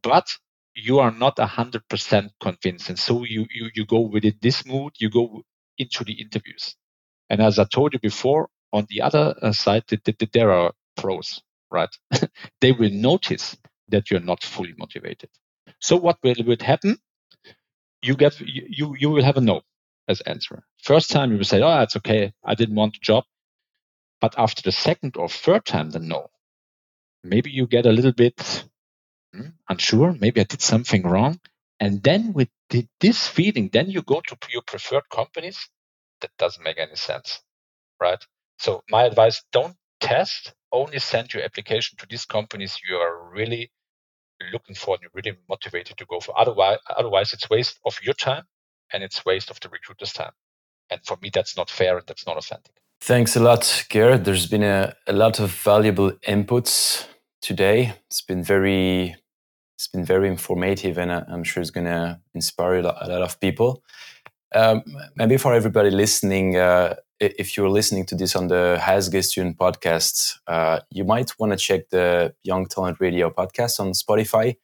but 0.03 0.27
you 0.75 0.99
are 0.99 1.11
not 1.11 1.37
100% 1.37 2.29
convinced. 2.39 2.89
And 2.89 2.99
so 2.99 3.23
you, 3.23 3.45
you, 3.53 3.69
you 3.73 3.85
go 3.85 4.01
within 4.01 4.35
this 4.41 4.65
mood, 4.65 4.93
you 4.99 5.09
go 5.09 5.43
into 5.77 6.03
the 6.03 6.13
interviews. 6.13 6.75
And 7.29 7.41
as 7.41 7.59
I 7.59 7.65
told 7.65 7.93
you 7.93 7.99
before, 7.99 8.49
on 8.71 8.85
the 8.89 9.01
other 9.01 9.35
uh, 9.41 9.51
side, 9.51 9.83
there 10.33 10.51
are 10.51 10.73
pros, 10.95 11.41
right? 11.71 11.89
they 12.61 12.71
will 12.71 12.91
notice 12.91 13.57
that 13.89 14.11
you're 14.11 14.19
not 14.19 14.43
fully 14.43 14.73
motivated. 14.77 15.29
So 15.79 15.97
what 15.97 16.17
will, 16.23 16.35
will 16.45 16.57
happen? 16.61 16.97
You 18.01 18.15
get, 18.15 18.39
you, 18.41 18.95
you 18.97 19.09
will 19.09 19.23
have 19.23 19.37
a 19.37 19.41
no 19.41 19.61
as 20.07 20.21
answer. 20.21 20.63
First 20.83 21.09
time 21.09 21.31
you 21.31 21.37
will 21.37 21.45
say, 21.45 21.61
oh, 21.61 21.81
it's 21.81 21.95
okay. 21.97 22.33
I 22.45 22.55
didn't 22.55 22.75
want 22.75 22.93
the 22.93 22.99
job. 23.01 23.23
But 24.21 24.35
after 24.37 24.61
the 24.63 24.71
second 24.73 25.17
or 25.17 25.29
third 25.29 25.65
time, 25.65 25.91
the 25.91 25.99
no, 25.99 26.29
maybe 27.23 27.51
you 27.51 27.67
get 27.67 27.85
a 27.87 27.91
little 27.93 28.13
bit 28.13 28.63
Hmm, 29.33 29.49
unsure, 29.69 30.13
maybe 30.19 30.41
I 30.41 30.45
did 30.45 30.61
something 30.61 31.03
wrong. 31.03 31.39
And 31.79 32.03
then 32.03 32.33
with 32.33 32.49
this 32.99 33.27
feeling, 33.27 33.69
then 33.73 33.89
you 33.89 34.01
go 34.03 34.21
to 34.21 34.37
your 34.51 34.63
preferred 34.63 35.09
companies. 35.09 35.69
That 36.21 36.31
doesn't 36.37 36.63
make 36.63 36.79
any 36.79 36.95
sense, 36.95 37.41
right? 38.01 38.23
So 38.59 38.83
my 38.89 39.03
advice, 39.05 39.43
don't 39.53 39.75
test, 40.01 40.53
only 40.71 40.99
send 40.99 41.33
your 41.33 41.43
application 41.43 41.97
to 41.99 42.07
these 42.09 42.25
companies 42.25 42.79
you 42.87 42.97
are 42.97 43.29
really 43.31 43.71
looking 44.53 44.75
for 44.75 44.95
and 44.95 45.03
you're 45.03 45.11
really 45.13 45.37
motivated 45.49 45.97
to 45.97 46.05
go 46.05 46.19
for. 46.19 46.39
Otherwise, 46.39 46.79
otherwise 46.89 47.33
it's 47.33 47.49
waste 47.49 47.79
of 47.85 47.99
your 48.03 48.15
time 48.15 48.43
and 48.93 49.03
it's 49.03 49.25
waste 49.25 49.51
of 49.51 49.59
the 49.61 49.69
recruiter's 49.69 50.13
time. 50.13 50.33
And 50.91 51.01
for 51.05 51.17
me, 51.21 51.31
that's 51.33 51.57
not 51.57 51.69
fair 51.69 51.97
and 51.97 52.07
that's 52.07 52.27
not 52.27 52.37
authentic. 52.37 52.75
Thanks 53.01 53.35
a 53.35 53.39
lot, 53.39 53.85
Gerd. 53.89 54.25
There's 54.25 54.47
been 54.47 54.63
a, 54.63 54.93
a 55.07 55.13
lot 55.13 55.39
of 55.39 55.51
valuable 55.51 56.11
inputs 56.27 57.07
today. 57.41 57.93
It's 58.07 58.21
been 58.21 58.43
very 58.43 59.15
it's 59.75 59.87
been 59.87 60.03
very 60.03 60.27
informative, 60.27 60.97
and 60.97 61.09
I'm 61.09 61.45
sure 61.45 61.61
it's 61.61 61.71
going 61.71 61.85
to 61.85 62.19
inspire 62.35 62.79
a 62.79 62.81
lot, 62.83 62.97
a 62.99 63.07
lot, 63.07 63.21
of 63.21 63.39
people. 63.39 63.81
Um, 64.53 64.83
maybe 65.15 65.37
for 65.37 65.53
everybody 65.53 65.89
listening, 65.89 66.57
uh, 66.57 66.95
if 67.21 67.55
you're 67.55 67.69
listening 67.69 68.05
to 68.07 68.15
this 68.15 68.35
on 68.35 68.49
the 68.49 68.77
HSG 68.81 69.23
Student 69.23 69.57
podcast, 69.57 70.35
uh, 70.47 70.81
you 70.91 71.05
might 71.05 71.31
want 71.39 71.53
to 71.53 71.57
check 71.57 71.89
the 71.91 72.35
Young 72.43 72.65
Talent 72.65 72.99
Radio 72.99 73.29
podcast 73.29 73.79
on 73.79 73.93
Spotify. 73.93 74.57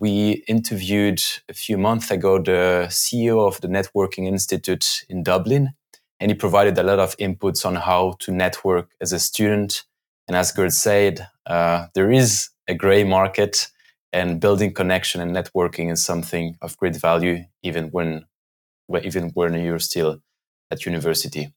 We 0.00 0.44
interviewed 0.48 1.22
a 1.48 1.54
few 1.54 1.78
months 1.78 2.10
ago 2.10 2.38
the 2.38 2.86
CEO 2.88 3.46
of 3.46 3.60
the 3.60 3.68
Networking 3.68 4.26
Institute 4.26 5.04
in 5.08 5.22
Dublin, 5.22 5.74
and 6.20 6.30
he 6.30 6.34
provided 6.34 6.76
a 6.78 6.82
lot 6.82 6.98
of 6.98 7.16
inputs 7.18 7.64
on 7.64 7.76
how 7.76 8.16
to 8.20 8.32
network 8.32 8.90
as 9.00 9.12
a 9.12 9.18
student. 9.18 9.84
And 10.26 10.36
as 10.36 10.52
Gerd 10.52 10.72
said, 10.72 11.26
uh, 11.46 11.86
there 11.94 12.10
is 12.10 12.50
a 12.68 12.74
gray 12.74 13.04
market 13.04 13.68
and 14.12 14.40
building 14.40 14.72
connection 14.72 15.20
and 15.20 15.34
networking 15.34 15.92
is 15.92 16.04
something 16.04 16.56
of 16.62 16.76
great 16.78 16.96
value 16.96 17.44
even 17.62 17.88
when 17.90 18.24
even 19.02 19.30
when 19.34 19.52
you're 19.54 19.78
still 19.78 20.20
at 20.70 20.86
university. 20.86 21.52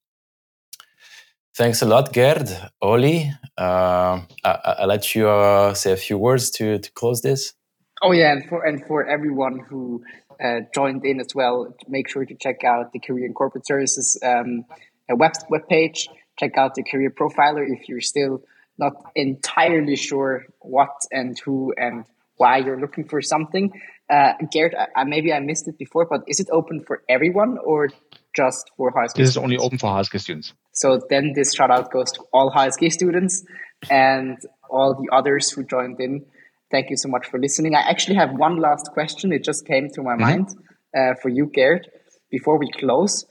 Thanks 1.55 1.81
a 1.81 1.85
lot 1.85 2.13
gerd 2.13 2.49
oli. 2.81 3.31
Uh, 3.57 4.21
I, 4.43 4.75
will 4.79 4.87
let 4.87 5.15
you 5.15 5.29
uh, 5.29 5.73
say 5.73 5.91
a 5.91 5.97
few 5.97 6.17
words 6.17 6.49
to, 6.51 6.79
to 6.79 6.91
close 6.91 7.21
this. 7.21 7.53
Oh 8.01 8.11
yeah 8.11 8.31
and 8.31 8.47
for 8.49 8.65
and 8.65 8.85
for 8.85 9.05
everyone 9.05 9.59
who 9.69 10.03
uh, 10.43 10.61
joined 10.73 11.05
in 11.05 11.19
as 11.19 11.33
well 11.35 11.75
make 11.87 12.09
sure 12.09 12.25
to 12.25 12.35
check 12.35 12.63
out 12.63 12.91
the 12.93 12.99
career 12.99 13.25
and 13.25 13.35
corporate 13.35 13.65
services 13.65 14.17
um, 14.23 14.65
web, 15.09 15.33
web 15.49 15.67
page 15.67 16.07
check 16.39 16.57
out 16.57 16.75
the 16.75 16.83
career 16.83 17.09
profiler 17.09 17.65
if 17.67 17.87
you're 17.87 18.01
still 18.01 18.41
not 18.77 18.93
entirely 19.15 19.95
sure 19.95 20.45
what 20.59 20.95
and 21.11 21.39
who 21.39 21.73
and 21.77 22.05
why 22.37 22.57
you're 22.57 22.79
looking 22.79 23.05
for 23.07 23.21
something. 23.21 23.71
Uh, 24.09 24.33
Gerd, 24.51 24.75
I, 24.95 25.03
maybe 25.03 25.31
I 25.31 25.39
missed 25.39 25.67
it 25.67 25.77
before, 25.77 26.05
but 26.09 26.23
is 26.27 26.39
it 26.39 26.47
open 26.51 26.83
for 26.83 27.03
everyone 27.07 27.59
or 27.63 27.89
just 28.35 28.71
for 28.75 28.91
HSG? 28.91 28.95
This 29.03 29.11
students? 29.11 29.29
is 29.29 29.37
only 29.37 29.57
open 29.57 29.77
for 29.77 29.87
HSG 29.87 30.19
students. 30.19 30.53
So 30.73 30.99
then 31.09 31.33
this 31.35 31.53
shout 31.53 31.69
out 31.69 31.91
goes 31.91 32.11
to 32.13 32.23
all 32.33 32.51
HSG 32.51 32.91
students 32.91 33.45
and 33.89 34.37
all 34.69 34.95
the 34.95 35.15
others 35.15 35.51
who 35.51 35.63
joined 35.63 35.99
in. 35.99 36.25
Thank 36.71 36.89
you 36.89 36.97
so 36.97 37.09
much 37.09 37.27
for 37.27 37.37
listening. 37.37 37.75
I 37.75 37.81
actually 37.81 38.15
have 38.15 38.31
one 38.31 38.57
last 38.57 38.91
question. 38.93 39.33
It 39.33 39.43
just 39.43 39.65
came 39.65 39.89
to 39.89 40.01
my 40.01 40.13
mm-hmm. 40.13 40.21
mind 40.21 40.55
uh, 40.97 41.15
for 41.21 41.29
you, 41.29 41.45
Gerd, 41.53 41.89
before 42.29 42.57
we 42.57 42.71
close. 42.71 43.25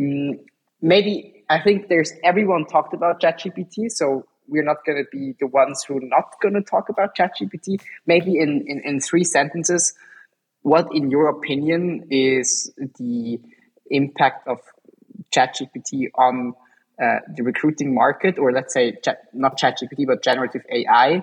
Mm, 0.00 0.38
maybe 0.80 1.44
I 1.50 1.60
think 1.60 1.88
there's 1.88 2.12
everyone 2.24 2.64
talked 2.64 2.94
about 2.94 3.20
ChatGPT. 3.20 3.90
So 3.90 4.24
we're 4.46 4.64
not 4.64 4.78
going 4.86 5.04
to 5.04 5.08
be 5.12 5.34
the 5.38 5.46
ones 5.46 5.84
who 5.86 5.98
are 5.98 6.02
not 6.02 6.40
going 6.40 6.54
to 6.54 6.62
talk 6.62 6.88
about 6.88 7.14
ChatGPT. 7.14 7.80
Maybe 8.06 8.38
in, 8.38 8.64
in, 8.66 8.80
in 8.84 9.00
three 9.00 9.24
sentences, 9.24 9.92
what, 10.62 10.88
in 10.94 11.10
your 11.10 11.28
opinion, 11.28 12.06
is 12.10 12.72
the 12.98 13.38
impact 13.90 14.48
of 14.48 14.60
ChatGPT 15.30 16.08
on 16.14 16.54
uh, 17.02 17.18
the 17.36 17.42
recruiting 17.42 17.94
market, 17.94 18.38
or 18.38 18.50
let's 18.50 18.72
say 18.72 18.96
chat, 19.04 19.24
not 19.32 19.58
ChatGPT, 19.58 20.06
but 20.06 20.22
generative 20.22 20.62
AI, 20.70 21.22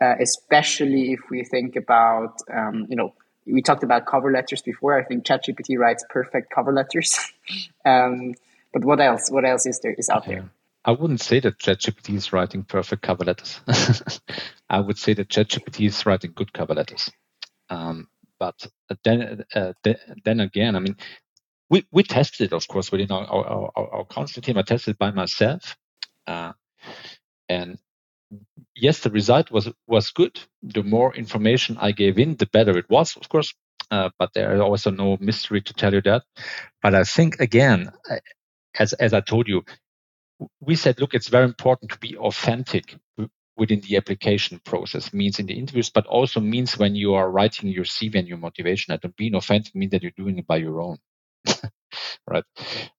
uh, 0.00 0.14
especially 0.20 1.12
if 1.12 1.20
we 1.30 1.44
think 1.44 1.76
about, 1.76 2.40
um, 2.52 2.86
you 2.88 2.96
know, 2.96 3.14
we 3.46 3.62
talked 3.62 3.82
about 3.82 4.06
cover 4.06 4.30
letters 4.30 4.62
before. 4.62 4.98
I 4.98 5.04
think 5.04 5.24
ChatGPT 5.24 5.78
writes 5.78 6.04
perfect 6.08 6.52
cover 6.54 6.72
letters. 6.72 7.18
um, 7.84 8.34
but 8.72 8.84
what 8.84 9.00
else? 9.00 9.30
What 9.30 9.44
else 9.44 9.66
is 9.66 9.80
there 9.80 9.94
is 9.94 10.10
out 10.10 10.26
there? 10.26 10.50
I 10.84 10.92
wouldn't 10.92 11.20
say 11.20 11.40
that 11.40 11.58
ChatGPT 11.58 12.14
is 12.14 12.32
writing 12.32 12.64
perfect 12.64 13.02
cover 13.02 13.24
letters. 13.24 13.60
I 14.70 14.80
would 14.80 14.98
say 14.98 15.14
that 15.14 15.28
ChatGPT 15.28 15.86
is 15.86 16.06
writing 16.06 16.32
good 16.34 16.52
cover 16.52 16.74
letters. 16.74 17.10
Um, 17.70 18.08
but 18.38 18.66
then, 19.04 19.44
uh, 19.54 19.72
then 20.24 20.40
again, 20.40 20.76
I 20.76 20.78
mean, 20.78 20.96
we, 21.68 21.86
we 21.90 22.02
tested 22.04 22.46
it, 22.46 22.54
of 22.54 22.66
course, 22.68 22.92
within 22.92 23.10
our, 23.10 23.26
our, 23.26 23.70
our, 23.76 24.06
our 24.10 24.26
team. 24.26 24.56
I 24.56 24.62
tested 24.62 24.92
it 24.92 24.98
by 24.98 25.10
myself. 25.10 25.76
Uh, 26.26 26.52
and 27.48 27.78
yes, 28.76 29.00
the 29.00 29.10
result 29.10 29.50
was 29.50 29.68
was 29.86 30.10
good. 30.10 30.40
The 30.62 30.82
more 30.82 31.14
information 31.14 31.76
I 31.80 31.92
gave 31.92 32.18
in, 32.18 32.36
the 32.36 32.46
better 32.46 32.76
it 32.78 32.90
was, 32.90 33.16
of 33.16 33.28
course. 33.28 33.54
Uh, 33.90 34.10
but 34.18 34.32
there 34.34 34.54
is 34.54 34.60
also 34.60 34.90
no 34.90 35.16
mystery 35.20 35.62
to 35.62 35.74
tell 35.74 35.94
you 35.94 36.02
that. 36.02 36.22
But 36.82 36.94
I 36.94 37.04
think 37.04 37.40
again, 37.40 37.90
as 38.78 38.92
as 38.94 39.14
I 39.14 39.20
told 39.20 39.48
you, 39.48 39.64
we 40.60 40.76
said, 40.76 41.00
look, 41.00 41.14
it's 41.14 41.28
very 41.28 41.44
important 41.44 41.92
to 41.92 41.98
be 41.98 42.16
authentic 42.16 42.96
within 43.56 43.80
the 43.80 43.96
application 43.96 44.60
process 44.64 45.12
means 45.12 45.38
in 45.40 45.46
the 45.46 45.58
interviews, 45.58 45.90
but 45.90 46.06
also 46.06 46.40
means 46.40 46.78
when 46.78 46.94
you 46.94 47.14
are 47.14 47.30
writing 47.30 47.68
your 47.68 47.84
CV 47.84 48.16
and 48.16 48.28
your 48.28 48.38
motivation. 48.38 48.92
And 48.94 49.16
being 49.16 49.34
authentic 49.34 49.74
means 49.74 49.92
that 49.92 50.02
you're 50.02 50.12
doing 50.16 50.38
it 50.38 50.46
by 50.46 50.58
your 50.58 50.80
own, 50.80 50.98
right? 52.28 52.44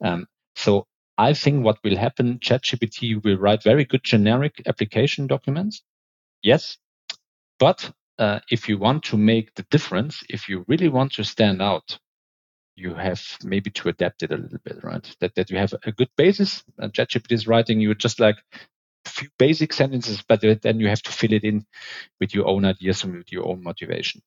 Um, 0.03 0.27
so 0.55 0.86
I 1.20 1.36
think 1.36 1.65
what 1.65 1.80
will 1.86 1.97
happen, 1.97 2.39
ChatGPT 2.39 3.24
will 3.24 3.38
write 3.38 3.63
very 3.63 3.86
good 3.86 4.03
generic 4.05 4.63
application 4.67 5.28
documents, 5.28 5.84
Yes, 6.43 6.78
but 7.59 7.91
uh, 8.20 8.39
if 8.51 8.70
you 8.70 8.78
want 8.78 9.03
to 9.05 9.17
make 9.17 9.55
the 9.55 9.63
difference, 9.72 10.24
if 10.30 10.49
you 10.49 10.65
really 10.67 10.89
want 10.89 11.13
to 11.13 11.24
stand 11.24 11.61
out, 11.61 11.99
you 12.76 12.95
have 12.95 13.22
maybe 13.43 13.72
to 13.72 13.89
adapt 13.89 14.24
it 14.24 14.32
a 14.32 14.38
little 14.38 14.59
bit, 14.65 14.84
right? 14.84 15.15
That 15.22 15.36
that 15.36 15.51
you 15.51 15.57
have 15.57 15.74
a 15.86 15.91
good 15.91 16.09
basis. 16.17 16.63
And 16.80 16.93
ChatGPT 16.93 17.34
is 17.34 17.47
writing 17.47 17.82
you 17.82 17.95
just 17.95 18.20
like 18.20 18.38
a 19.05 19.09
few 19.09 19.30
basic 19.39 19.74
sentences, 19.74 20.24
but 20.28 20.41
then 20.41 20.80
you 20.80 20.89
have 20.89 21.03
to 21.03 21.11
fill 21.11 21.34
it 21.34 21.43
in 21.45 21.65
with 22.20 22.34
your 22.36 22.47
own 22.47 22.65
ideas 22.65 23.03
and 23.03 23.15
with 23.17 23.32
your 23.32 23.47
own 23.47 23.63
motivation. 23.63 24.22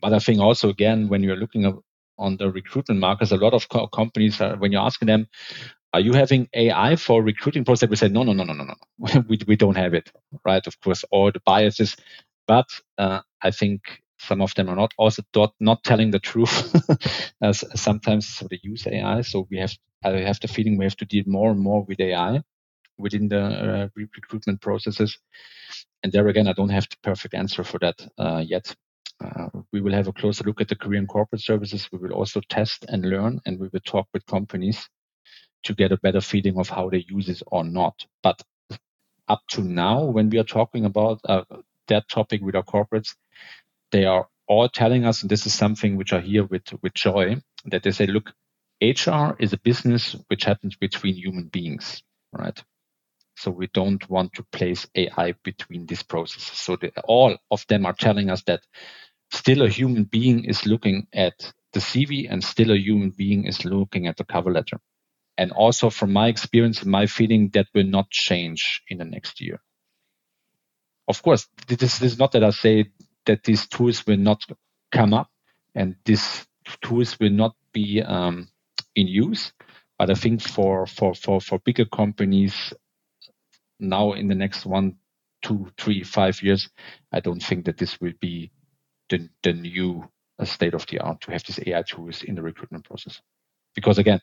But 0.00 0.14
I 0.14 0.18
think 0.20 0.40
also 0.40 0.70
again, 0.70 1.08
when 1.08 1.22
you're 1.22 1.36
looking 1.36 1.66
on 2.18 2.36
the 2.38 2.50
recruitment 2.50 3.00
markets, 3.00 3.32
a 3.32 3.36
lot 3.36 3.54
of 3.54 3.68
co- 3.68 3.88
companies 3.88 4.40
are, 4.40 4.56
when 4.56 4.72
you're 4.72 4.82
asking 4.82 5.08
them, 5.08 5.28
are 5.96 6.00
you 6.00 6.12
having 6.12 6.46
AI 6.54 6.96
for 6.96 7.22
recruiting 7.22 7.64
process? 7.64 7.88
We 7.88 7.96
say, 7.96 8.08
no, 8.08 8.22
no, 8.22 8.34
no, 8.34 8.44
no, 8.44 8.52
no, 8.52 8.64
no. 8.64 8.74
we, 9.28 9.38
we 9.48 9.56
don't 9.56 9.78
have 9.78 9.94
it, 9.94 10.12
right? 10.44 10.66
Of 10.66 10.78
course, 10.82 11.06
all 11.10 11.32
the 11.32 11.40
biases, 11.46 11.96
but 12.46 12.66
uh, 12.98 13.22
I 13.42 13.50
think 13.50 13.80
some 14.18 14.42
of 14.42 14.54
them 14.56 14.68
are 14.68 14.76
not 14.76 14.92
also 14.98 15.22
not, 15.34 15.54
not 15.58 15.82
telling 15.84 16.10
the 16.10 16.18
truth 16.18 16.74
as 17.42 17.64
sometimes 17.74 18.28
so 18.28 18.46
they 18.50 18.60
use 18.62 18.86
AI. 18.86 19.22
So 19.22 19.48
we 19.50 19.56
have, 19.58 19.72
I 20.04 20.10
have 20.18 20.38
the 20.40 20.48
feeling 20.48 20.76
we 20.76 20.84
have 20.84 20.96
to 20.98 21.06
deal 21.06 21.24
more 21.26 21.50
and 21.50 21.60
more 21.60 21.82
with 21.84 21.98
AI 22.00 22.42
within 22.98 23.28
the 23.28 23.40
uh, 23.42 23.88
recruitment 23.96 24.60
processes. 24.60 25.18
And 26.02 26.12
there 26.12 26.28
again, 26.28 26.46
I 26.48 26.52
don't 26.52 26.70
have 26.70 26.88
the 26.90 26.96
perfect 27.02 27.34
answer 27.34 27.64
for 27.64 27.78
that 27.80 28.06
uh, 28.18 28.44
yet. 28.46 28.74
Uh, 29.24 29.48
we 29.72 29.80
will 29.80 29.94
have 29.94 30.08
a 30.08 30.12
closer 30.12 30.44
look 30.44 30.60
at 30.60 30.68
the 30.68 30.76
career 30.76 30.98
and 30.98 31.08
corporate 31.08 31.42
services. 31.42 31.88
We 31.90 31.98
will 31.98 32.12
also 32.12 32.42
test 32.50 32.84
and 32.88 33.04
learn, 33.06 33.40
and 33.46 33.58
we 33.58 33.68
will 33.72 33.80
talk 33.80 34.08
with 34.12 34.26
companies 34.26 34.88
to 35.66 35.74
get 35.74 35.92
a 35.92 35.98
better 35.98 36.20
feeling 36.20 36.58
of 36.58 36.68
how 36.68 36.88
they 36.90 37.04
use 37.08 37.28
it 37.28 37.42
or 37.48 37.64
not. 37.64 38.06
But 38.22 38.42
up 39.28 39.42
to 39.50 39.62
now, 39.62 40.04
when 40.04 40.30
we 40.30 40.38
are 40.38 40.44
talking 40.44 40.84
about 40.84 41.20
uh, 41.24 41.44
that 41.88 42.08
topic 42.08 42.40
with 42.42 42.54
our 42.54 42.62
corporates, 42.62 43.14
they 43.90 44.04
are 44.04 44.28
all 44.48 44.68
telling 44.68 45.04
us, 45.04 45.22
and 45.22 45.30
this 45.30 45.46
is 45.46 45.54
something 45.54 45.96
which 45.96 46.12
I 46.12 46.20
hear 46.20 46.44
with, 46.44 46.72
with 46.82 46.94
joy, 46.94 47.36
that 47.66 47.82
they 47.82 47.90
say, 47.90 48.06
look, 48.06 48.32
HR 48.80 49.36
is 49.38 49.52
a 49.52 49.58
business 49.58 50.16
which 50.28 50.44
happens 50.44 50.76
between 50.76 51.14
human 51.14 51.48
beings, 51.48 52.02
right? 52.32 52.62
So 53.36 53.50
we 53.50 53.68
don't 53.68 54.08
want 54.08 54.34
to 54.34 54.44
place 54.44 54.86
AI 54.94 55.34
between 55.42 55.86
these 55.86 56.02
processes. 56.02 56.58
So 56.58 56.76
the, 56.76 56.92
all 57.02 57.36
of 57.50 57.66
them 57.68 57.86
are 57.86 57.92
telling 57.92 58.30
us 58.30 58.42
that 58.44 58.60
still 59.30 59.62
a 59.62 59.68
human 59.68 60.04
being 60.04 60.44
is 60.44 60.66
looking 60.66 61.06
at 61.12 61.52
the 61.72 61.80
CV 61.80 62.28
and 62.30 62.42
still 62.42 62.70
a 62.70 62.78
human 62.78 63.10
being 63.10 63.44
is 63.44 63.64
looking 63.64 64.06
at 64.06 64.16
the 64.16 64.24
cover 64.24 64.52
letter. 64.52 64.78
And 65.38 65.52
also 65.52 65.90
from 65.90 66.12
my 66.12 66.28
experience 66.28 66.82
and 66.82 66.90
my 66.90 67.06
feeling, 67.06 67.50
that 67.54 67.66
will 67.74 67.84
not 67.86 68.10
change 68.10 68.82
in 68.88 68.98
the 68.98 69.04
next 69.04 69.40
year. 69.40 69.60
Of 71.08 71.22
course, 71.22 71.48
this 71.68 72.02
is 72.02 72.18
not 72.18 72.32
that 72.32 72.44
I 72.44 72.50
say 72.50 72.86
that 73.26 73.44
these 73.44 73.66
tools 73.68 74.06
will 74.06 74.16
not 74.16 74.42
come 74.92 75.14
up 75.14 75.30
and 75.74 75.96
these 76.04 76.46
tools 76.82 77.18
will 77.20 77.30
not 77.30 77.54
be 77.72 78.02
um, 78.02 78.48
in 78.94 79.06
use. 79.06 79.52
But 79.98 80.10
I 80.10 80.14
think 80.14 80.42
for, 80.42 80.86
for, 80.86 81.14
for, 81.14 81.40
for 81.40 81.58
bigger 81.60 81.84
companies 81.86 82.72
now 83.80 84.12
in 84.12 84.28
the 84.28 84.34
next 84.34 84.66
one, 84.66 84.96
two, 85.42 85.70
three, 85.78 86.02
five 86.02 86.42
years, 86.42 86.68
I 87.12 87.20
don't 87.20 87.42
think 87.42 87.66
that 87.66 87.78
this 87.78 88.00
will 88.00 88.12
be 88.20 88.50
the, 89.10 89.28
the 89.42 89.52
new 89.52 90.08
uh, 90.38 90.44
state 90.44 90.74
of 90.74 90.86
the 90.86 91.00
art 91.00 91.20
to 91.22 91.32
have 91.32 91.44
these 91.44 91.60
AI 91.66 91.82
tools 91.82 92.22
in 92.22 92.34
the 92.34 92.42
recruitment 92.42 92.84
process. 92.84 93.20
Because 93.74 93.98
again, 93.98 94.20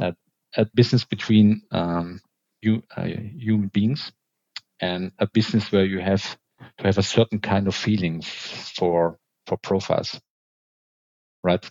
uh, 0.00 0.12
a 0.56 0.66
business 0.74 1.04
between 1.04 1.62
um, 1.72 2.20
you, 2.62 2.82
uh, 2.96 3.04
human 3.04 3.68
beings 3.68 4.12
and 4.80 5.12
a 5.18 5.26
business 5.26 5.72
where 5.72 5.84
you 5.84 6.00
have 6.00 6.38
to 6.78 6.84
have 6.84 6.98
a 6.98 7.02
certain 7.02 7.40
kind 7.40 7.68
of 7.68 7.74
feeling 7.74 8.22
for 8.22 9.18
for 9.46 9.58
profiles, 9.58 10.20
right? 11.44 11.68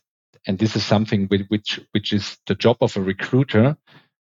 And 0.47 0.59
this 0.59 0.75
is 0.75 0.86
something 0.86 1.28
with 1.32 1.47
which 1.49 1.80
which 1.93 2.13
is 2.13 2.38
the 2.47 2.55
job 2.55 2.78
of 2.82 2.97
a 2.97 3.01
recruiter 3.01 3.78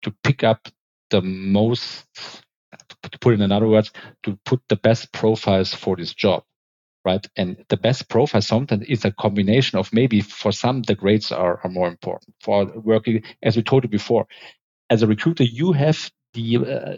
to 0.03 0.15
pick 0.23 0.43
up 0.43 0.69
the 1.11 1.21
most, 1.21 2.07
to 3.11 3.19
put 3.19 3.33
in 3.33 3.41
another 3.41 3.67
words, 3.67 3.91
to 4.23 4.39
put 4.45 4.61
the 4.69 4.77
best 4.77 5.11
profiles 5.13 5.73
for 5.73 5.95
this 5.97 6.13
job 6.13 6.43
right? 7.09 7.27
And 7.35 7.65
the 7.69 7.77
best 7.77 8.09
profile 8.09 8.41
sometimes 8.41 8.85
is 8.87 9.05
a 9.05 9.11
combination 9.11 9.79
of 9.79 9.91
maybe 9.93 10.21
for 10.21 10.51
some 10.51 10.83
the 10.83 10.95
grades 10.95 11.31
are, 11.31 11.59
are 11.63 11.71
more 11.71 11.87
important 11.87 12.35
for 12.41 12.65
working 12.91 13.23
as 13.43 13.55
we 13.55 13.63
told 13.63 13.83
you 13.83 13.89
before. 13.89 14.25
As 14.89 15.03
a 15.03 15.07
recruiter, 15.07 15.43
you 15.43 15.73
have 15.73 16.11
the 16.33 16.57
uh, 16.57 16.95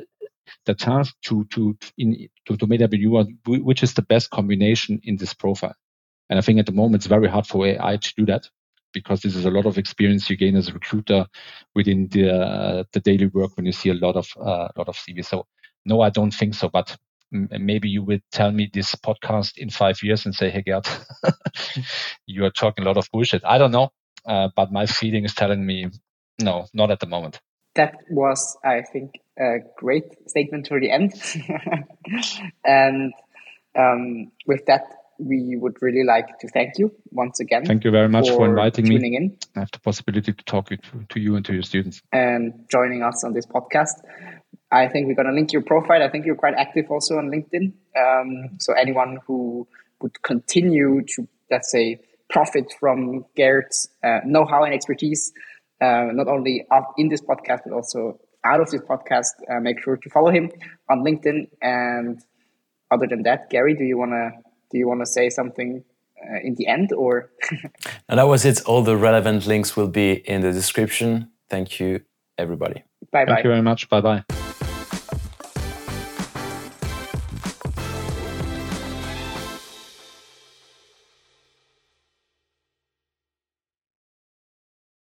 the 0.66 0.76
task 0.76 1.16
to 1.28 1.46
to 1.54 1.78
in 1.98 2.28
to, 2.46 2.58
to 2.58 2.68
make 2.68 2.82
up 2.82 2.94
a 2.94 2.98
which 3.70 3.84
is 3.84 3.94
the 3.94 4.08
best 4.14 4.30
combination 4.30 5.00
in 5.04 5.18
this 5.18 5.34
profile. 5.34 5.76
And 6.30 6.40
I 6.40 6.42
think 6.42 6.60
at 6.60 6.66
the 6.66 6.80
moment 6.82 6.96
it's 6.96 7.08
very 7.18 7.30
hard 7.30 7.48
for 7.48 7.66
AI 7.66 7.98
to 7.98 8.14
do 8.18 8.26
that 8.26 8.50
because 8.94 9.22
this 9.22 9.36
is 9.36 9.46
a 9.46 9.52
lot 9.52 9.66
of 9.66 9.78
experience 9.78 10.30
you 10.30 10.38
gain 10.38 10.56
as 10.56 10.70
a 10.70 10.74
recruiter 10.74 11.26
within 11.76 12.08
the 12.10 12.24
uh, 12.32 12.84
the 12.94 13.00
daily 13.00 13.28
work 13.28 13.52
when 13.56 13.66
you 13.66 13.74
see 13.74 13.90
a 13.90 14.02
lot 14.06 14.16
of 14.16 14.28
uh, 14.38 14.68
lot 14.78 14.90
of 14.90 14.98
CVs. 14.98 15.26
So 15.26 15.46
no, 15.86 16.02
I 16.02 16.10
don't 16.10 16.34
think 16.34 16.54
so. 16.56 16.70
But 16.70 16.98
maybe 17.32 17.90
you 17.90 18.04
will 18.04 18.20
tell 18.32 18.52
me 18.52 18.70
this 18.74 18.96
podcast 18.96 19.58
in 19.58 19.70
five 19.70 20.04
years 20.04 20.26
and 20.26 20.36
say, 20.36 20.50
"Hey, 20.50 20.62
Gerd, 20.62 20.88
you 22.26 22.46
are 22.46 22.52
talking 22.52 22.84
a 22.84 22.88
lot 22.88 22.98
of 22.98 23.10
bullshit." 23.12 23.44
I 23.46 23.58
don't 23.58 23.72
know, 23.72 23.92
uh, 24.26 24.50
but 24.56 24.72
my 24.72 24.86
feeling 24.86 25.26
is 25.26 25.34
telling 25.34 25.66
me, 25.66 25.88
no, 26.40 26.68
not 26.74 26.92
at 26.92 27.00
the 27.00 27.08
moment. 27.08 27.40
That 27.76 27.96
was, 28.10 28.58
I 28.66 28.82
think, 28.82 29.12
a 29.40 29.60
great 29.78 30.04
statement 30.28 30.68
for 30.68 30.80
the 30.80 30.92
end. 30.92 31.14
and 32.66 33.14
um, 33.78 34.32
with 34.46 34.66
that, 34.66 34.84
we 35.22 35.56
would 35.58 35.78
really 35.82 36.04
like 36.04 36.40
to 36.40 36.48
thank 36.50 36.78
you 36.78 36.92
once 37.12 37.40
again. 37.40 37.66
Thank 37.66 37.84
you 37.84 37.92
very 37.92 38.10
much 38.10 38.30
for, 38.30 38.38
for 38.38 38.50
inviting 38.50 38.86
tuning 38.86 39.12
me. 39.12 39.18
in. 39.18 39.38
I 39.56 39.60
have 39.62 39.72
the 39.72 39.80
possibility 39.80 40.34
to 40.34 40.44
talk 40.46 40.70
to, 40.70 40.78
to 41.10 41.20
you 41.20 41.36
and 41.36 41.46
to 41.46 41.54
your 41.54 41.64
students. 41.64 42.02
And 42.12 42.66
joining 42.70 43.04
us 43.04 43.24
on 43.24 43.34
this 43.34 43.46
podcast. 43.46 44.02
I 44.72 44.88
think 44.88 45.08
we're 45.08 45.16
going 45.16 45.28
to 45.28 45.34
link 45.34 45.52
your 45.52 45.62
profile. 45.62 46.02
I 46.02 46.10
think 46.10 46.26
you're 46.26 46.36
quite 46.36 46.56
active 46.56 46.86
also 46.90 47.18
on 47.18 47.30
LinkedIn. 47.30 47.74
Um, 47.96 48.58
so 48.60 48.74
anyone 48.74 49.20
who 49.28 49.68
would 50.02 50.22
continue 50.22 51.02
to, 51.16 51.28
let's 51.50 51.72
say, 51.72 52.00
profit 52.30 52.74
from 52.80 53.26
Gerd's 53.36 53.90
uh, 54.04 54.20
know-how 54.26 54.64
and 54.64 54.74
expertise, 54.74 55.34
uh, 55.82 56.08
not 56.14 56.28
only 56.28 56.66
in 56.98 57.10
this 57.10 57.22
podcast, 57.22 57.62
but 57.66 57.74
also 57.74 58.20
out 58.46 58.62
of 58.62 58.72
this 58.72 58.82
podcast, 58.82 59.34
uh, 59.50 59.60
make 59.60 59.84
sure 59.84 59.98
to 59.98 60.10
follow 60.10 60.32
him 60.32 60.50
on 60.90 61.04
LinkedIn. 61.04 61.50
And 61.62 62.22
other 62.90 63.08
than 63.08 63.24
that, 63.24 63.50
Gary, 63.50 63.76
do 63.76 63.84
you 63.84 63.98
want 63.98 64.12
to, 64.12 64.32
do 64.72 64.78
you 64.78 64.88
want 64.88 65.02
to 65.02 65.06
say 65.06 65.30
something 65.30 65.84
uh, 66.24 66.40
in 66.44 66.56
the 66.56 66.68
end 66.68 66.92
or? 66.94 67.32
and 68.10 68.20
that 68.20 68.28
was 68.28 68.46
it. 68.46 68.62
All 68.66 68.82
the 68.82 68.98
relevant 68.98 69.46
links 69.46 69.76
will 69.76 69.90
be 69.90 70.14
in 70.14 70.42
the 70.42 70.52
description. 70.52 71.30
Thank 71.50 71.80
you, 71.80 72.02
everybody. 72.38 72.84
Bye 73.12 73.26
bye. 73.26 73.34
Thank 73.34 73.44
you 73.44 73.50
very 73.50 73.62
much. 73.62 73.90
Bye 73.90 74.02
bye. 74.02 74.41